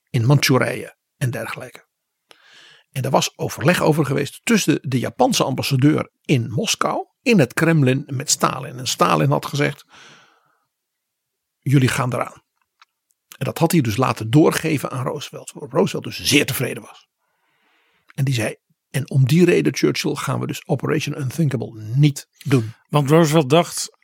in 0.09 0.25
Manchurije 0.25 0.95
en 1.17 1.31
dergelijke. 1.31 1.87
En 2.91 3.03
er 3.03 3.09
was 3.09 3.37
overleg 3.37 3.81
over 3.81 4.05
geweest 4.05 4.41
tussen 4.43 4.79
de 4.81 4.99
Japanse 4.99 5.43
ambassadeur 5.43 6.11
in 6.21 6.51
Moskou, 6.51 7.07
in 7.21 7.39
het 7.39 7.53
Kremlin 7.53 8.03
met 8.07 8.29
Stalin. 8.29 8.77
En 8.77 8.87
Stalin 8.87 9.31
had 9.31 9.45
gezegd: 9.45 9.85
Jullie 11.59 11.87
gaan 11.87 12.13
eraan. 12.13 12.43
En 13.37 13.45
dat 13.45 13.57
had 13.57 13.71
hij 13.71 13.81
dus 13.81 13.97
laten 13.97 14.29
doorgeven 14.29 14.91
aan 14.91 15.03
Roosevelt. 15.03 15.51
Waarop 15.51 15.71
Roosevelt 15.71 16.03
dus 16.03 16.23
zeer 16.23 16.45
tevreden 16.45 16.83
was. 16.83 17.07
En 18.15 18.23
die 18.23 18.33
zei: 18.33 18.55
En 18.89 19.09
om 19.09 19.25
die 19.25 19.45
reden, 19.45 19.75
Churchill, 19.75 20.15
gaan 20.15 20.39
we 20.39 20.47
dus 20.47 20.67
Operation 20.67 21.19
Unthinkable 21.19 21.81
niet 21.95 22.27
doen. 22.43 22.73
Want 22.89 23.09
Roosevelt 23.09 23.49
dacht: 23.49 23.97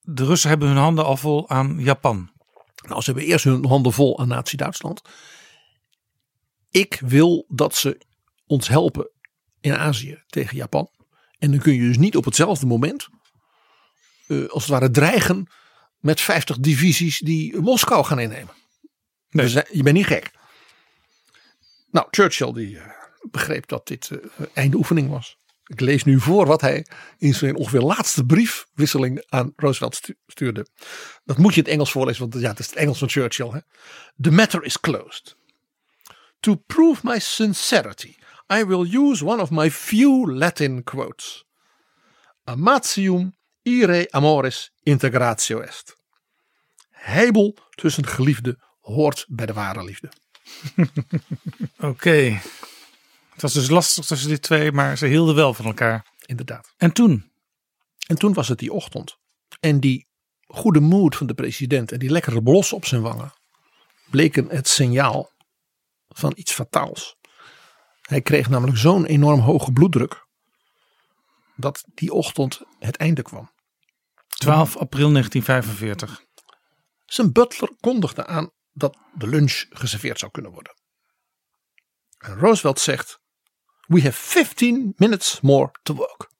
de 0.00 0.24
Russen 0.24 0.48
hebben 0.48 0.68
hun 0.68 0.76
handen 0.76 1.04
al 1.04 1.16
vol 1.16 1.48
aan 1.48 1.78
Japan. 1.78 2.30
Nou, 2.88 3.00
ze 3.00 3.10
hebben 3.10 3.28
eerst 3.28 3.44
hun 3.44 3.66
handen 3.66 3.92
vol 3.92 4.18
aan 4.18 4.28
Nazi-Duitsland. 4.28 5.02
Ik 6.70 7.00
wil 7.04 7.44
dat 7.48 7.74
ze 7.74 8.00
ons 8.46 8.68
helpen 8.68 9.10
in 9.60 9.76
Azië 9.76 10.22
tegen 10.26 10.56
Japan. 10.56 10.90
En 11.38 11.50
dan 11.50 11.60
kun 11.60 11.72
je 11.74 11.80
dus 11.80 11.98
niet 11.98 12.16
op 12.16 12.24
hetzelfde 12.24 12.66
moment, 12.66 13.08
uh, 14.28 14.48
als 14.48 14.62
het 14.62 14.72
ware, 14.72 14.90
dreigen 14.90 15.46
met 15.98 16.20
50 16.20 16.58
divisies 16.58 17.18
die 17.18 17.60
Moskou 17.60 18.04
gaan 18.04 18.18
innemen. 18.18 18.54
Nee. 19.30 19.46
Dus, 19.46 19.64
je 19.70 19.82
bent 19.82 19.96
niet 19.96 20.06
gek. 20.06 20.30
Nou, 21.90 22.06
Churchill 22.10 22.52
die 22.52 22.78
begreep 23.30 23.68
dat 23.68 23.86
dit 23.86 24.10
uh, 24.10 24.18
einde 24.54 24.76
oefening 24.76 25.10
was. 25.10 25.38
Ik 25.66 25.80
lees 25.80 26.04
nu 26.04 26.20
voor 26.20 26.46
wat 26.46 26.60
hij 26.60 26.86
in 27.18 27.34
zijn 27.34 27.56
ongeveer 27.56 27.80
laatste 27.80 28.24
briefwisseling 28.24 29.24
aan 29.28 29.52
Roosevelt 29.56 30.00
stuurde. 30.26 30.66
Dat 31.24 31.38
moet 31.38 31.54
je 31.54 31.58
in 31.58 31.64
het 31.64 31.72
Engels 31.72 31.90
voorlezen, 31.90 32.20
want 32.20 32.42
ja, 32.42 32.48
het 32.48 32.58
is 32.58 32.66
het 32.66 32.74
Engels 32.74 32.98
van 32.98 33.08
Churchill. 33.08 33.50
Hè? 33.50 33.58
The 34.20 34.30
matter 34.30 34.64
is 34.64 34.80
closed. 34.80 35.36
To 36.40 36.54
prove 36.54 37.00
my 37.02 37.18
sincerity, 37.18 38.14
I 38.52 38.64
will 38.64 38.94
use 38.96 39.24
one 39.24 39.42
of 39.42 39.50
my 39.50 39.70
few 39.70 40.32
Latin 40.32 40.82
quotes. 40.82 41.44
Amatium 42.44 43.34
ire 43.62 44.06
amoris 44.10 44.72
integratio 44.82 45.60
est. 45.60 45.96
Heibel 46.90 47.56
tussen 47.70 48.06
geliefden 48.06 48.58
hoort 48.80 49.26
bij 49.28 49.46
de 49.46 49.52
ware 49.52 49.84
liefde. 49.84 50.12
Oké. 51.90 52.40
Het 53.40 53.52
was 53.52 53.62
dus 53.64 53.70
lastig 53.70 54.04
tussen 54.04 54.28
die 54.28 54.38
twee, 54.38 54.72
maar 54.72 54.98
ze 54.98 55.06
hielden 55.06 55.34
wel 55.34 55.54
van 55.54 55.64
elkaar. 55.64 56.06
Inderdaad. 56.26 56.74
En 56.76 56.92
toen? 56.92 57.32
En 58.06 58.16
toen 58.16 58.32
was 58.32 58.48
het 58.48 58.58
die 58.58 58.72
ochtend. 58.72 59.16
En 59.60 59.80
die 59.80 60.08
goede 60.46 60.80
moed 60.80 61.16
van 61.16 61.26
de 61.26 61.34
president 61.34 61.92
en 61.92 61.98
die 61.98 62.10
lekkere 62.10 62.42
blos 62.42 62.72
op 62.72 62.84
zijn 62.84 63.02
wangen 63.02 63.32
bleken 64.10 64.48
het 64.48 64.68
signaal 64.68 65.32
van 66.08 66.32
iets 66.34 66.52
fataals. 66.52 67.16
Hij 68.00 68.20
kreeg 68.20 68.48
namelijk 68.48 68.78
zo'n 68.78 69.04
enorm 69.04 69.40
hoge 69.40 69.72
bloeddruk 69.72 70.26
dat 71.56 71.84
die 71.94 72.12
ochtend 72.12 72.60
het 72.78 72.96
einde 72.96 73.22
kwam. 73.22 73.50
12 74.28 74.76
april 74.76 75.12
1945. 75.12 76.24
Zijn 77.04 77.32
butler 77.32 77.76
kondigde 77.80 78.26
aan 78.26 78.50
dat 78.72 78.98
de 79.14 79.26
lunch 79.26 79.64
geserveerd 79.68 80.18
zou 80.18 80.30
kunnen 80.30 80.52
worden. 80.52 80.74
En 82.18 82.38
Roosevelt 82.38 82.80
zegt: 82.80 83.19
We 83.90 84.02
have 84.02 84.12
15 84.12 84.92
minutes 84.96 85.40
more 85.40 85.70
to 85.82 85.94
work. 85.94 86.30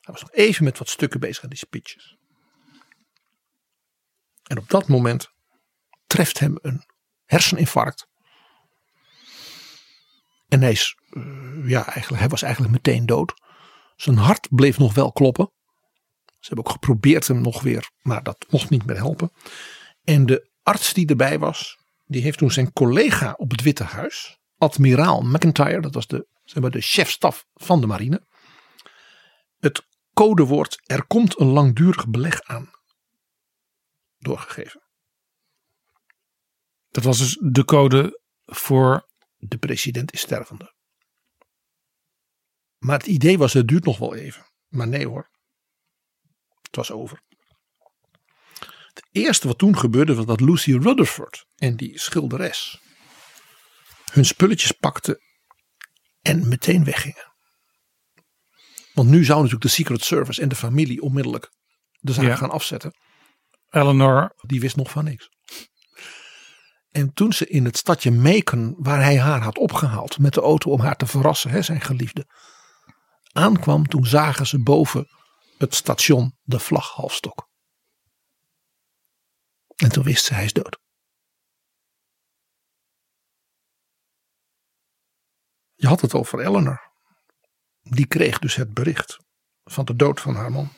Hij 0.00 0.14
was 0.14 0.20
nog 0.20 0.32
even 0.32 0.64
met 0.64 0.78
wat 0.78 0.88
stukken 0.88 1.20
bezig 1.20 1.42
aan 1.42 1.48
die 1.48 1.58
speeches. 1.58 2.16
En 4.42 4.58
op 4.58 4.70
dat 4.70 4.88
moment 4.88 5.28
treft 6.06 6.38
hem 6.38 6.58
een 6.62 6.84
herseninfarct. 7.24 8.08
En 10.48 10.60
hij, 10.60 10.70
is, 10.70 10.96
uh, 11.10 11.68
ja, 11.68 11.84
eigenlijk, 11.86 12.20
hij 12.20 12.28
was 12.28 12.42
eigenlijk 12.42 12.72
meteen 12.72 13.06
dood. 13.06 13.32
Zijn 13.96 14.16
hart 14.16 14.48
bleef 14.50 14.78
nog 14.78 14.94
wel 14.94 15.12
kloppen. 15.12 15.52
Ze 16.24 16.46
hebben 16.46 16.64
ook 16.64 16.72
geprobeerd 16.72 17.28
hem 17.28 17.40
nog 17.40 17.62
weer, 17.62 17.90
maar 18.02 18.22
dat 18.22 18.46
mocht 18.48 18.70
niet 18.70 18.86
meer 18.86 18.96
helpen. 18.96 19.32
En 20.04 20.26
de 20.26 20.50
arts 20.62 20.92
die 20.92 21.06
erbij 21.06 21.38
was, 21.38 21.78
die 22.06 22.22
heeft 22.22 22.38
toen 22.38 22.50
zijn 22.50 22.72
collega 22.72 23.32
op 23.32 23.50
het 23.50 23.62
Witte 23.62 23.84
Huis, 23.84 24.38
admiraal 24.58 25.22
McIntyre, 25.22 25.80
dat 25.80 25.94
was 25.94 26.06
de, 26.06 26.34
zeg 26.46 26.62
maar, 26.62 26.70
de 26.70 26.80
chefstaf 26.80 27.46
van 27.54 27.80
de 27.80 27.86
marine, 27.86 28.26
het 29.58 29.86
codewoord 30.14 30.80
er 30.82 31.06
komt 31.06 31.40
een 31.40 31.46
langdurig 31.46 32.08
beleg 32.08 32.42
aan 32.42 32.70
doorgegeven. 34.18 34.82
Dat 36.88 37.04
was 37.04 37.18
dus 37.18 37.38
de 37.40 37.64
code 37.64 38.20
voor. 38.44 39.14
De 39.38 39.58
president 39.58 40.12
is 40.12 40.20
stervende. 40.20 40.74
Maar 42.78 42.98
het 42.98 43.06
idee 43.06 43.38
was, 43.38 43.52
het 43.52 43.68
duurt 43.68 43.84
nog 43.84 43.98
wel 43.98 44.14
even. 44.14 44.46
Maar 44.68 44.88
nee 44.88 45.06
hoor. 45.06 45.30
Het 46.62 46.76
was 46.76 46.90
over. 46.90 47.22
Het 48.86 49.08
eerste 49.10 49.46
wat 49.46 49.58
toen 49.58 49.78
gebeurde 49.78 50.14
was 50.14 50.26
dat 50.26 50.40
Lucy 50.40 50.72
Rutherford 50.72 51.46
en 51.56 51.76
die 51.76 51.98
schilderes 51.98 52.80
hun 54.12 54.24
spulletjes 54.24 54.72
pakten 54.72 55.20
en 56.26 56.48
meteen 56.48 56.84
weggingen. 56.84 57.34
Want 58.94 59.08
nu 59.08 59.24
zou 59.24 59.36
natuurlijk 59.38 59.64
de 59.64 59.76
Secret 59.76 60.04
Service 60.04 60.42
en 60.42 60.48
de 60.48 60.54
familie 60.54 61.00
onmiddellijk 61.02 61.50
de 61.98 62.12
zaak 62.12 62.24
Ja. 62.24 62.36
gaan 62.36 62.50
afzetten. 62.50 62.92
Eleanor, 63.70 64.34
Die 64.46 64.60
wist 64.60 64.76
nog 64.76 64.90
van 64.90 65.04
niks. 65.04 65.28
En 66.90 67.12
toen 67.12 67.32
ze 67.32 67.46
in 67.46 67.64
het 67.64 67.76
stadje 67.76 68.10
Macon, 68.10 68.74
waar 68.78 69.02
hij 69.02 69.18
haar 69.18 69.40
had 69.42 69.58
opgehaald 69.58 70.18
met 70.18 70.34
de 70.34 70.40
auto 70.40 70.70
om 70.70 70.80
haar 70.80 70.96
te 70.96 71.06
verrassen, 71.06 71.50
hè, 71.50 71.62
zijn 71.62 71.80
geliefde, 71.80 72.26
aankwam, 73.32 73.86
toen 73.86 74.06
zagen 74.06 74.46
ze 74.46 74.62
boven 74.62 75.06
het 75.58 75.74
station 75.74 76.36
de 76.42 76.58
vlag 76.58 76.90
halfstok. 76.92 77.48
En 79.76 79.92
toen 79.92 80.04
wist 80.04 80.24
ze, 80.24 80.34
hij 80.34 80.44
is 80.44 80.52
dood. 80.52 80.78
Je 85.76 85.86
had 85.86 86.00
het 86.00 86.14
over 86.14 86.40
Eleanor. 86.40 86.90
Die 87.82 88.06
kreeg 88.06 88.38
dus 88.38 88.54
het 88.54 88.74
bericht 88.74 89.16
van 89.64 89.84
de 89.84 89.96
dood 89.96 90.20
van 90.20 90.34
haar 90.34 90.50
man. 90.50 90.72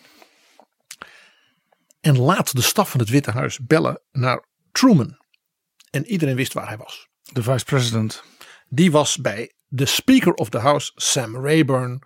En 2.01 2.18
laat 2.18 2.57
de 2.57 2.62
staf 2.62 2.90
van 2.90 3.01
het 3.01 3.09
Witte 3.09 3.30
Huis 3.30 3.59
bellen 3.59 4.03
naar 4.11 4.44
Truman. 4.72 5.18
En 5.90 6.07
iedereen 6.07 6.36
wist 6.36 6.53
waar 6.53 6.66
hij 6.66 6.76
was. 6.76 7.09
de 7.22 7.42
vice-president. 7.42 8.22
Die 8.68 8.90
was 8.90 9.16
bij 9.16 9.53
de 9.66 9.86
Speaker 9.86 10.32
of 10.32 10.49
the 10.49 10.59
House, 10.59 10.92
Sam 10.94 11.36
Rayburn. 11.36 12.03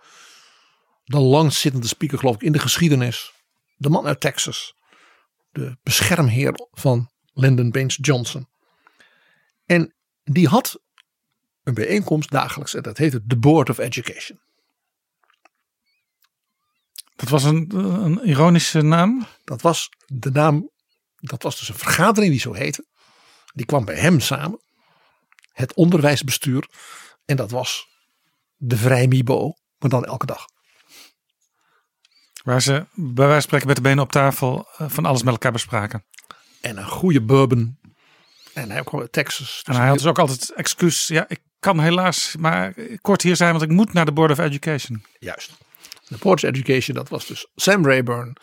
De 1.03 1.19
langzittende 1.19 1.87
speaker, 1.87 2.17
geloof 2.17 2.35
ik, 2.35 2.41
in 2.41 2.51
de 2.51 2.59
geschiedenis. 2.59 3.33
De 3.75 3.89
man 3.89 4.05
uit 4.05 4.19
Texas. 4.19 4.75
De 5.51 5.77
beschermheer 5.83 6.53
van 6.71 7.11
Lyndon 7.33 7.71
Baines 7.71 7.97
Johnson. 8.01 8.47
En 9.65 9.95
die 10.23 10.47
had 10.47 10.79
een 11.63 11.73
bijeenkomst 11.73 12.31
dagelijks. 12.31 12.73
En 12.73 12.83
dat 12.83 12.97
heette 12.97 13.21
de 13.25 13.37
Board 13.37 13.69
of 13.69 13.77
Education. 13.77 14.39
Dat 17.15 17.29
was 17.29 17.43
een, 17.43 17.75
een 17.75 18.25
ironische 18.25 18.81
naam. 18.81 19.25
Dat 19.43 19.61
was 19.61 19.89
de 20.05 20.31
naam. 20.31 20.69
Dat 21.15 21.43
was 21.43 21.59
dus 21.59 21.69
een 21.69 21.75
vergadering 21.75 22.31
die 22.31 22.41
zo 22.41 22.53
heette. 22.53 22.85
Die 23.53 23.65
kwam 23.65 23.85
bij 23.85 23.95
hem 23.95 24.19
samen. 24.19 24.61
Het 25.51 25.73
onderwijsbestuur. 25.73 26.69
En 27.25 27.35
dat 27.35 27.51
was 27.51 27.87
de 28.55 28.77
Vrijmibo. 28.77 29.53
Maar 29.77 29.89
dan 29.89 30.05
elke 30.05 30.25
dag. 30.25 30.45
Waar 32.43 32.61
ze 32.61 32.85
bij 32.93 33.13
wijze 33.15 33.31
van 33.31 33.41
spreken 33.41 33.67
met 33.67 33.75
de 33.75 33.81
benen 33.81 34.03
op 34.03 34.11
tafel 34.11 34.67
eh, 34.77 34.89
van 34.89 35.05
alles 35.05 35.23
met 35.23 35.33
elkaar 35.33 35.51
bespraken. 35.51 36.05
En 36.61 36.77
een 36.77 36.87
goede 36.87 37.21
bourbon. 37.21 37.77
En 38.53 38.71
hij 38.71 38.83
kwam 38.83 39.01
uit 39.01 39.11
Texas. 39.11 39.61
En 39.63 39.75
hij 39.75 39.87
had 39.87 39.97
dus 39.97 40.05
ook 40.05 40.19
altijd 40.19 40.53
excuus. 40.53 41.07
Ja, 41.07 41.25
ik 41.27 41.41
kan 41.59 41.79
helaas 41.79 42.35
maar 42.39 42.73
kort 43.01 43.21
hier 43.21 43.35
zijn, 43.35 43.51
want 43.51 43.63
ik 43.63 43.69
moet 43.69 43.93
naar 43.93 44.05
de 44.05 44.11
Board 44.11 44.31
of 44.31 44.37
Education. 44.37 45.05
Juist. 45.19 45.51
De 46.07 46.17
Board 46.17 46.43
of 46.43 46.49
Education, 46.49 46.95
dat 46.95 47.09
was 47.09 47.25
dus 47.25 47.47
Sam 47.55 47.85
Rayburn. 47.85 48.35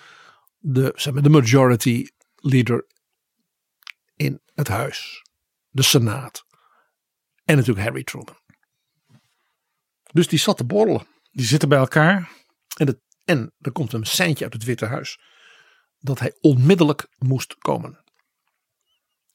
De, 0.59 0.93
zeg 0.97 1.13
maar, 1.13 1.23
de 1.23 1.29
majority 1.29 2.07
leader 2.37 2.87
in 4.17 4.41
het 4.55 4.69
huis. 4.69 5.25
De 5.69 5.83
senaat. 5.83 6.45
En 7.45 7.57
natuurlijk 7.57 7.87
Harry 7.87 8.05
Truman. 8.05 8.39
Dus 10.13 10.29
die 10.29 10.39
zat 10.39 10.57
te 10.57 10.65
borrelen. 10.65 11.07
Die 11.33 11.47
zitten 11.47 11.69
bij 11.69 11.79
elkaar. 11.79 12.31
En, 12.77 12.87
het, 12.87 12.99
en 13.25 13.53
er 13.61 13.73
komt 13.73 13.93
een 13.93 14.07
seintje 14.07 14.45
uit 14.45 14.53
het 14.53 14.65
Witte 14.65 14.87
Huis. 14.87 15.19
Dat 15.99 16.19
hij 16.19 16.37
onmiddellijk 16.41 17.07
moest 17.19 17.55
komen. 17.59 18.05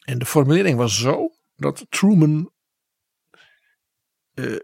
En 0.05 0.19
de 0.19 0.25
formulering 0.25 0.77
was 0.77 0.97
zo 0.97 1.29
dat 1.55 1.85
Truman 1.89 2.51
eh, 4.33 4.59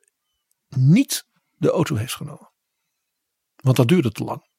niet 0.69 1.25
de 1.57 1.69
auto 1.69 1.95
heeft 1.95 2.15
genomen. 2.15 2.51
Want 3.55 3.77
dat 3.77 3.87
duurde 3.87 4.11
te 4.11 4.23
lang. 4.23 4.49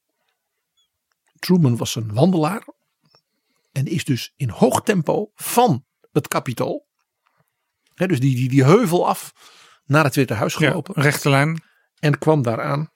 Truman 1.39 1.77
was 1.77 1.95
een 1.95 2.15
wandelaar. 2.15 2.67
En 3.73 3.87
is 3.87 4.05
dus 4.05 4.33
in 4.37 4.49
hoog 4.49 4.83
tempo 4.83 5.31
van 5.35 5.85
het 6.13 6.29
kapitool. 6.29 6.87
Hè, 7.95 8.07
dus 8.07 8.21
die, 8.21 8.37
die, 8.37 8.49
die 8.49 8.65
heuvel 8.65 9.09
af 9.09 9.33
naar 9.85 10.05
het 10.05 10.15
Witte 10.15 10.35
Huis 10.35 10.55
gelopen. 10.55 10.95
rechte 10.95 11.31
lijn. 11.31 11.63
En 11.99 12.19
kwam 12.19 12.43
daar 12.43 12.63
aan. 12.63 12.91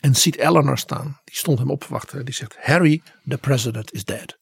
En 0.00 0.14
ziet 0.14 0.36
Eleanor 0.36 0.78
staan. 0.78 1.20
Die 1.24 1.36
stond 1.36 1.58
hem 1.58 1.70
op 1.70 1.80
te 1.80 1.88
wachten. 1.88 2.24
Die 2.24 2.34
zegt: 2.34 2.56
Harry, 2.56 3.02
the 3.28 3.38
president 3.38 3.92
is 3.92 4.04
dead. 4.04 4.38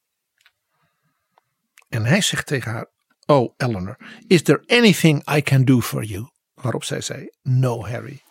En 1.89 2.05
hij 2.05 2.21
zegt 2.21 2.45
tegen 2.47 2.71
haar: 2.71 2.91
Oh, 3.25 3.53
Eleanor, 3.57 3.97
is 4.27 4.41
there 4.41 4.63
anything 4.67 5.29
I 5.35 5.41
can 5.41 5.65
do 5.65 5.81
for 5.81 6.03
you? 6.03 6.29
Waarop 6.53 6.83
zij 6.83 7.01
zei: 7.01 7.29
No, 7.41 7.85
Harry. 7.85 8.21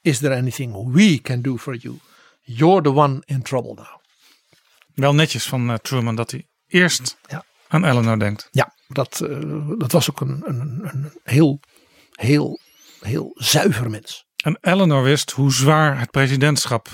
Is 0.00 0.18
there 0.18 0.36
anything 0.36 0.92
we 0.92 1.20
can 1.22 1.42
do 1.42 1.56
for 1.56 1.76
you? 1.76 1.98
You're 2.40 2.82
the 2.82 2.92
one 2.92 3.22
in 3.24 3.42
trouble 3.42 3.74
now. 3.74 3.98
Wel 4.94 5.14
netjes 5.14 5.46
van 5.46 5.70
eh, 5.70 5.76
Truman 5.76 6.14
dat 6.14 6.30
hij 6.30 6.48
eerst 6.66 7.16
Ja. 7.26 7.44
aan 7.68 7.84
Eleanor 7.84 8.18
denkt. 8.18 8.48
Ja, 8.50 8.74
dat, 8.88 9.20
eh, 9.20 9.68
dat 9.78 9.92
was 9.92 10.10
ook 10.10 10.20
een, 10.20 10.42
een, 10.44 10.80
een 10.82 11.12
heel, 11.22 11.60
heel, 12.12 12.60
heel 13.00 13.30
zuiver 13.34 13.90
mens. 13.90 14.24
En 14.36 14.58
Eleanor 14.60 15.02
wist 15.02 15.30
hoe 15.30 15.52
zwaar 15.52 15.98
het 15.98 16.10
presidentschap 16.10 16.88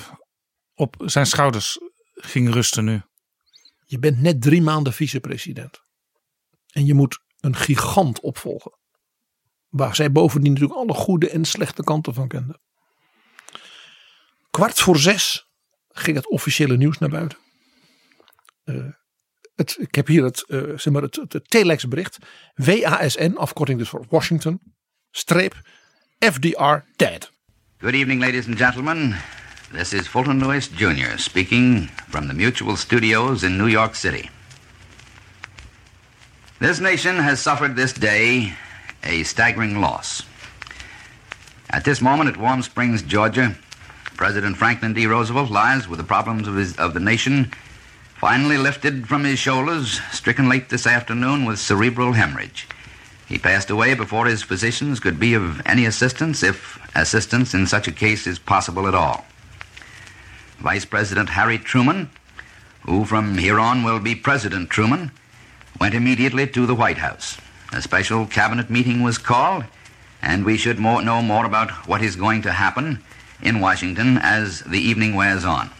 op 0.74 0.94
zijn 1.04 1.26
schouders 1.26 1.78
ging 2.14 2.52
rusten 2.52 2.84
nu. 2.84 3.00
Je 3.84 3.98
bent 3.98 4.20
net 4.20 4.42
drie 4.42 4.62
maanden 4.62 4.92
vicepresident. 4.92 5.80
En 6.76 6.86
je 6.86 6.94
moet 6.94 7.18
een 7.40 7.56
gigant 7.56 8.20
opvolgen. 8.20 8.78
Waar 9.68 9.94
zij 9.94 10.12
bovendien 10.12 10.52
natuurlijk 10.52 10.78
alle 10.78 10.92
goede 10.92 11.30
en 11.30 11.44
slechte 11.44 11.82
kanten 11.82 12.14
van 12.14 12.28
kende. 12.28 12.60
Kwart 14.50 14.80
voor 14.80 14.98
zes 14.98 15.46
ging 15.88 16.16
het 16.16 16.28
officiële 16.28 16.76
nieuws 16.76 16.98
naar 16.98 17.08
buiten. 17.08 17.38
Eh, 18.64 18.84
het, 19.54 19.76
ik 19.80 19.94
heb 19.94 20.06
hier 20.06 20.24
het, 20.24 20.44
eh, 20.48 20.58
zeg 20.58 20.92
maar 20.92 21.02
het, 21.02 21.16
het, 21.16 21.32
het 21.32 21.50
telexbericht. 21.50 22.18
WASN, 22.54 23.34
afkorting 23.36 23.78
dus 23.78 23.88
voor 23.88 24.06
Washington, 24.08 24.60
streep 25.10 25.60
FDR 26.18 26.74
dead. 26.96 27.32
Good 27.78 27.94
evening, 27.94 28.20
ladies 28.20 28.46
and 28.46 28.56
gentlemen. 28.56 29.16
This 29.72 29.92
is 29.92 30.08
Fulton 30.08 30.38
Lewis 30.38 30.70
Jr. 30.74 31.18
speaking 31.18 31.90
from 32.08 32.26
the 32.26 32.34
Mutual 32.34 32.76
Studios 32.76 33.42
in 33.42 33.56
New 33.56 33.68
York 33.68 33.94
City. 33.94 34.28
This 36.58 36.80
nation 36.80 37.16
has 37.16 37.38
suffered 37.38 37.76
this 37.76 37.92
day 37.92 38.54
a 39.04 39.24
staggering 39.24 39.78
loss. 39.78 40.22
At 41.68 41.84
this 41.84 42.00
moment 42.00 42.30
at 42.30 42.38
Warm 42.38 42.62
Springs, 42.62 43.02
Georgia, 43.02 43.54
President 44.16 44.56
Franklin 44.56 44.94
D. 44.94 45.06
Roosevelt 45.06 45.50
lies 45.50 45.86
with 45.86 45.98
the 45.98 46.04
problems 46.04 46.48
of, 46.48 46.56
his, 46.56 46.74
of 46.78 46.94
the 46.94 47.00
nation 47.00 47.52
finally 48.14 48.56
lifted 48.56 49.06
from 49.06 49.24
his 49.24 49.38
shoulders, 49.38 50.00
stricken 50.10 50.48
late 50.48 50.70
this 50.70 50.86
afternoon 50.86 51.44
with 51.44 51.58
cerebral 51.58 52.12
hemorrhage. 52.12 52.66
He 53.28 53.36
passed 53.36 53.68
away 53.68 53.92
before 53.92 54.24
his 54.24 54.42
physicians 54.42 54.98
could 54.98 55.20
be 55.20 55.34
of 55.34 55.60
any 55.66 55.84
assistance, 55.84 56.42
if 56.42 56.80
assistance 56.96 57.52
in 57.52 57.66
such 57.66 57.86
a 57.86 57.92
case 57.92 58.26
is 58.26 58.38
possible 58.38 58.88
at 58.88 58.94
all. 58.94 59.26
Vice 60.58 60.86
President 60.86 61.28
Harry 61.28 61.58
Truman, 61.58 62.08
who 62.86 63.04
from 63.04 63.36
here 63.36 63.60
on 63.60 63.84
will 63.84 64.00
be 64.00 64.14
President 64.14 64.70
Truman, 64.70 65.10
went 65.80 65.94
immediately 65.94 66.46
to 66.46 66.66
the 66.66 66.74
White 66.74 66.98
House. 66.98 67.38
A 67.72 67.82
special 67.82 68.26
cabinet 68.26 68.70
meeting 68.70 69.02
was 69.02 69.18
called, 69.18 69.64
and 70.22 70.44
we 70.44 70.56
should 70.56 70.78
more, 70.78 71.02
know 71.02 71.22
more 71.22 71.44
about 71.44 71.70
what 71.88 72.02
is 72.02 72.16
going 72.16 72.42
to 72.42 72.52
happen 72.52 73.02
in 73.42 73.60
Washington 73.60 74.18
as 74.18 74.60
the 74.60 74.78
evening 74.78 75.14
wears 75.14 75.44
on. 75.44 75.70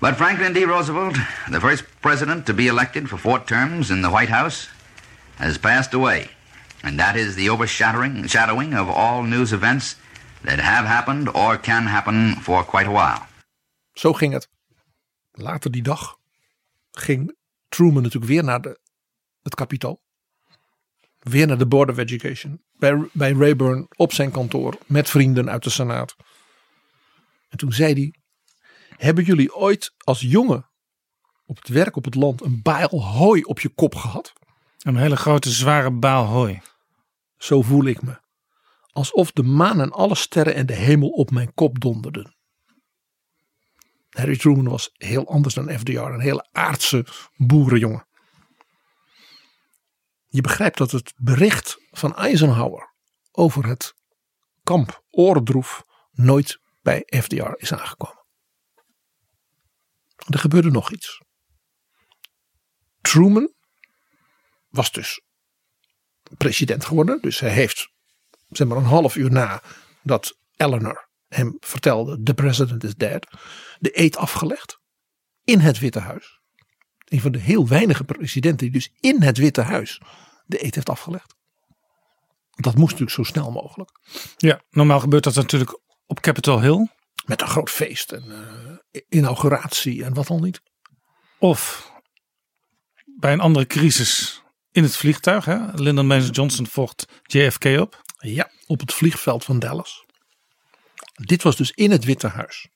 But 0.00 0.16
Franklin 0.16 0.52
D. 0.52 0.64
Roosevelt, 0.64 1.16
the 1.48 1.60
first 1.60 1.84
president 2.00 2.46
to 2.46 2.54
be 2.54 2.66
elected 2.66 3.08
for 3.08 3.16
four 3.16 3.38
terms 3.38 3.90
in 3.90 4.02
the 4.02 4.10
White 4.10 4.30
House, 4.30 4.68
has 5.36 5.58
passed 5.58 5.94
away. 5.94 6.30
And 6.82 6.98
that 6.98 7.16
is 7.16 7.36
the 7.36 7.48
overshadowing 7.48 8.26
shadowing 8.26 8.74
of 8.74 8.88
all 8.88 9.22
news 9.22 9.52
events 9.52 9.94
that 10.42 10.58
have 10.58 10.86
happened 10.86 11.28
or 11.28 11.56
can 11.56 11.86
happen 11.86 12.34
for 12.36 12.64
quite 12.64 12.88
a 12.88 12.90
while. 12.90 13.26
Zo 13.94 14.12
ging 14.12 14.32
het. 14.32 14.48
Later 15.32 15.70
die 15.70 15.82
dag 15.82 16.16
ging 16.90 17.36
Truman 17.72 18.02
natuurlijk 18.02 18.32
weer 18.32 18.44
naar 18.44 18.60
de, 18.60 18.80
het 19.42 19.54
kapitool. 19.54 20.02
Weer 21.18 21.46
naar 21.46 21.58
de 21.58 21.66
Board 21.66 21.90
of 21.90 21.98
Education. 21.98 22.62
Bij, 22.72 23.08
bij 23.12 23.32
Rayburn 23.32 23.86
op 23.96 24.12
zijn 24.12 24.30
kantoor 24.30 24.78
met 24.86 25.10
vrienden 25.10 25.50
uit 25.50 25.64
de 25.64 25.70
Senaat. 25.70 26.16
En 27.48 27.58
toen 27.58 27.72
zei 27.72 27.92
hij: 27.92 28.14
Hebben 28.96 29.24
jullie 29.24 29.54
ooit 29.54 29.94
als 29.98 30.20
jongen 30.20 30.70
op 31.44 31.56
het 31.56 31.68
werk 31.68 31.96
op 31.96 32.04
het 32.04 32.14
land 32.14 32.42
een 32.42 32.62
baal 32.62 33.02
hooi 33.02 33.42
op 33.42 33.60
je 33.60 33.68
kop 33.68 33.94
gehad? 33.94 34.32
Een 34.78 34.96
hele 34.96 35.16
grote 35.16 35.50
zware 35.50 35.90
baal 35.90 36.24
hooi. 36.24 36.60
Zo 37.36 37.62
voel 37.62 37.84
ik 37.84 38.02
me. 38.02 38.20
Alsof 38.86 39.32
de 39.32 39.42
maan 39.42 39.80
en 39.80 39.90
alle 39.90 40.14
sterren 40.14 40.54
en 40.54 40.66
de 40.66 40.74
hemel 40.74 41.08
op 41.08 41.30
mijn 41.30 41.54
kop 41.54 41.80
donderden. 41.80 42.36
Harry 44.12 44.36
Truman 44.36 44.68
was 44.68 44.90
heel 44.92 45.26
anders 45.26 45.54
dan 45.54 45.78
FDR. 45.78 45.98
Een 45.98 46.20
hele 46.20 46.48
aardse 46.52 47.06
boerenjongen. 47.36 48.06
Je 50.26 50.40
begrijpt 50.40 50.78
dat 50.78 50.90
het 50.90 51.12
bericht 51.16 51.78
van 51.90 52.16
Eisenhower 52.16 52.94
over 53.30 53.66
het 53.66 53.94
kamp 54.62 55.04
Oordroef 55.10 55.82
nooit 56.10 56.60
bij 56.82 57.02
FDR 57.06 57.52
is 57.56 57.72
aangekomen. 57.72 58.24
Er 60.16 60.38
gebeurde 60.38 60.70
nog 60.70 60.90
iets. 60.90 61.20
Truman 63.00 63.54
was 64.68 64.92
dus 64.92 65.20
president 66.36 66.84
geworden. 66.84 67.20
Dus 67.20 67.40
hij 67.40 67.50
heeft, 67.50 67.88
zeg 68.48 68.66
maar 68.66 68.76
een 68.76 68.84
half 68.84 69.16
uur 69.16 69.30
na 69.30 69.62
dat 70.02 70.38
Eleanor 70.56 71.10
hem 71.34 71.56
vertelde: 71.60 72.22
The 72.22 72.34
president 72.34 72.84
is 72.84 72.94
dead. 72.94 73.26
De 73.78 74.00
eet 74.00 74.16
afgelegd. 74.16 74.78
In 75.44 75.58
het 75.58 75.78
Witte 75.78 75.98
Huis. 75.98 76.40
Een 77.04 77.20
van 77.20 77.32
de 77.32 77.38
heel 77.38 77.68
weinige 77.68 78.04
presidenten 78.04 78.70
die 78.70 78.70
dus 78.70 78.92
in 79.00 79.22
het 79.22 79.38
Witte 79.38 79.60
Huis 79.60 80.00
de 80.46 80.64
eet 80.64 80.74
heeft 80.74 80.88
afgelegd. 80.88 81.34
Dat 82.50 82.74
moest 82.74 82.90
natuurlijk 82.90 83.10
zo 83.10 83.22
snel 83.22 83.50
mogelijk. 83.50 83.90
Ja, 84.36 84.62
normaal 84.70 85.00
gebeurt 85.00 85.24
dat 85.24 85.34
natuurlijk 85.34 85.80
op 86.06 86.20
Capitol 86.20 86.60
Hill. 86.60 86.88
Met 87.24 87.40
een 87.40 87.48
groot 87.48 87.70
feest 87.70 88.12
en 88.12 88.24
uh, 88.92 89.00
inauguratie 89.08 90.04
en 90.04 90.14
wat 90.14 90.28
al 90.28 90.38
niet. 90.38 90.60
Of 91.38 91.90
bij 93.04 93.32
een 93.32 93.40
andere 93.40 93.66
crisis 93.66 94.42
in 94.72 94.82
het 94.82 94.96
vliegtuig. 94.96 95.44
Hè? 95.44 95.58
Lyndon 95.74 96.20
Johnson 96.20 96.66
vocht 96.66 97.04
JFK 97.22 97.64
op. 97.64 98.02
Ja, 98.16 98.50
op 98.66 98.80
het 98.80 98.92
vliegveld 98.92 99.44
van 99.44 99.58
Dallas. 99.58 100.04
Dit 101.12 101.42
was 101.42 101.56
dus 101.56 101.70
in 101.70 101.90
het 101.90 102.04
Witte 102.04 102.26
Huis. 102.26 102.68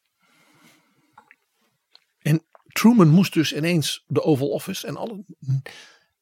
En 2.19 2.47
Truman 2.67 3.09
moest 3.09 3.33
dus 3.33 3.53
ineens 3.53 4.05
de 4.07 4.23
Oval 4.23 4.49
Office 4.49 4.87
en. 4.87 5.27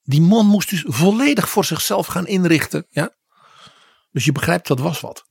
Die 0.03 0.21
man 0.21 0.47
moest 0.47 0.71
dus 0.71 0.85
volledig 0.87 1.49
voor 1.49 1.65
zichzelf 1.65 2.07
gaan 2.07 2.27
inrichten. 2.27 2.87
Ja? 2.91 3.15
Dus 4.11 4.25
je 4.25 4.33
begrijpt, 4.33 4.67
dat 4.67 4.81
was 4.81 5.01
wat. 5.01 5.25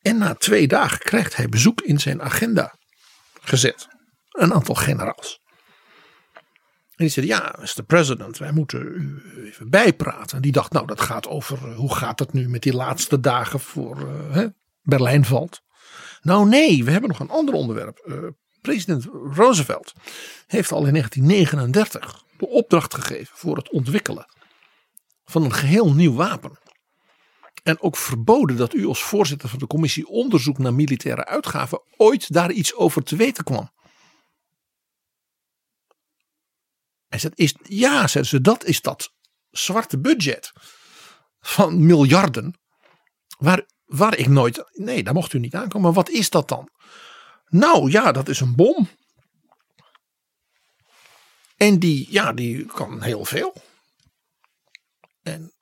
En 0.00 0.18
na 0.18 0.34
twee 0.34 0.68
dagen 0.68 0.98
krijgt 0.98 1.36
hij 1.36 1.48
bezoek 1.48 1.80
in 1.80 1.98
zijn 1.98 2.22
agenda 2.22 2.78
gezet. 3.40 3.88
Een 4.30 4.52
aantal 4.54 4.74
generaals. 4.74 5.40
En 7.00 7.06
die 7.06 7.08
zei, 7.08 7.26
ja, 7.26 7.54
Mr. 7.58 7.82
President, 7.82 8.38
wij 8.38 8.52
moeten 8.52 8.80
u 8.80 9.22
even 9.44 9.70
bijpraten. 9.70 10.36
En 10.36 10.42
die 10.42 10.52
dacht, 10.52 10.72
nou, 10.72 10.86
dat 10.86 11.00
gaat 11.00 11.28
over 11.28 11.68
eh, 11.68 11.76
hoe 11.76 11.94
gaat 11.94 12.18
het 12.18 12.32
nu 12.32 12.48
met 12.48 12.62
die 12.62 12.74
laatste 12.74 13.20
dagen 13.20 13.60
voor 13.60 14.00
uh, 14.36 14.46
Berlijn 14.82 15.24
valt. 15.24 15.62
Nou 16.22 16.48
nee, 16.48 16.84
we 16.84 16.90
hebben 16.90 17.10
nog 17.10 17.20
een 17.20 17.30
ander 17.30 17.54
onderwerp. 17.54 18.02
Uh, 18.06 18.26
president 18.60 19.04
Roosevelt 19.34 19.92
heeft 20.46 20.72
al 20.72 20.86
in 20.86 20.92
1939 20.92 22.24
de 22.36 22.46
opdracht 22.46 22.94
gegeven 22.94 23.36
voor 23.36 23.56
het 23.56 23.70
ontwikkelen 23.70 24.26
van 25.24 25.44
een 25.44 25.52
geheel 25.52 25.94
nieuw 25.94 26.14
wapen. 26.14 26.58
En 27.62 27.80
ook 27.80 27.96
verboden 27.96 28.56
dat 28.56 28.74
u 28.74 28.86
als 28.86 29.02
voorzitter 29.02 29.48
van 29.48 29.58
de 29.58 29.66
commissie 29.66 30.06
onderzoek 30.06 30.58
naar 30.58 30.74
militaire 30.74 31.26
uitgaven 31.26 31.82
ooit 31.96 32.32
daar 32.32 32.50
iets 32.50 32.74
over 32.74 33.02
te 33.02 33.16
weten 33.16 33.44
kwam. 33.44 33.70
En 37.08 37.32
is, 37.34 37.54
ja, 37.62 38.06
zei 38.06 38.24
ze, 38.24 38.40
dat 38.40 38.64
is 38.64 38.80
dat 38.80 39.12
zwarte 39.50 39.98
budget 39.98 40.52
van 41.40 41.86
miljarden. 41.86 42.58
Waar, 43.38 43.66
waar 43.90 44.16
ik 44.16 44.28
nooit, 44.28 44.64
nee, 44.72 45.02
daar 45.02 45.14
mocht 45.14 45.32
u 45.32 45.38
niet 45.38 45.54
aankomen. 45.54 45.80
Maar 45.80 45.92
wat 45.92 46.08
is 46.08 46.30
dat 46.30 46.48
dan? 46.48 46.68
Nou 47.46 47.90
ja, 47.90 48.12
dat 48.12 48.28
is 48.28 48.40
een 48.40 48.54
bom. 48.54 48.88
En 51.56 51.78
die, 51.78 52.06
ja, 52.10 52.32
die 52.32 52.66
kan 52.66 53.02
heel 53.02 53.24
veel. 53.24 53.54
En 55.22 55.54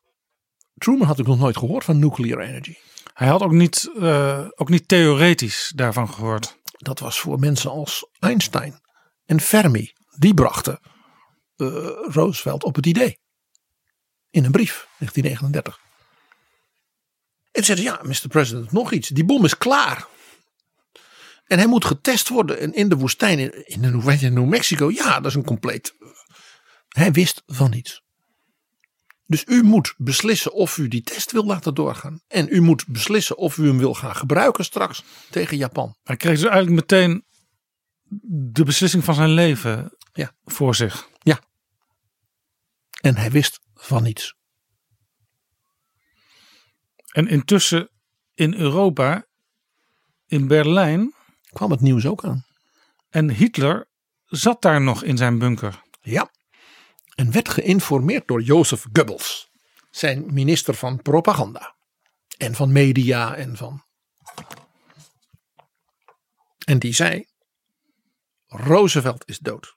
Truman 0.75 1.07
had 1.07 1.19
ik 1.19 1.27
nog 1.27 1.39
nooit 1.39 1.57
gehoord 1.57 1.85
van 1.85 1.99
nuclear 1.99 2.41
energy. 2.41 2.75
Hij 3.13 3.29
had 3.29 3.43
ook 3.43 3.53
niet, 3.53 3.91
uh, 3.97 4.47
ook 4.55 4.69
niet 4.69 4.89
theoretisch 4.89 5.73
daarvan 5.75 6.09
gehoord. 6.09 6.59
Dat 6.77 6.99
was 6.99 7.21
voor 7.21 7.39
mensen 7.39 7.71
als 7.71 8.09
Einstein 8.19 8.81
en 9.25 9.41
Fermi. 9.41 9.93
Die 10.19 10.35
brachten 10.35 10.81
uh, 11.57 11.69
Roosevelt 12.03 12.65
op 12.65 12.75
het 12.75 12.87
idee. 12.87 13.19
In 14.31 14.45
een 14.45 14.51
brief, 14.51 14.87
1939. 14.99 15.88
En 17.59 17.65
zeiden 17.65 17.85
ja, 17.85 18.01
Mr. 18.03 18.29
President, 18.29 18.73
nog 18.73 18.93
iets. 18.93 19.09
Die 19.09 19.25
bom 19.25 19.45
is 19.45 19.59
klaar. 19.59 20.07
En 21.47 21.59
hij 21.59 21.67
moet 21.67 21.85
getest 21.85 22.29
worden 22.29 22.59
en 22.59 22.75
in 22.75 22.89
de 22.89 22.97
woestijn 22.97 23.39
in, 23.39 23.67
in, 23.67 24.03
in 24.21 24.33
New 24.33 24.49
Mexico. 24.49 24.91
Ja, 24.91 25.21
dat 25.21 25.27
is 25.27 25.35
een 25.35 25.45
compleet. 25.45 25.95
Hij 26.89 27.13
wist 27.13 27.43
van 27.47 27.71
niets. 27.71 28.03
Dus 29.27 29.45
u 29.47 29.63
moet 29.63 29.95
beslissen 29.97 30.53
of 30.53 30.79
u 30.79 30.89
die 30.89 31.03
test 31.03 31.33
wil 31.33 31.45
laten 31.45 31.75
doorgaan. 31.75 32.21
En 32.29 32.47
u 32.51 32.61
moet 32.61 32.87
beslissen 32.87 33.37
of 33.37 33.57
u 33.57 33.67
hem 33.67 33.79
wil 33.79 33.95
gaan 33.95 34.17
gebruiken 34.17 34.65
straks 34.65 35.03
tegen 35.31 35.57
Japan. 35.57 35.97
Hij 36.03 36.17
kreeg 36.17 36.35
dus 36.35 36.51
eigenlijk 36.51 36.91
meteen 36.91 37.25
de 38.53 38.65
beslissing 38.65 39.05
van 39.05 39.15
zijn 39.15 39.31
leven 39.31 39.97
ja. 40.13 40.33
voor 40.45 40.75
zich. 40.75 41.09
Ja. 41.23 41.41
En 43.01 43.17
hij 43.17 43.31
wist 43.31 43.61
van 43.75 44.03
niets. 44.03 44.38
En 47.19 47.29
intussen 47.29 47.91
in 48.35 48.55
Europa, 48.55 49.27
in 50.27 50.47
Berlijn. 50.47 51.15
kwam 51.53 51.71
het 51.71 51.81
nieuws 51.81 52.07
ook 52.07 52.25
aan. 52.25 52.47
En 53.11 53.31
Hitler 53.31 53.89
zat 54.25 54.63
daar 54.63 54.81
nog 54.81 55.03
in 55.03 55.17
zijn 55.17 55.39
bunker. 55.39 55.83
Ja 56.01 56.31
en 57.19 57.33
werd 57.33 57.49
geïnformeerd 57.49 58.29
door 58.29 58.43
Jozef 58.43 58.87
Goebbels, 58.93 59.51
zijn 59.91 60.35
minister 60.35 60.75
van 60.75 61.03
propaganda 61.03 61.77
en 62.37 62.55
van 62.55 62.73
media 62.73 63.35
en 63.35 63.57
van. 63.57 63.85
En 66.65 66.79
die 66.79 66.93
zei: 66.93 67.27
Roosevelt 68.47 69.29
is 69.29 69.39
dood. 69.39 69.77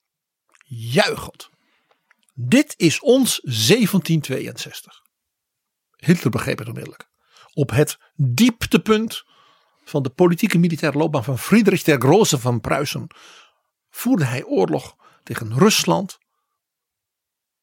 Juichend. 0.66 1.50
Dit 2.34 2.74
is 2.78 3.00
ons 3.00 3.40
1762. 3.44 5.02
Hitler 5.96 6.32
begreep 6.32 6.58
het 6.58 6.68
onmiddellijk. 6.68 7.11
Op 7.54 7.70
het 7.70 7.98
dieptepunt 8.16 9.24
van 9.84 10.04
de 10.04 10.10
politieke 10.10 10.58
militaire 10.58 10.98
loopbaan 10.98 11.24
van 11.24 11.40
Friedrich 11.40 11.84
der 11.84 12.02
Große 12.02 12.40
van 12.40 12.62
Pruisen 12.62 13.08
voerde 13.90 14.26
hij 14.26 14.44
oorlog 14.44 14.96
tegen 15.24 15.58
Rusland, 15.58 16.18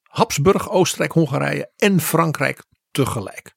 Habsburg, 0.02 0.70
Oostenrijk, 0.70 1.12
Hongarije 1.12 1.72
en 1.76 2.00
Frankrijk 2.00 2.64
tegelijk. 2.90 3.54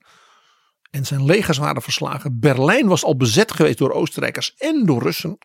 En 0.89 1.05
zijn 1.05 1.25
legers 1.25 1.57
waren 1.57 1.81
verslagen. 1.81 2.39
Berlijn 2.39 2.87
was 2.87 3.03
al 3.03 3.17
bezet 3.17 3.51
geweest 3.51 3.77
door 3.77 3.91
Oostenrijkers 3.91 4.53
en 4.55 4.85
door 4.85 5.03
Russen. 5.03 5.37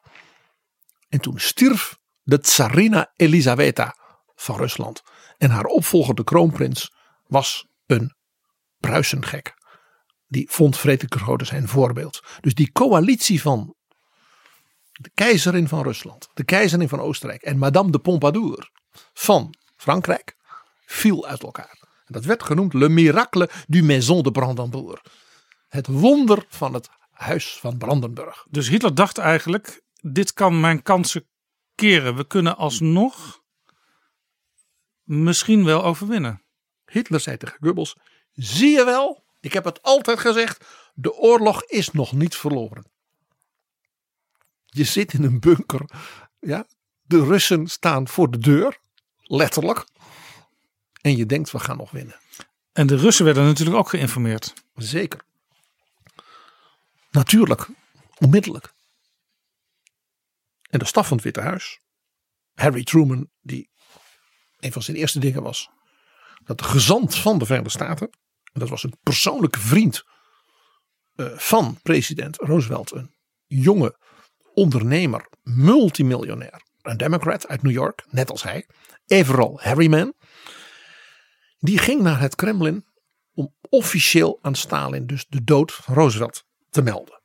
En 1.08 1.20
toen 1.20 1.38
stierf 1.38 1.98
de 2.22 2.38
tsarina 2.38 3.12
Elisaveta 3.16 3.96
van 4.34 4.56
Rusland. 4.56 5.02
En 5.38 5.50
haar 5.50 5.64
opvolger, 5.64 6.14
de 6.14 6.24
kroonprins, 6.24 6.92
was 7.26 7.66
een 7.86 8.14
Pruisengek. 8.80 9.54
Die 10.28 10.50
vond 10.50 10.78
Frederik 10.78 11.46
zijn 11.46 11.68
voorbeeld. 11.68 12.22
Dus 12.40 12.54
die 12.54 12.72
coalitie 12.72 13.40
van 13.40 13.74
de 14.92 15.10
keizerin 15.14 15.68
van 15.68 15.82
Rusland, 15.82 16.28
de 16.34 16.44
keizerin 16.44 16.88
van 16.88 17.00
Oostenrijk 17.00 17.42
en 17.42 17.58
Madame 17.58 17.90
de 17.90 17.98
Pompadour 17.98 18.70
van 19.12 19.54
Frankrijk 19.76 20.36
viel 20.86 21.26
uit 21.26 21.42
elkaar. 21.42 21.78
En 21.80 22.12
dat 22.12 22.24
werd 22.24 22.42
genoemd 22.42 22.72
Le 22.72 22.88
Miracle 22.88 23.50
du 23.66 23.82
Maison 23.82 24.22
de 24.22 24.30
Brandenburg. 24.30 25.02
Het 25.68 25.86
wonder 25.86 26.44
van 26.48 26.74
het 26.74 26.88
huis 27.10 27.58
van 27.58 27.78
Brandenburg. 27.78 28.46
Dus 28.50 28.68
Hitler 28.68 28.94
dacht 28.94 29.18
eigenlijk: 29.18 29.82
dit 30.00 30.32
kan 30.32 30.60
mijn 30.60 30.82
kansen 30.82 31.28
keren. 31.74 32.16
We 32.16 32.26
kunnen 32.26 32.56
alsnog 32.56 33.42
misschien 35.02 35.64
wel 35.64 35.84
overwinnen. 35.84 36.42
Hitler 36.84 37.20
zei 37.20 37.36
tegen 37.36 37.56
Goebbels: 37.60 37.96
zie 38.32 38.70
je 38.70 38.84
wel, 38.84 39.25
ik 39.46 39.52
heb 39.52 39.64
het 39.64 39.82
altijd 39.82 40.18
gezegd, 40.18 40.64
de 40.94 41.14
oorlog 41.14 41.64
is 41.64 41.90
nog 41.90 42.12
niet 42.12 42.36
verloren. 42.36 42.84
Je 44.64 44.84
zit 44.84 45.12
in 45.12 45.22
een 45.22 45.40
bunker, 45.40 45.90
ja, 46.40 46.66
de 47.02 47.24
Russen 47.24 47.66
staan 47.68 48.08
voor 48.08 48.30
de 48.30 48.38
deur, 48.38 48.78
letterlijk. 49.22 49.84
En 51.00 51.16
je 51.16 51.26
denkt, 51.26 51.50
we 51.50 51.58
gaan 51.58 51.76
nog 51.76 51.90
winnen. 51.90 52.20
En 52.72 52.86
de 52.86 52.96
Russen 52.96 53.24
werden 53.24 53.44
natuurlijk 53.44 53.76
ook 53.76 53.88
geïnformeerd. 53.88 54.54
Zeker. 54.74 55.20
Natuurlijk, 57.10 57.68
onmiddellijk. 58.18 58.74
En 60.70 60.78
de 60.78 60.84
staf 60.84 61.06
van 61.06 61.16
het 61.16 61.24
Witte 61.24 61.40
Huis, 61.40 61.80
Harry 62.54 62.84
Truman, 62.84 63.30
die 63.40 63.70
een 64.58 64.72
van 64.72 64.82
zijn 64.82 64.96
eerste 64.96 65.18
dingen 65.18 65.42
was, 65.42 65.70
dat 66.44 66.58
de 66.58 66.64
gezant 66.64 67.16
van 67.16 67.38
de 67.38 67.44
Verenigde 67.44 67.70
Staten, 67.70 68.10
en 68.10 68.25
dat 68.58 68.68
was 68.68 68.82
een 68.82 68.98
persoonlijke 69.02 69.58
vriend 69.58 70.04
uh, 71.16 71.26
van 71.36 71.78
president 71.82 72.36
Roosevelt, 72.36 72.90
een 72.90 73.14
jonge 73.46 73.96
ondernemer, 74.54 75.28
multimiljonair, 75.42 76.62
een 76.82 76.96
democrat 76.96 77.48
uit 77.48 77.62
New 77.62 77.72
York, 77.72 78.04
net 78.10 78.30
als 78.30 78.42
hij, 78.42 78.66
Everal 79.06 79.60
Harriman, 79.62 80.14
die 81.58 81.78
ging 81.78 82.02
naar 82.02 82.20
het 82.20 82.34
Kremlin 82.34 82.84
om 83.34 83.54
officieel 83.68 84.38
aan 84.42 84.54
Stalin 84.54 85.06
dus 85.06 85.26
de 85.28 85.44
dood 85.44 85.72
van 85.72 85.94
Roosevelt 85.94 86.44
te 86.70 86.82
melden. 86.82 87.20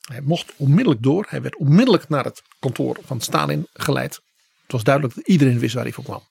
Hij 0.00 0.20
mocht 0.20 0.52
onmiddellijk 0.56 1.02
door. 1.02 1.26
Hij 1.28 1.42
werd 1.42 1.56
onmiddellijk 1.56 2.08
naar 2.08 2.24
het 2.24 2.42
kantoor 2.58 2.98
van 3.02 3.20
Stalin 3.20 3.66
geleid. 3.72 4.14
Het 4.62 4.72
was 4.72 4.84
duidelijk 4.84 5.14
dat 5.14 5.26
iedereen 5.26 5.58
wist 5.58 5.74
waar 5.74 5.82
hij 5.82 5.92
voor 5.92 6.04
kwam. 6.04 6.22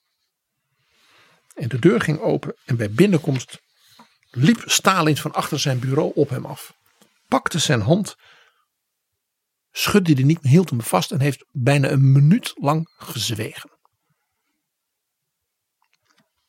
En 1.53 1.67
de 1.67 1.79
deur 1.79 2.01
ging 2.01 2.19
open 2.19 2.55
en 2.65 2.77
bij 2.77 2.91
binnenkomst 2.91 3.61
liep 4.29 4.63
Stalin 4.65 5.17
van 5.17 5.33
achter 5.33 5.59
zijn 5.59 5.79
bureau 5.79 6.11
op 6.15 6.29
hem 6.29 6.45
af. 6.45 6.73
Pakte 7.27 7.59
zijn 7.59 7.81
hand, 7.81 8.15
schudde 9.71 10.13
die 10.13 10.25
niet, 10.25 10.41
hield 10.41 10.69
hem 10.69 10.81
vast 10.81 11.11
en 11.11 11.19
heeft 11.19 11.45
bijna 11.51 11.89
een 11.89 12.11
minuut 12.11 12.51
lang 12.55 12.93
gezwegen. 12.97 13.69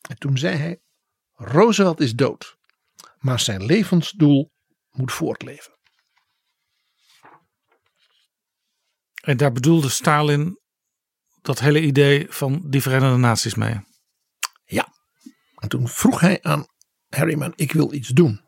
En 0.08 0.18
toen 0.18 0.38
zei 0.38 0.56
hij: 0.56 0.80
Roosevelt 1.32 2.00
is 2.00 2.14
dood, 2.14 2.56
maar 3.18 3.40
zijn 3.40 3.64
levensdoel 3.64 4.50
moet 4.90 5.12
voortleven. 5.12 5.72
En 9.22 9.36
daar 9.36 9.52
bedoelde 9.52 9.88
Stalin 9.88 10.60
dat 11.42 11.58
hele 11.58 11.80
idee 11.80 12.26
van 12.30 12.62
die 12.70 12.82
Verenigde 12.82 13.16
Naties 13.16 13.54
mee. 13.54 13.80
En 15.62 15.68
toen 15.68 15.88
vroeg 15.88 16.20
hij 16.20 16.38
aan 16.42 16.66
Harryman: 17.08 17.52
Ik 17.56 17.72
wil 17.72 17.92
iets 17.92 18.08
doen. 18.08 18.40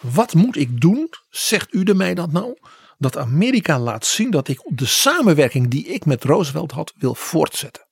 Wat 0.00 0.34
moet 0.34 0.56
ik 0.56 0.80
doen, 0.80 1.08
zegt 1.28 1.74
u 1.74 1.82
de 1.82 1.94
mij 1.94 2.14
dat 2.14 2.32
nou? 2.32 2.58
Dat 2.98 3.16
Amerika 3.16 3.78
laat 3.78 4.06
zien 4.06 4.30
dat 4.30 4.48
ik 4.48 4.60
de 4.64 4.86
samenwerking 4.86 5.68
die 5.70 5.86
ik 5.86 6.04
met 6.04 6.24
Roosevelt 6.24 6.72
had 6.72 6.92
wil 6.96 7.14
voortzetten. 7.14 7.86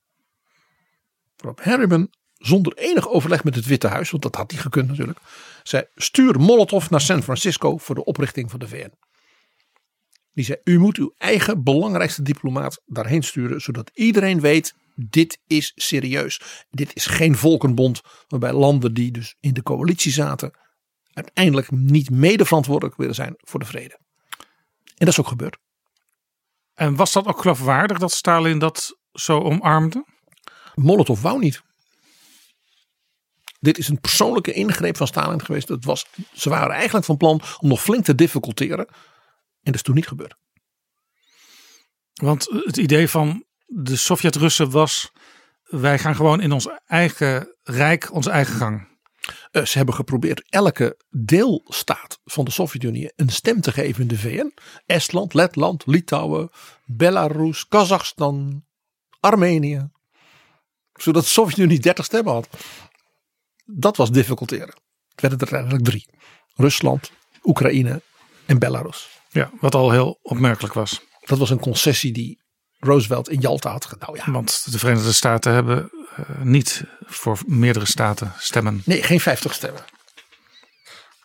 Waarop 1.36 1.64
Harriman 1.64 2.12
zonder 2.34 2.76
enig 2.76 3.08
overleg 3.08 3.44
met 3.44 3.54
het 3.54 3.66
Witte 3.66 3.88
Huis, 3.88 4.10
want 4.10 4.22
dat 4.22 4.34
had 4.34 4.50
hij 4.50 4.60
gekund 4.60 4.88
natuurlijk, 4.88 5.18
zei: 5.62 5.84
stuur 5.94 6.40
Molotov 6.40 6.88
naar 6.88 7.00
San 7.00 7.22
Francisco 7.22 7.76
voor 7.76 7.94
de 7.94 8.04
oprichting 8.04 8.50
van 8.50 8.58
de 8.58 8.68
VN. 8.68 8.92
Die 10.32 10.44
zei: 10.44 10.58
U 10.64 10.78
moet 10.78 10.96
uw 10.96 11.14
eigen 11.16 11.62
belangrijkste 11.62 12.22
diplomaat 12.22 12.82
daarheen 12.86 13.22
sturen, 13.22 13.60
zodat 13.60 13.90
iedereen 13.94 14.40
weet: 14.40 14.74
dit 15.06 15.38
is 15.46 15.72
serieus. 15.74 16.40
Dit 16.70 16.96
is 16.96 17.06
geen 17.06 17.36
volkenbond 17.36 18.00
waarbij 18.28 18.52
landen 18.52 18.94
die 18.94 19.10
dus 19.10 19.36
in 19.40 19.52
de 19.52 19.62
coalitie 19.62 20.12
zaten, 20.12 20.58
uiteindelijk 21.12 21.70
niet 21.70 22.10
mede 22.10 22.44
verantwoordelijk 22.44 22.96
willen 22.96 23.14
zijn 23.14 23.34
voor 23.36 23.60
de 23.60 23.66
vrede. 23.66 23.98
En 24.84 25.06
dat 25.06 25.08
is 25.08 25.20
ook 25.20 25.28
gebeurd. 25.28 25.58
En 26.74 26.94
was 26.94 27.12
dat 27.12 27.26
ook 27.26 27.40
geloofwaardig 27.40 27.98
dat 27.98 28.12
Stalin 28.12 28.58
dat 28.58 28.98
zo 29.12 29.40
omarmde? 29.40 30.04
Molotov 30.74 31.20
wou 31.20 31.38
niet. 31.38 31.62
Dit 33.60 33.78
is 33.78 33.88
een 33.88 34.00
persoonlijke 34.00 34.52
ingreep 34.52 34.96
van 34.96 35.06
Stalin 35.06 35.44
geweest. 35.44 35.68
Dat 35.68 35.84
was, 35.84 36.06
ze 36.32 36.48
waren 36.48 36.74
eigenlijk 36.74 37.04
van 37.04 37.16
plan 37.16 37.42
om 37.58 37.68
nog 37.68 37.82
flink 37.82 38.04
te 38.04 38.14
difficulteren. 38.14 38.86
En 38.86 38.94
dat 39.62 39.74
is 39.74 39.82
toen 39.82 39.94
niet 39.94 40.08
gebeurd. 40.08 40.36
Want 42.12 42.46
het 42.50 42.76
idee 42.76 43.08
van 43.08 43.44
de 43.68 43.96
Sovjet-Russen 43.96 44.70
was: 44.70 45.12
wij 45.62 45.98
gaan 45.98 46.14
gewoon 46.14 46.40
in 46.40 46.52
ons 46.52 46.68
eigen 46.86 47.56
rijk, 47.62 48.12
onze 48.12 48.30
eigen 48.30 48.54
gang. 48.54 48.88
Uh, 49.52 49.64
ze 49.64 49.76
hebben 49.76 49.94
geprobeerd 49.94 50.46
elke 50.48 51.00
deelstaat 51.10 52.20
van 52.24 52.44
de 52.44 52.50
Sovjet-Unie 52.50 53.12
een 53.16 53.28
stem 53.28 53.60
te 53.60 53.72
geven 53.72 54.02
in 54.02 54.08
de 54.08 54.18
VN. 54.18 54.54
Estland, 54.86 55.34
Letland, 55.34 55.86
Litouwen, 55.86 56.50
Belarus, 56.84 57.68
Kazachstan, 57.68 58.64
Armenië. 59.20 59.90
Zodat 60.92 61.22
de 61.22 61.28
Sovjet-Unie 61.28 61.78
30 61.78 62.04
stemmen 62.04 62.32
had. 62.32 62.48
Dat 63.64 63.96
was 63.96 64.10
difficulteren. 64.10 64.74
Het 65.08 65.20
werden 65.20 65.38
er 65.38 65.54
eigenlijk 65.54 65.84
drie. 65.84 66.08
Rusland, 66.54 67.10
Oekraïne 67.42 68.02
en 68.46 68.58
Belarus. 68.58 69.08
Ja, 69.30 69.50
wat 69.60 69.74
al 69.74 69.90
heel 69.90 70.18
opmerkelijk 70.22 70.74
was. 70.74 71.00
Dat 71.20 71.38
was 71.38 71.50
een 71.50 71.60
concessie 71.60 72.12
die 72.12 72.40
Roosevelt 72.78 73.28
in 73.28 73.40
Jalta 73.40 73.70
had 73.70 73.84
gedaan. 73.84 74.12
Nou 74.14 74.26
ja. 74.26 74.32
Want 74.32 74.72
de 74.72 74.78
Verenigde 74.78 75.12
Staten 75.12 75.52
hebben 75.52 75.90
uh, 76.18 76.42
niet 76.42 76.84
voor 77.06 77.38
meerdere 77.46 77.86
staten 77.86 78.32
stemmen. 78.38 78.82
Nee, 78.84 79.02
geen 79.02 79.20
50 79.20 79.54
stemmen. 79.54 79.84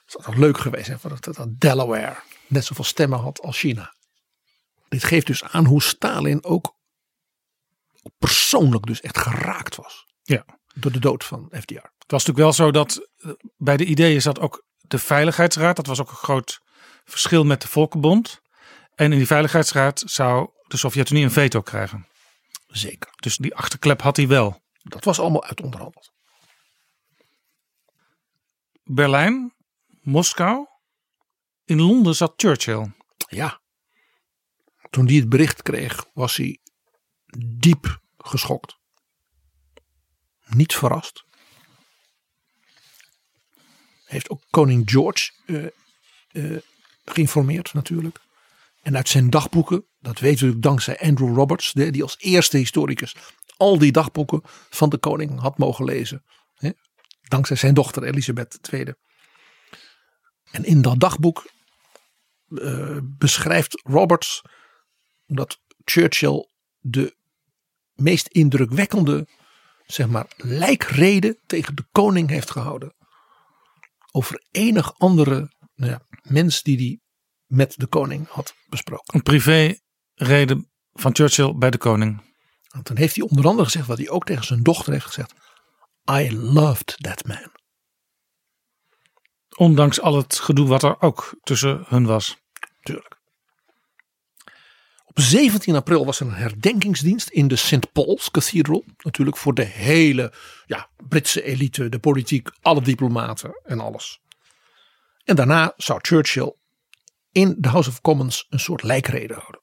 Dat 0.06 0.24
toch 0.24 0.36
leuk 0.36 0.58
geweest 0.58 0.88
hè, 0.88 0.96
dat, 1.02 1.36
dat 1.36 1.60
Delaware 1.60 2.16
net 2.48 2.66
zoveel 2.66 2.84
stemmen 2.84 3.20
had 3.20 3.42
als 3.42 3.60
China. 3.60 3.94
Dit 4.90 5.04
geeft 5.04 5.28
dus 5.28 5.44
aan 5.44 5.66
hoe 5.66 5.82
Stalin 5.82 6.44
ook 6.44 6.76
persoonlijk 8.18 8.86
dus 8.86 9.02
echt 9.02 9.18
geraakt 9.18 9.76
was. 9.76 10.06
Ja. 10.24 10.46
Door 10.76 10.92
de 10.92 11.00
dood 11.00 11.24
van 11.24 11.48
FDR. 11.52 11.74
Het 11.74 12.12
was 12.12 12.26
natuurlijk 12.26 12.38
wel 12.38 12.54
zo 12.54 12.72
dat 12.72 13.10
uh, 13.18 13.32
bij 13.58 13.78
de 13.78 13.86
ideeën 13.86 14.22
zat 14.22 14.40
ook 14.40 14.66
de 14.82 15.00
Veiligheidsraad. 15.00 15.76
Dat 15.76 15.88
was 15.88 16.02
ook 16.02 16.10
een 16.10 16.16
groot 16.16 16.60
verschil 17.06 17.44
met 17.44 17.62
de 17.62 17.68
Volkenbond. 17.68 18.42
En 18.96 19.12
in 19.12 19.18
die 19.18 19.28
Veiligheidsraad 19.28 20.04
zou 20.06 20.50
de 20.74 20.80
Sovjet-Unie 20.80 21.24
een 21.24 21.32
veto 21.32 21.62
krijgen. 21.62 22.08
Zeker. 22.68 23.12
Dus 23.16 23.38
die 23.38 23.56
achterklep 23.56 24.02
had 24.02 24.18
hij 24.18 24.28
wel. 24.28 24.62
Dat 24.82 25.04
was 25.04 25.20
allemaal 25.20 25.44
uit 25.44 25.62
onderhandeld. 25.62 26.12
Berlijn, 28.84 29.54
Moskou. 30.02 30.68
In 31.66 31.82
Londen 31.82 32.16
zat 32.16 32.34
Churchill. 32.36 32.92
Ja. 33.28 33.62
Toen 34.90 35.06
hij 35.06 35.16
het 35.16 35.30
bericht 35.30 35.62
kreeg, 35.62 36.06
was 36.14 36.36
hij 36.36 36.60
diep 37.38 38.00
geschokt. 38.18 38.78
Niet 40.46 40.76
verrast. 40.76 41.24
Heeft 44.06 44.30
ook 44.30 44.44
koning 44.50 44.90
George 44.90 45.32
uh, 45.46 45.68
uh, 46.32 46.62
geïnformeerd 47.06 47.74
natuurlijk. 47.74 48.20
En 48.84 48.96
uit 48.96 49.10
zijn 49.10 49.30
dagboeken, 49.30 49.86
dat 50.00 50.20
weten 50.20 50.48
we 50.48 50.60
dankzij 50.60 51.00
Andrew 51.00 51.36
Roberts, 51.36 51.72
die 51.72 52.04
als 52.04 52.16
eerste 52.20 52.58
historicus 52.58 53.16
al 53.58 53.78
die 53.78 53.92
dagboeken 53.92 54.42
van 54.70 54.90
de 54.90 54.98
koning 54.98 55.40
had 55.40 55.58
mogen 55.58 55.86
lezen. 55.86 56.24
Dankzij 57.22 57.56
zijn 57.56 57.74
dochter 57.74 58.04
Elisabeth 58.04 58.60
II. 58.72 58.94
En 60.52 60.64
in 60.64 60.82
dat 60.82 61.00
dagboek 61.00 61.52
uh, 62.48 62.98
beschrijft 63.04 63.82
Roberts 63.84 64.42
dat 65.26 65.60
Churchill 65.84 66.48
de 66.80 67.16
meest 67.94 68.28
indrukwekkende 68.28 69.28
zeg 69.86 70.08
maar, 70.08 70.26
lijkreden 70.38 71.40
tegen 71.46 71.76
de 71.76 71.86
koning 71.92 72.30
heeft 72.30 72.52
gehouden. 72.52 72.96
Over 74.12 74.44
enig 74.52 75.00
andere 75.00 75.52
nou 75.76 75.92
ja, 75.92 76.02
mens 76.22 76.62
die 76.62 76.78
die 76.78 77.02
met 77.54 77.74
de 77.78 77.88
koning 77.88 78.28
had 78.30 78.56
besproken. 78.70 79.16
Een 79.16 79.24
privéreden 79.24 80.72
van 80.94 81.16
Churchill 81.16 81.54
bij 81.56 81.70
de 81.70 81.78
koning. 81.78 82.22
Want 82.68 82.88
dan 82.88 82.98
heeft 82.98 83.16
hij 83.16 83.28
onder 83.30 83.48
andere 83.48 83.64
gezegd 83.64 83.88
wat 83.88 83.98
hij 83.98 84.10
ook 84.10 84.26
tegen 84.26 84.44
zijn 84.44 84.64
dochter 84.64 84.94
heeft 84.94 85.06
gezegd. 85.06 85.34
I 86.12 86.36
loved 86.36 86.96
that 87.02 87.26
man. 87.26 87.52
Ondanks 89.56 90.02
al 90.02 90.18
het 90.18 90.40
gedoe 90.40 90.68
wat 90.68 90.84
er 90.84 91.02
ook 91.02 91.38
tussen 91.42 91.84
hun 91.88 92.06
was. 92.06 92.38
Tuurlijk. 92.82 93.22
Op 95.06 95.20
17 95.20 95.76
april 95.76 96.06
was 96.06 96.20
er 96.20 96.26
een 96.26 96.34
herdenkingsdienst 96.34 97.30
in 97.30 97.48
de 97.48 97.56
St. 97.56 97.92
Paul's 97.92 98.32
Cathedral. 98.32 98.84
Natuurlijk 98.98 99.38
voor 99.38 99.54
de 99.54 99.64
hele 99.64 100.34
ja, 100.66 100.90
Britse 101.08 101.44
elite, 101.44 101.90
de 101.90 102.00
politiek, 102.00 102.50
alle 102.62 102.82
diplomaten 102.82 103.62
en 103.64 103.80
alles. 103.80 104.20
En 105.24 105.36
daarna 105.36 105.74
zou 105.78 106.00
Churchill 106.02 106.56
in 107.34 107.56
de 107.58 107.70
House 107.70 107.90
of 107.90 108.02
Commons 108.02 108.46
een 108.50 108.60
soort 108.60 108.84
lijkrede 108.84 109.34
houden. 109.34 109.62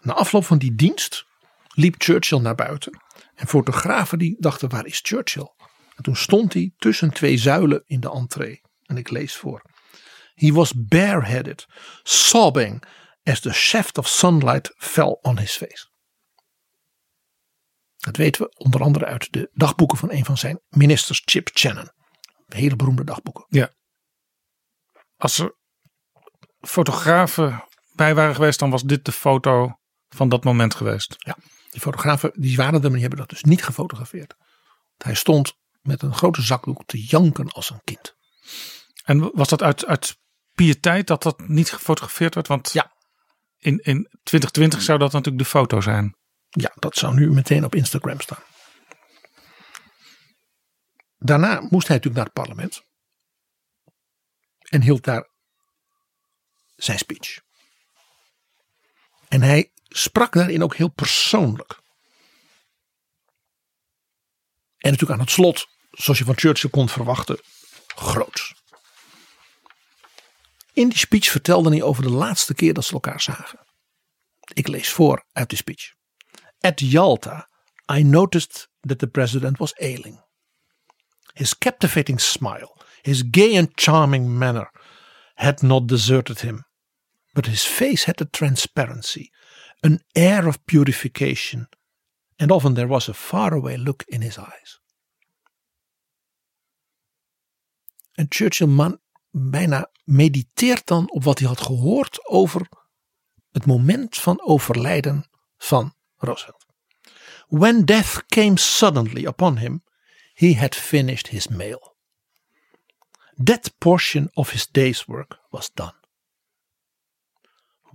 Na 0.00 0.12
afloop 0.12 0.44
van 0.44 0.58
die 0.58 0.74
dienst 0.74 1.26
liep 1.74 1.94
Churchill 1.98 2.38
naar 2.38 2.54
buiten. 2.54 3.00
En 3.34 3.46
fotografen 3.46 4.18
die 4.18 4.36
dachten 4.38 4.68
waar 4.68 4.86
is 4.86 5.00
Churchill? 5.02 5.52
En 5.96 6.02
toen 6.02 6.16
stond 6.16 6.52
hij 6.52 6.72
tussen 6.76 7.12
twee 7.12 7.36
zuilen 7.36 7.82
in 7.86 8.00
de 8.00 8.10
entree. 8.10 8.60
En 8.82 8.96
ik 8.96 9.10
lees 9.10 9.36
voor. 9.36 9.62
He 10.34 10.52
was 10.52 10.72
bareheaded, 10.74 11.66
sobbing 12.02 12.84
as 13.22 13.40
the 13.40 13.52
shaft 13.52 13.98
of 13.98 14.08
sunlight 14.08 14.74
fell 14.76 15.18
on 15.20 15.38
his 15.38 15.56
face. 15.56 15.88
Dat 17.96 18.16
weten 18.16 18.42
we 18.42 18.54
onder 18.56 18.82
andere 18.82 19.04
uit 19.04 19.32
de 19.32 19.50
dagboeken 19.52 19.98
van 19.98 20.10
een 20.10 20.24
van 20.24 20.38
zijn 20.38 20.60
ministers, 20.68 21.22
Chip 21.24 21.50
Channon. 21.52 21.90
Hele 22.46 22.76
beroemde 22.76 23.04
dagboeken. 23.04 23.44
Ja. 23.48 23.72
Als 25.16 25.38
er 25.38 25.56
fotografen 26.66 27.64
bij 27.92 28.14
waren 28.14 28.34
geweest, 28.34 28.58
dan 28.58 28.70
was 28.70 28.82
dit 28.82 29.04
de 29.04 29.12
foto 29.12 29.78
van 30.08 30.28
dat 30.28 30.44
moment 30.44 30.74
geweest. 30.74 31.14
Ja, 31.18 31.36
die 31.70 31.80
fotografen 31.80 32.32
die 32.34 32.56
waren 32.56 32.74
er, 32.74 32.80
maar 32.80 32.90
die 32.90 33.00
hebben 33.00 33.18
dat 33.18 33.28
dus 33.28 33.42
niet 33.42 33.64
gefotografeerd. 33.64 34.34
Hij 34.96 35.14
stond 35.14 35.54
met 35.82 36.02
een 36.02 36.14
grote 36.14 36.42
zakdoek 36.42 36.82
te 36.86 37.04
janken 37.04 37.48
als 37.48 37.70
een 37.70 37.80
kind. 37.84 38.16
En 39.04 39.30
was 39.34 39.48
dat 39.48 39.62
uit, 39.62 39.86
uit 39.86 40.16
pietijd 40.52 41.06
dat 41.06 41.22
dat 41.22 41.48
niet 41.48 41.72
gefotografeerd 41.72 42.34
werd? 42.34 42.48
Want 42.48 42.72
ja. 42.72 42.92
in, 43.58 43.78
in 43.78 44.08
2020 44.22 44.82
zou 44.82 44.98
dat 44.98 45.12
natuurlijk 45.12 45.44
de 45.44 45.50
foto 45.50 45.80
zijn. 45.80 46.16
Ja, 46.48 46.72
dat 46.74 46.96
zou 46.96 47.14
nu 47.14 47.30
meteen 47.30 47.64
op 47.64 47.74
Instagram 47.74 48.20
staan. 48.20 48.42
Daarna 51.16 51.60
moest 51.60 51.88
hij 51.88 51.96
natuurlijk 51.96 52.14
naar 52.14 52.24
het 52.24 52.32
parlement. 52.32 52.84
En 54.62 54.82
hield 54.82 55.04
daar 55.04 55.30
zijn 56.76 56.98
speech. 56.98 57.40
En 59.28 59.42
hij 59.42 59.70
sprak 59.88 60.32
daarin 60.32 60.62
ook 60.62 60.76
heel 60.76 60.88
persoonlijk. 60.88 61.80
En 64.78 64.90
natuurlijk 64.90 65.20
aan 65.20 65.26
het 65.26 65.34
slot, 65.34 65.68
zoals 65.90 66.18
je 66.18 66.24
van 66.24 66.38
Churchill 66.38 66.70
kon 66.70 66.88
verwachten, 66.88 67.40
groots. 67.86 68.54
In 70.72 70.88
die 70.88 70.98
speech 70.98 71.30
vertelde 71.30 71.70
hij 71.70 71.82
over 71.82 72.02
de 72.02 72.10
laatste 72.10 72.54
keer 72.54 72.74
dat 72.74 72.84
ze 72.84 72.92
elkaar 72.92 73.20
zagen. 73.20 73.66
Ik 74.52 74.68
lees 74.68 74.88
voor 74.88 75.24
uit 75.32 75.50
de 75.50 75.56
speech. 75.56 75.94
At 76.60 76.80
Yalta, 76.80 77.48
I 77.92 78.02
noticed 78.02 78.68
that 78.80 78.98
the 78.98 79.06
president 79.06 79.58
was 79.58 79.76
ailing. 79.76 80.24
His 81.32 81.58
captivating 81.58 82.20
smile, 82.20 82.76
his 83.02 83.22
gay 83.30 83.58
and 83.58 83.70
charming 83.74 84.28
manner 84.28 84.70
had 85.36 85.62
not 85.62 85.86
deserted 85.86 86.40
him, 86.40 86.64
but 87.32 87.46
his 87.46 87.64
face 87.64 88.04
had 88.04 88.20
a 88.20 88.28
transparency, 88.30 89.30
an 89.82 90.00
air 90.12 90.46
of 90.46 90.64
purification, 90.64 91.68
and 92.38 92.50
often 92.50 92.74
there 92.74 92.88
was 92.88 93.08
a 93.08 93.14
faraway 93.14 93.76
look 93.76 94.04
in 94.08 94.22
his 94.22 94.38
eyes. 94.38 94.80
En 98.14 98.26
Churchill 98.28 98.68
man 98.68 99.00
bijna 99.30 99.90
mediteert 100.04 100.86
dan 100.86 101.10
op 101.10 101.24
wat 101.24 101.38
hij 101.38 101.48
had 101.48 101.60
gehoord 101.60 102.28
over 102.28 102.68
het 103.52 103.66
moment 103.66 104.16
van 104.16 104.40
overlijden 104.40 105.30
van 105.58 105.94
Roosevelt. 106.16 106.66
When 107.48 107.84
death 107.84 108.26
came 108.26 108.58
suddenly 108.58 109.26
upon 109.26 109.58
him, 109.58 109.82
he 110.34 110.54
had 110.54 110.74
finished 110.74 111.28
his 111.28 111.48
mail. 111.48 111.95
That 113.38 113.70
portion 113.80 114.30
of 114.36 114.50
his 114.50 114.66
day's 114.66 115.06
work 115.06 115.38
was 115.52 115.68
done. 115.68 115.94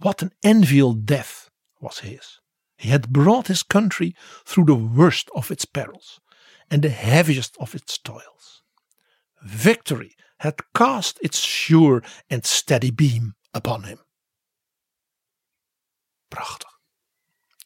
What 0.01 0.21
an 0.21 0.31
enviable 0.43 0.93
death 0.93 1.49
was 1.79 1.99
his. 1.99 2.39
He 2.77 2.89
had 2.89 3.09
brought 3.09 3.47
his 3.47 3.63
country 3.63 4.15
through 4.45 4.65
the 4.65 4.75
worst 4.75 5.29
of 5.35 5.51
its 5.51 5.65
perils 5.65 6.19
and 6.69 6.81
the 6.81 6.89
heaviest 6.89 7.57
of 7.57 7.75
its 7.75 7.97
toils. 7.97 8.63
Victory 9.43 10.15
had 10.37 10.55
cast 10.73 11.19
its 11.21 11.39
sure 11.39 12.01
and 12.29 12.45
steady 12.45 12.91
beam 12.91 13.35
upon 13.53 13.83
him. 13.83 13.99
Prachtig. 16.29 16.69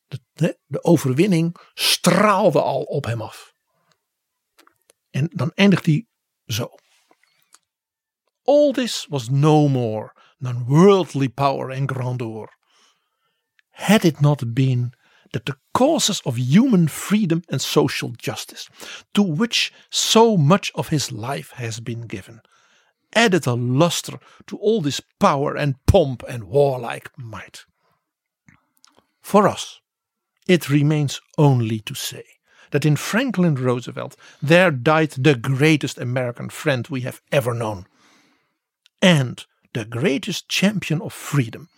De, 0.08 0.20
de, 0.68 0.84
overwinning 0.84 1.56
straalde 1.74 2.62
al 2.62 2.84
op 2.84 3.06
hem 3.06 3.22
af. 3.22 3.54
En 5.10 5.30
dan 5.34 5.52
eindigt 5.54 5.86
hij 5.86 6.08
zo. 6.46 6.76
All 8.46 8.74
this 8.74 9.10
was 9.10 9.30
no 9.30 9.68
more 9.68 10.14
than 10.40 10.68
worldly 10.68 11.28
power 11.28 11.70
and 11.70 11.88
grandeur. 11.88 12.50
Had 13.72 14.06
it 14.06 14.22
not 14.22 14.54
been 14.54 14.94
that 15.34 15.46
the 15.46 15.58
causes 15.74 16.22
of 16.26 16.38
human 16.38 16.88
freedom 16.88 17.44
and 17.50 17.62
social 17.62 18.10
justice, 18.12 18.70
to 19.14 19.22
which 19.22 19.74
so 19.90 20.38
much 20.38 20.72
of 20.76 20.90
his 20.90 21.12
life 21.12 21.52
has 21.56 21.80
been 21.80 22.08
given, 22.08 22.42
added 23.14 23.48
a 23.48 23.54
luster 23.54 24.20
to 24.48 24.58
all 24.58 24.82
this 24.82 25.02
power 25.20 25.56
and 25.56 25.76
pomp 25.88 26.24
and 26.28 26.46
warlike 26.46 27.10
might. 27.18 27.66
For 29.22 29.48
us, 29.48 29.82
it 30.48 30.70
remains 30.70 31.20
only 31.38 31.80
to 31.80 31.96
say 31.96 32.24
that 32.72 32.86
in 32.86 32.96
Franklin 32.96 33.56
Roosevelt 33.56 34.16
there 34.42 34.72
died 34.72 35.12
the 35.12 35.36
greatest 35.36 35.98
American 35.98 36.50
friend 36.50 36.88
we 36.88 37.02
have 37.02 37.22
ever 37.32 37.54
known, 37.54 37.88
and 39.06 39.46
the 39.72 39.86
greatest 39.90 40.48
champion 40.48 41.02
of 41.02 41.14
freedom 41.14 41.70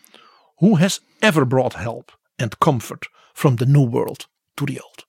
who 0.59 0.77
has 0.77 1.01
ever 1.19 1.45
brought 1.45 1.73
help 1.73 2.17
and 2.37 2.57
comfort 2.57 3.09
from 3.33 3.55
the 3.55 3.65
New 3.65 3.89
World 3.89 4.27
to 4.55 4.65
the 4.65 4.83
Old. 4.83 5.05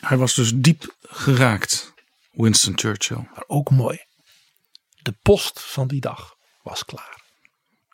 Hij 0.00 0.16
was 0.16 0.34
dus 0.34 0.52
diep 0.54 0.96
geraakt, 1.00 1.94
Winston 2.32 2.78
Churchill. 2.78 3.28
Maar 3.34 3.44
ook 3.46 3.70
mooi. 3.70 4.04
De 5.02 5.12
post 5.12 5.60
van 5.60 5.88
die 5.88 6.00
dag 6.00 6.36
was 6.62 6.84
klaar. 6.84 7.22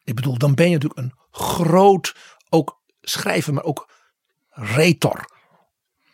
Ik 0.04 0.14
bedoel, 0.14 0.38
dan 0.38 0.54
ben 0.54 0.70
je 0.70 0.72
natuurlijk 0.72 1.00
een 1.00 1.18
groot, 1.30 2.14
ook 2.48 2.80
schrijver, 3.00 3.54
maar 3.54 3.64
ook 3.64 3.92
retor. 4.50 5.30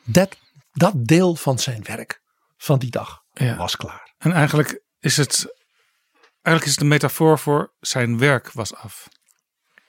Dat, 0.04 0.36
dat 0.72 1.06
deel 1.06 1.34
van 1.34 1.58
zijn 1.58 1.82
werk 1.82 2.22
van 2.56 2.78
die 2.78 2.90
dag 2.90 3.23
Ja. 3.34 3.56
was 3.56 3.76
klaar. 3.76 4.14
En 4.18 4.32
eigenlijk 4.32 4.82
is 5.00 5.16
het, 5.16 5.54
eigenlijk 6.42 6.64
is 6.64 6.70
het 6.70 6.80
een 6.80 6.88
metafoor 6.88 7.38
voor 7.38 7.72
zijn 7.80 8.18
werk 8.18 8.52
was 8.52 8.74
af. 8.74 9.08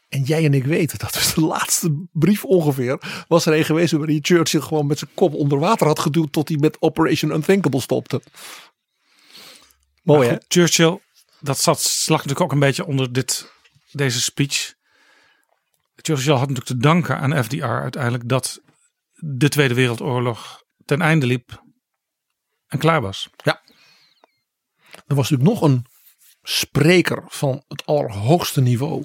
En 0.10 0.24
jij 0.24 0.46
en 0.46 0.54
ik 0.54 0.66
weten 0.66 1.00
dat 1.00 1.32
de 1.36 1.42
laatste 1.42 2.08
brief 2.12 2.46
ongeveer 2.46 3.26
was 3.28 3.46
er 3.46 3.54
een 3.54 3.66
geweest 3.66 3.92
waarin 3.92 4.20
Churchill 4.22 4.62
gewoon 4.62 4.88
met 4.88 5.00
zijn 5.00 5.12
kop 5.14 5.34
onder 5.34 5.60
water 5.60 5.88
had 5.88 6.00
geduwd 6.00 6.32
tot 6.32 6.48
hij 6.48 6.58
met 6.58 6.82
Operation 6.82 7.32
Unthinkable 7.32 7.80
stopte. 7.80 8.22
Mooi 10.04 10.28
hè? 10.28 10.34
goed, 10.34 10.46
Churchill, 10.48 11.00
dat 11.40 11.60
zat, 11.60 11.82
slag 11.82 12.18
natuurlijk 12.18 12.46
ook 12.46 12.52
een 12.52 12.60
beetje 12.60 12.86
onder 12.86 13.14
dit, 13.14 13.52
deze 13.92 14.22
speech. 14.22 14.74
Churchill 15.96 16.34
had 16.34 16.50
natuurlijk 16.50 16.68
te 16.68 16.78
danken 16.78 17.20
aan 17.20 17.44
FDR 17.44 17.66
uiteindelijk 17.66 18.30
dat 18.30 18.62
de 19.14 19.50
Tweede 19.50 19.74
Wereldoorlog 19.74 20.64
ten 20.86 21.02
einde 21.02 21.26
liep 21.26 21.64
en 22.68 22.80
klaar 22.80 23.02
was. 23.02 23.30
Ja. 23.36 23.62
Er 25.08 25.16
was 25.16 25.30
natuurlijk 25.30 25.60
nog 25.60 25.70
een 25.70 25.86
spreker 26.44 27.24
van 27.28 27.64
het 27.68 27.86
allerhoogste 27.86 28.62
niveau, 28.62 29.04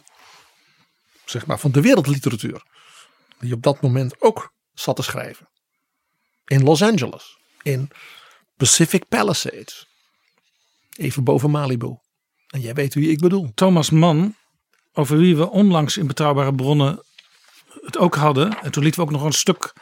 zeg 1.25 1.47
maar 1.47 1.59
van 1.59 1.73
de 1.73 1.81
wereldliteratuur, 1.81 2.63
die 3.39 3.55
op 3.55 3.63
dat 3.63 3.81
moment 3.81 4.23
ook 4.23 4.53
zat 4.73 4.97
te 4.97 5.03
schrijven. 5.03 5.49
In 6.45 6.63
Los 6.63 6.83
Angeles, 6.83 7.39
in 7.63 7.91
Pacific 8.57 9.09
Palisades, 9.09 9.87
even 10.97 11.25
boven 11.25 11.51
Malibu. 11.51 11.99
En 12.47 12.61
jij 12.61 12.75
weet 12.75 12.95
wie 12.95 13.11
ik 13.11 13.21
bedoel. 13.21 13.53
Thomas 13.55 13.91
Mann, 13.91 14.37
over 14.93 15.17
wie 15.19 15.37
we 15.37 15.51
onlangs 15.51 15.97
in 15.97 16.07
betrouwbare 16.07 16.55
bronnen 16.55 17.05
het 17.81 17.99
ook 17.99 18.15
hadden. 18.15 18.61
En 18.61 18.71
toen 18.71 18.83
lieten 18.83 19.01
we 19.01 19.07
ook 19.07 19.13
nog 19.13 19.25
een 19.25 19.33
stuk 19.33 19.73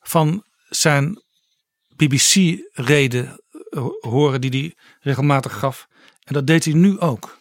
van 0.00 0.44
zijn 0.68 1.22
BBC-reden 1.98 3.40
horen 4.00 4.40
die 4.40 4.50
hij 4.50 4.74
regelmatig 5.00 5.58
gaf. 5.58 5.88
En 6.24 6.34
dat 6.34 6.46
deed 6.46 6.64
hij 6.64 6.74
nu 6.74 7.00
ook. 7.00 7.38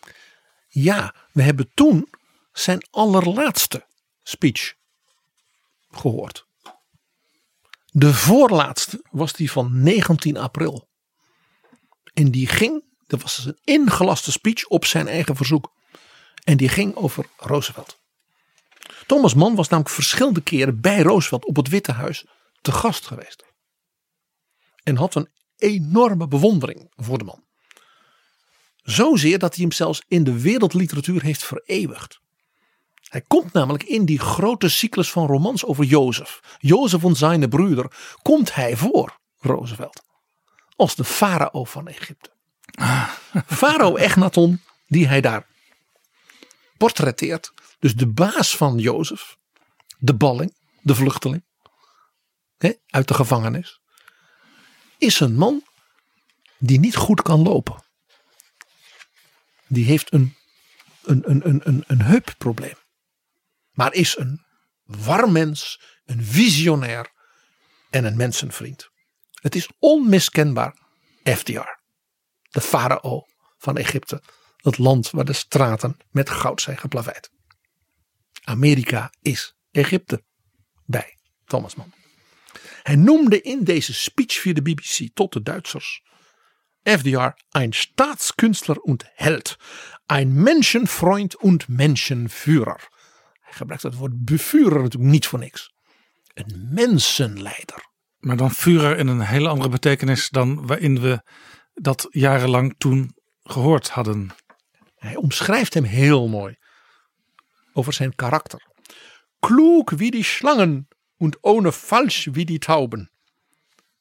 Ja, 0.68 1.16
we 1.32 1.42
hebben 1.42 1.72
toen 1.74 2.10
zijn 2.52 2.88
allerlaatste 2.90 3.86
speech 4.24 4.74
gehoord. 5.90 6.46
De 7.86 8.14
voorlaatste 8.14 9.04
was 9.12 9.34
die 9.34 9.52
van 9.52 9.84
19 9.84 10.38
april. 10.38 10.90
En 12.14 12.32
die 12.32 12.48
ging, 12.48 12.84
dat 13.08 13.22
was 13.22 13.46
een 13.46 13.60
ingelaste 13.64 14.32
speech 14.32 14.66
op 14.66 14.86
zijn 14.86 15.08
eigen 15.08 15.36
verzoek. 15.36 15.74
En 16.44 16.58
die 16.58 16.70
ging 16.70 16.96
over 16.96 17.26
Roosevelt. 17.38 18.00
Thomas 19.06 19.34
Mann 19.34 19.56
was 19.56 19.70
namelijk 19.70 19.96
verschillende 19.96 20.42
keren 20.42 20.82
bij 20.82 21.02
Roosevelt 21.02 21.46
op 21.46 21.56
het 21.56 21.68
Witte 21.68 21.92
Huis 21.92 22.26
te 22.62 22.72
gast 22.72 23.06
geweest. 23.06 23.46
En 24.88 24.96
had 24.96 25.16
een 25.16 25.30
enorme 25.58 26.28
bewondering 26.28 26.92
voor 26.96 27.18
de 27.18 27.24
man. 27.24 27.44
Zozeer 28.76 29.40
dat 29.40 29.56
hij 29.56 29.64
hem 29.64 29.72
zelfs 29.72 30.04
in 30.08 30.24
de 30.24 30.42
wereldliteratuur 30.42 31.22
heeft 31.22 31.44
vereeuwigd. 31.44 32.20
Hij 33.02 33.22
komt 33.22 33.54
namelijk 33.54 33.84
in 33.84 34.06
die 34.06 34.20
grote 34.20 34.70
cyclus 34.70 35.12
van 35.12 35.28
romans 35.28 35.66
over 35.66 35.84
Jozef. 35.84 36.40
Jozef 36.60 37.04
en 37.04 37.16
zijn 37.16 37.50
broeder 37.50 38.16
komt 38.22 38.56
hij 38.56 38.78
voor, 38.78 39.20
Roosevelt. 39.40 40.04
Als 40.76 40.96
de 40.96 41.04
farao 41.04 41.66
van 41.66 41.88
Egypte. 41.88 42.30
Farao 43.46 43.96
Echnaton, 43.96 44.62
die 44.88 45.08
hij 45.08 45.22
daar 45.22 45.48
portretteert. 46.78 47.54
Dus 47.80 47.96
de 47.96 48.08
baas 48.08 48.58
van 48.58 48.78
Jozef. 48.78 49.38
De 49.98 50.14
balling, 50.16 50.56
de 50.82 50.96
vluchteling. 50.96 51.44
Uit 52.88 53.08
de 53.08 53.14
gevangenis. 53.14 53.82
Is 54.98 55.20
een 55.20 55.36
man 55.36 55.64
die 56.58 56.80
niet 56.80 56.96
goed 56.96 57.22
kan 57.22 57.42
lopen. 57.42 57.84
Die 59.68 59.86
heeft 59.86 60.14
een, 60.14 60.36
een, 61.04 61.30
een, 61.30 61.48
een, 61.48 61.62
een, 61.64 61.84
een 61.88 62.02
heupprobleem. 62.02 62.76
Maar 63.72 63.94
is 63.94 64.18
een 64.18 64.46
warm 64.84 65.32
mens, 65.32 65.82
een 66.06 66.24
visionair 66.24 67.12
en 67.90 68.06
een 68.06 68.18
mensenvriend. 68.18 68.90
Het 69.34 69.56
is 69.56 69.70
onmiskenbaar 69.80 70.78
FDR. 71.24 71.80
De 72.50 72.62
farao 72.62 73.26
van 73.58 73.78
Egypte. 73.78 74.22
Het 74.58 74.78
land 74.78 75.10
waar 75.10 75.26
de 75.26 75.34
straten 75.34 75.98
met 76.12 76.30
goud 76.30 76.62
zijn 76.62 76.78
geplaveid. 76.78 77.32
Amerika 78.44 79.14
is 79.22 79.56
Egypte. 79.72 80.24
Bij 80.86 81.18
Thomas 81.46 81.76
Mann. 81.76 81.97
Hij 82.88 82.96
noemde 82.96 83.42
in 83.42 83.64
deze 83.64 83.94
speech 83.94 84.34
via 84.34 84.54
de 84.54 84.62
BBC 84.62 85.10
tot 85.14 85.34
de 85.34 85.42
Duitsers 85.42 86.02
FDR 86.84 87.34
ein 87.50 87.74
Staatskünstler 87.74 88.78
und 88.78 89.06
Held, 89.16 89.58
ein 90.06 90.34
Menschenfreund 90.34 91.36
und 91.36 91.68
Menschenführer. 91.68 92.88
Hij 93.40 93.54
gebruikt 93.54 93.84
het 93.84 93.96
woord 93.96 94.26
bevurer 94.26 94.82
natuurlijk 94.82 95.12
niet 95.12 95.28
voor 95.28 95.40
niks. 95.40 95.74
Een 96.34 96.68
mensenleider. 96.72 97.86
Maar 98.18 98.38
dan 98.38 98.52
Führer 98.52 98.98
in 98.98 99.08
een 99.08 99.22
hele 99.22 99.48
andere 99.48 99.70
betekenis 99.70 100.30
dan 100.30 100.68
waarin 100.68 101.00
we 101.02 101.22
dat 101.74 102.08
jarenlang 102.10 102.76
toen 102.78 103.16
gehoord 103.44 103.90
hadden. 103.90 104.30
Hij 104.96 105.16
omschrijft 105.16 105.74
hem 105.74 105.84
heel 105.84 106.28
mooi 106.28 106.56
over 107.74 107.94
zijn 107.94 108.16
karakter. 108.16 108.66
Klug 109.40 109.90
wie 109.90 110.12
die 110.12 110.24
Schlangen 110.24 110.87
und 111.18 111.38
ohne 111.42 111.72
falsch 111.72 112.30
wie 112.34 112.46
die 112.46 112.60
Tauben. 112.60 113.10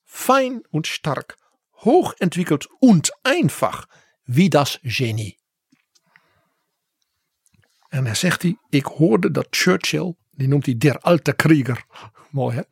Fein 0.05 0.63
und 0.71 0.87
stark, 0.87 1.37
hochentwickelt 1.85 2.69
und 2.81 3.13
einfach 3.23 3.87
wie 4.25 4.51
das 4.51 4.81
Genie. 4.83 5.37
En 7.89 8.05
hij 8.05 8.15
zegt 8.15 8.43
hij, 8.43 8.59
ik 8.71 8.85
hoorde 8.85 9.31
dat 9.31 9.47
Churchill, 9.51 10.15
die 10.31 10.49
noemt 10.49 10.67
hij 10.67 10.77
der 10.79 10.99
alte 10.99 11.33
Krieger, 11.33 11.85
mooi 12.31 12.57
hè, 12.57 12.63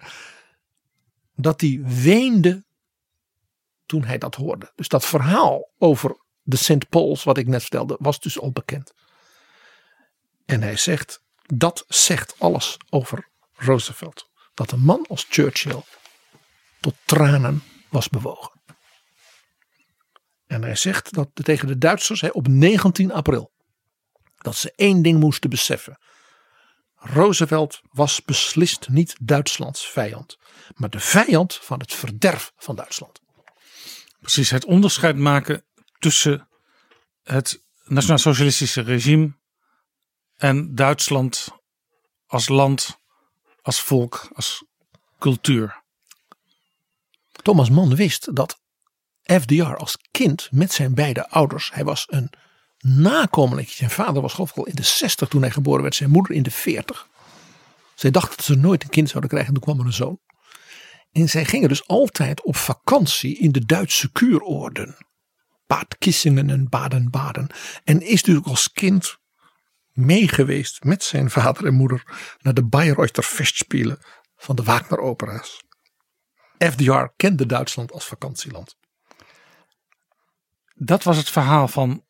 dat 1.36 1.60
hij 1.60 1.80
weende 1.82 2.64
toen 3.86 4.04
hij 4.04 4.18
dat 4.18 4.34
hoorde. 4.34 4.72
Dus 4.74 4.88
dat 4.88 5.04
verhaal 5.04 5.70
over 5.78 6.16
de 6.42 6.56
St. 6.56 6.88
Pauls, 6.88 7.24
wat 7.24 7.38
ik 7.38 7.46
net 7.46 7.60
vertelde, 7.60 7.96
was 8.00 8.20
dus 8.20 8.40
al 8.40 8.52
bekend. 8.52 8.94
En 10.44 10.62
hij 10.62 10.76
zegt, 10.76 11.22
dat 11.46 11.84
zegt 11.88 12.34
alles 12.38 12.76
over 12.90 13.28
Roosevelt. 13.52 14.30
Dat 14.54 14.72
een 14.72 14.80
man 14.80 15.06
als 15.08 15.26
Churchill 15.28 15.82
tot 16.80 16.94
tranen 17.04 17.62
was 17.88 18.08
bewogen. 18.08 18.62
En 20.46 20.62
hij 20.62 20.76
zegt 20.76 21.14
dat 21.14 21.30
tegen 21.32 21.68
de 21.68 21.78
Duitsers 21.78 22.20
hè, 22.20 22.28
op 22.28 22.48
19 22.48 23.12
april 23.12 23.52
dat 24.36 24.56
ze 24.56 24.72
één 24.76 25.02
ding 25.02 25.20
moesten 25.20 25.50
beseffen. 25.50 25.98
Roosevelt 26.94 27.80
was 27.90 28.22
beslist 28.22 28.88
niet 28.88 29.16
Duitslands 29.20 29.90
vijand, 29.90 30.38
maar 30.74 30.90
de 30.90 31.00
vijand 31.00 31.54
van 31.54 31.78
het 31.78 31.94
verderf 31.94 32.52
van 32.56 32.76
Duitsland. 32.76 33.20
Precies, 34.20 34.50
het 34.50 34.64
onderscheid 34.64 35.16
maken 35.16 35.64
tussen 35.98 36.48
het 37.22 37.62
nationaal-socialistische 37.84 38.80
regime 38.80 39.36
en 40.36 40.74
Duitsland 40.74 41.48
als 42.26 42.48
land, 42.48 42.98
als 43.64 43.80
volk, 43.80 44.30
als 44.34 44.64
cultuur. 45.18 45.82
Thomas 47.42 47.70
Mann 47.70 47.94
wist 47.94 48.34
dat 48.34 48.60
FDR 49.22 49.74
als 49.74 49.98
kind 50.10 50.48
met 50.50 50.72
zijn 50.72 50.94
beide 50.94 51.28
ouders, 51.28 51.70
hij 51.72 51.84
was 51.84 52.04
een 52.08 52.30
nakomeling. 52.78 53.68
Zijn 53.68 53.90
vader 53.90 54.22
was 54.22 54.32
geloof 54.32 54.50
ik 54.50 54.56
al 54.56 54.66
in 54.66 54.74
de 54.74 54.82
60 54.82 55.28
toen 55.28 55.40
hij 55.40 55.50
geboren 55.50 55.82
werd, 55.82 55.94
zijn 55.94 56.10
moeder 56.10 56.34
in 56.34 56.42
de 56.42 56.50
40. 56.50 57.08
Zij 57.94 58.10
dacht 58.10 58.36
dat 58.36 58.44
ze 58.44 58.54
nooit 58.54 58.82
een 58.82 58.88
kind 58.88 59.08
zouden 59.08 59.30
krijgen 59.30 59.54
en 59.54 59.60
toen 59.60 59.72
kwam 59.72 59.80
er 59.80 59.86
een 59.86 59.96
zoon. 59.96 60.20
En 61.12 61.28
zij 61.28 61.44
gingen 61.44 61.68
dus 61.68 61.86
altijd 61.86 62.42
op 62.42 62.56
vakantie 62.56 63.38
in 63.38 63.52
de 63.52 63.66
Duitse 63.66 64.12
kuuroorden. 64.12 64.96
Bad 65.66 65.98
Kissingen 65.98 66.50
en 66.50 66.68
Baden-Baden. 66.68 67.50
En 67.84 68.00
is 68.00 68.20
natuurlijk 68.20 68.46
als 68.46 68.72
kind 68.72 69.18
meegeweest 69.94 70.84
met 70.84 71.02
zijn 71.02 71.30
vader 71.30 71.66
en 71.66 71.74
moeder 71.74 72.02
naar 72.38 72.54
de 72.54 72.64
Bayreuther 72.64 73.22
Festspielen 73.22 73.98
van 74.36 74.56
de 74.56 74.62
Wagner 74.62 74.98
opera's. 74.98 75.62
FDR 76.58 77.04
kende 77.16 77.46
Duitsland 77.46 77.92
als 77.92 78.06
vakantieland. 78.06 78.76
Dat 80.74 81.02
was 81.02 81.16
het 81.16 81.30
verhaal 81.30 81.68
van 81.68 82.04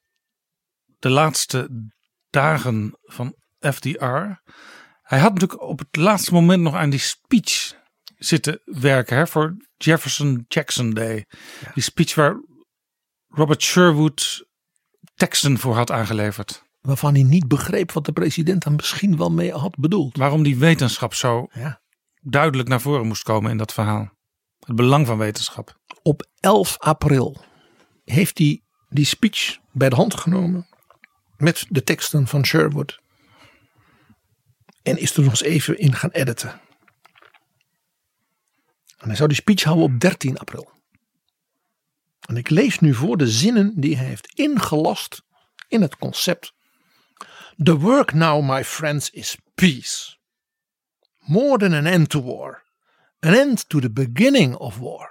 de 0.98 1.10
laatste 1.10 1.90
dagen 2.30 2.98
van 3.02 3.34
FDR. 3.60 4.42
Hij 5.02 5.18
had 5.18 5.32
natuurlijk 5.32 5.60
op 5.60 5.78
het 5.78 5.96
laatste 5.96 6.32
moment 6.32 6.62
nog 6.62 6.74
aan 6.74 6.90
die 6.90 6.98
speech 6.98 7.74
zitten 8.16 8.60
werken 8.64 9.16
hè, 9.16 9.26
voor 9.26 9.56
Jefferson 9.76 10.44
Jackson 10.48 10.90
Day. 10.90 11.26
Die 11.74 11.82
speech 11.82 12.14
waar 12.14 12.36
Robert 13.28 13.62
Sherwood 13.62 14.46
teksten 15.14 15.58
voor 15.58 15.74
had 15.74 15.90
aangeleverd. 15.90 16.63
Waarvan 16.84 17.14
hij 17.14 17.22
niet 17.22 17.48
begreep 17.48 17.92
wat 17.92 18.04
de 18.04 18.12
president 18.12 18.62
dan 18.62 18.74
misschien 18.74 19.16
wel 19.16 19.30
mee 19.30 19.52
had 19.52 19.76
bedoeld. 19.76 20.16
Waarom 20.16 20.42
die 20.42 20.56
wetenschap 20.58 21.14
zo 21.14 21.46
Ja. 21.52 21.80
duidelijk 22.20 22.68
naar 22.68 22.80
voren 22.80 23.06
moest 23.06 23.22
komen 23.22 23.50
in 23.50 23.56
dat 23.56 23.72
verhaal. 23.72 24.10
Het 24.60 24.76
belang 24.76 25.06
van 25.06 25.18
wetenschap. 25.18 25.78
Op 26.02 26.26
11 26.40 26.78
april 26.78 27.44
heeft 28.04 28.38
hij 28.38 28.62
die 28.88 29.04
speech 29.04 29.58
bij 29.72 29.88
de 29.88 29.96
hand 29.96 30.14
genomen. 30.14 30.66
Met 31.36 31.66
de 31.68 31.82
teksten 31.82 32.26
van 32.26 32.44
Sherwood. 32.44 33.00
En 34.82 34.98
is 34.98 35.16
er 35.16 35.22
nog 35.22 35.30
eens 35.30 35.42
even 35.42 35.78
in 35.78 35.94
gaan 35.94 36.10
editen. 36.10 36.60
En 38.98 39.06
hij 39.06 39.16
zou 39.16 39.28
die 39.28 39.38
speech 39.38 39.62
houden 39.62 39.84
op 39.84 40.00
13 40.00 40.38
april. 40.38 40.70
En 42.20 42.36
ik 42.36 42.50
lees 42.50 42.78
nu 42.78 42.94
voor 42.94 43.16
de 43.16 43.28
zinnen 43.28 43.72
die 43.80 43.96
hij 43.96 44.06
heeft 44.06 44.34
ingelast 44.34 45.22
in 45.68 45.82
het 45.82 45.96
concept. 45.96 46.52
The 47.58 47.76
work 47.76 48.14
now, 48.14 48.40
my 48.40 48.62
friends, 48.62 49.10
is 49.14 49.36
peace. 49.56 50.16
More 51.28 51.58
than 51.58 51.72
an 51.72 51.86
end 51.86 52.10
to 52.10 52.18
war. 52.18 52.62
An 53.22 53.34
end 53.34 53.68
to 53.70 53.80
the 53.80 53.88
beginning 53.88 54.56
of 54.56 54.80
war. 54.80 55.08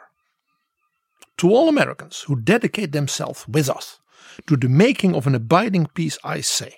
To 1.38 1.50
all 1.50 1.70
Americans 1.70 2.22
who 2.28 2.36
dedicate 2.40 2.92
themselves 2.92 3.48
with 3.48 3.70
us 3.70 4.00
to 4.48 4.58
the 4.58 4.70
making 4.70 5.16
of 5.16 5.28
an 5.28 5.36
abiding 5.36 5.88
peace, 5.94 6.18
I 6.24 6.42
say 6.42 6.76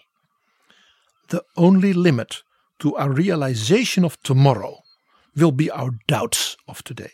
the 1.30 1.44
only 1.58 1.94
limit 1.94 2.44
to 2.80 2.96
our 2.96 3.12
realization 3.12 4.06
of 4.06 4.22
tomorrow 4.22 4.84
will 5.36 5.52
be 5.52 5.72
our 5.72 5.92
doubts 6.08 6.56
of 6.68 6.84
today. 6.84 7.12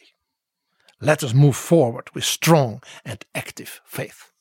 Let 0.99 1.23
us 1.23 1.33
move 1.33 1.55
forward 1.55 2.09
with 2.13 2.23
strong 2.23 2.83
and 3.03 3.25
active 3.33 3.81
faith. 3.85 4.31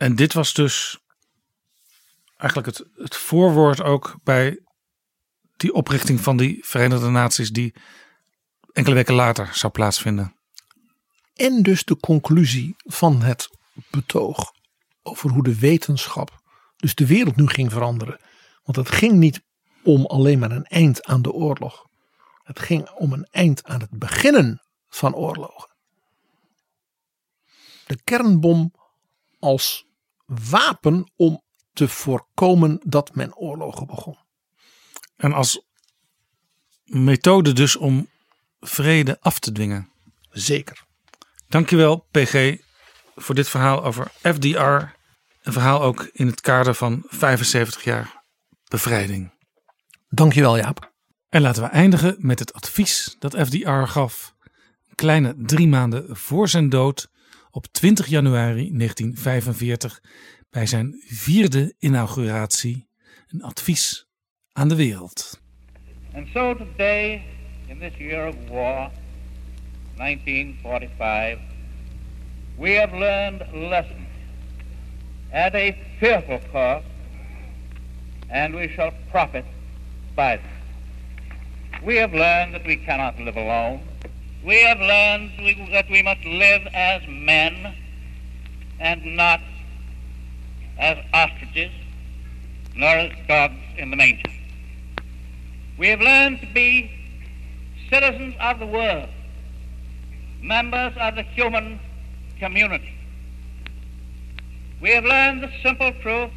En 0.00 0.16
dit 0.16 0.32
was 0.32 0.52
dus 0.52 0.98
eigenlijk 2.36 2.78
het, 2.78 2.88
het 2.94 3.16
voorwoord 3.16 3.82
ook 3.82 4.16
bij 4.22 4.58
die 5.56 5.72
oprichting 5.72 6.20
van 6.20 6.36
die 6.36 6.64
Verenigde 6.64 7.08
Naties 7.08 7.50
die 7.50 7.74
enkele 8.72 8.94
weken 8.94 9.14
later 9.14 9.50
zou 9.52 9.72
plaatsvinden. 9.72 10.36
En 11.34 11.62
dus 11.62 11.84
de 11.84 11.96
conclusie 11.96 12.74
van 12.76 13.22
het 13.22 13.48
betoog 13.90 14.52
over 15.02 15.30
hoe 15.30 15.42
de 15.42 15.58
wetenschap 15.58 16.42
dus 16.76 16.94
de 16.94 17.06
wereld 17.06 17.36
nu 17.36 17.46
ging 17.46 17.72
veranderen. 17.72 18.20
Want 18.62 18.76
het 18.76 18.96
ging 18.96 19.12
niet 19.12 19.42
om 19.82 20.06
alleen 20.06 20.38
maar 20.38 20.50
een 20.50 20.64
eind 20.64 21.04
aan 21.04 21.22
de 21.22 21.32
oorlog. 21.32 21.86
Het 22.42 22.58
ging 22.58 22.90
om 22.90 23.12
een 23.12 23.24
eind 23.30 23.64
aan 23.64 23.80
het 23.80 23.90
beginnen 23.90 24.62
van 24.88 25.14
oorlogen. 25.14 25.72
De 27.86 28.02
kernbom 28.04 28.72
als 29.38 29.86
wapen 30.24 31.12
om 31.16 31.42
te 31.74 31.88
voorkomen 31.88 32.80
dat 32.84 33.14
men 33.14 33.36
oorlogen 33.36 33.86
begon. 33.86 34.18
En 35.16 35.32
als 35.32 35.64
methode 36.84 37.52
dus 37.52 37.76
om 37.76 38.08
vrede 38.60 39.16
af 39.20 39.38
te 39.38 39.52
dwingen. 39.52 39.88
Zeker. 40.30 40.84
Dankjewel 41.48 42.06
PG 42.10 42.56
voor 43.14 43.34
dit 43.34 43.48
verhaal 43.48 43.84
over 43.84 44.10
FDR. 44.22 44.58
Een 45.42 45.52
verhaal 45.52 45.82
ook 45.82 46.08
in 46.12 46.26
het 46.26 46.40
kader 46.40 46.74
van 46.74 47.02
75 47.06 47.84
jaar 47.84 48.24
bevrijding. 48.68 49.32
Dankjewel 50.08 50.56
Jaap. 50.56 50.92
En 51.28 51.40
laten 51.40 51.62
we 51.62 51.68
eindigen 51.68 52.16
met 52.18 52.38
het 52.38 52.52
advies 52.52 53.16
dat 53.18 53.36
FDR 53.46 53.70
gaf. 53.70 54.34
Een 54.88 54.94
kleine 54.94 55.34
drie 55.38 55.68
maanden 55.68 56.16
voor 56.16 56.48
zijn 56.48 56.68
dood 56.68 57.08
op 57.50 57.66
20 57.66 58.06
januari 58.06 58.70
1945 58.76 60.00
bij 60.54 60.66
zijn 60.66 61.02
vierde 61.06 61.74
inauguratie. 61.78 62.86
Een 63.28 63.42
advies 63.42 64.06
aan 64.52 64.68
de 64.68 64.74
wereld. 64.76 65.40
And 66.14 66.28
so 66.32 66.56
today, 66.56 67.22
in 67.66 67.78
this 67.78 67.92
year 67.98 68.28
of 68.28 68.34
war, 68.48 68.90
1945, 69.96 71.38
we 72.56 72.70
have 72.70 72.96
learned 72.96 73.42
lessons 73.52 74.08
at 75.32 75.54
a 75.54 75.74
fearful 75.98 76.40
cost, 76.52 76.84
and 78.28 78.54
we 78.54 78.68
shall 78.68 78.92
profit 79.10 79.44
by 80.14 80.36
them. 80.36 80.52
We 81.84 81.98
have 81.98 82.16
learned 82.16 82.52
that 82.52 82.64
we 82.64 82.84
cannot 82.84 83.18
live 83.18 83.40
alone. 83.40 83.80
We 84.44 84.62
have 84.62 84.78
learned 84.78 85.30
that 85.72 85.88
we 85.88 86.02
must 86.02 86.24
live 86.24 86.68
as 86.72 87.00
men 87.06 87.74
and 88.78 89.04
not 89.04 89.40
as 90.78 90.98
ostriches, 91.12 91.72
nor 92.74 92.88
as 92.88 93.12
dogs 93.28 93.54
in 93.78 93.90
the 93.90 93.96
manger. 93.96 94.30
We 95.78 95.88
have 95.88 96.00
learned 96.00 96.40
to 96.40 96.46
be 96.46 96.90
citizens 97.90 98.34
of 98.40 98.58
the 98.58 98.66
world, 98.66 99.08
members 100.40 100.92
of 100.98 101.16
the 101.16 101.22
human 101.22 101.80
community. 102.38 102.94
We 104.80 104.90
have 104.90 105.04
learned 105.04 105.42
the 105.42 105.50
simple 105.62 105.92
truth, 106.02 106.30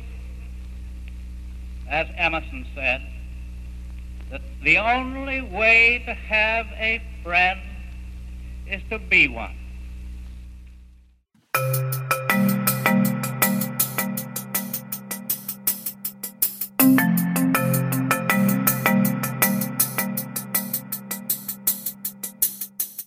as 1.89 2.07
Emerson 2.15 2.65
said, 2.73 3.01
that 4.31 4.41
the 4.63 4.77
only 4.77 5.41
way 5.41 6.03
to 6.05 6.13
have 6.13 6.67
a 6.77 7.01
friend 7.23 7.59
is 8.67 8.81
to 8.89 8.99
be 8.99 9.27
one. 9.27 9.55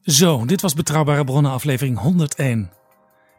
Zo, 0.05 0.45
dit 0.45 0.61
was 0.61 0.75
Betrouwbare 0.75 1.25
Bronnen 1.25 1.53
aflevering 1.53 1.99
101. 1.99 2.71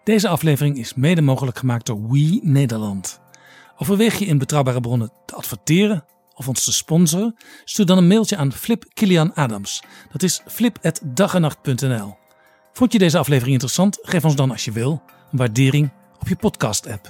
Deze 0.04 0.28
aflevering 0.28 0.78
is 0.78 0.94
mede 0.94 1.22
mogelijk 1.22 1.58
gemaakt 1.58 1.86
door 1.86 2.10
We 2.10 2.40
Nederland. 2.44 3.20
Overweeg 3.78 4.20
je 4.20 4.26
in 4.26 4.38
Betrouwbare 4.38 4.82
Bronnen 4.82 5.12
te 5.26 5.36
adverteren 5.36 6.06
of 6.36 6.48
ons 6.48 6.64
te 6.64 6.74
sponsoren? 6.74 7.36
Stuur 7.64 7.86
dan 7.86 7.98
een 7.98 8.08
mailtje 8.08 8.38
aan 8.38 8.52
Flip 8.52 8.86
Kilian 8.94 9.34
Adams. 9.34 9.84
Dat 10.12 10.24
is 10.24 10.42
flip.dagenacht.nl 10.48 12.18
Vond 12.74 12.92
je 12.92 13.00
deze 13.00 13.18
aflevering 13.18 13.54
interessant? 13.54 14.00
Geef 14.02 14.26
ons 14.26 14.36
dan 14.36 14.52
als 14.52 14.66
je 14.66 14.72
wil 14.72 15.02
een 15.32 15.38
waardering 15.38 15.92
op 16.20 16.28
je 16.28 16.36
podcast-app. 16.36 17.06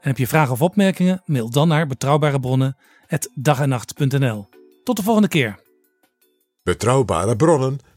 En 0.00 0.08
heb 0.08 0.18
je 0.18 0.26
vragen 0.26 0.52
of 0.52 0.62
opmerkingen? 0.62 1.22
Mail 1.24 1.50
dan 1.50 1.68
naar 1.68 1.86
betrouwbarebronnen.dagenacht.nl 1.86 4.48
Tot 4.84 4.96
de 4.96 5.02
volgende 5.02 5.28
keer. 5.28 5.62
Betrouwbare 6.62 7.36
bronnen 7.36 7.78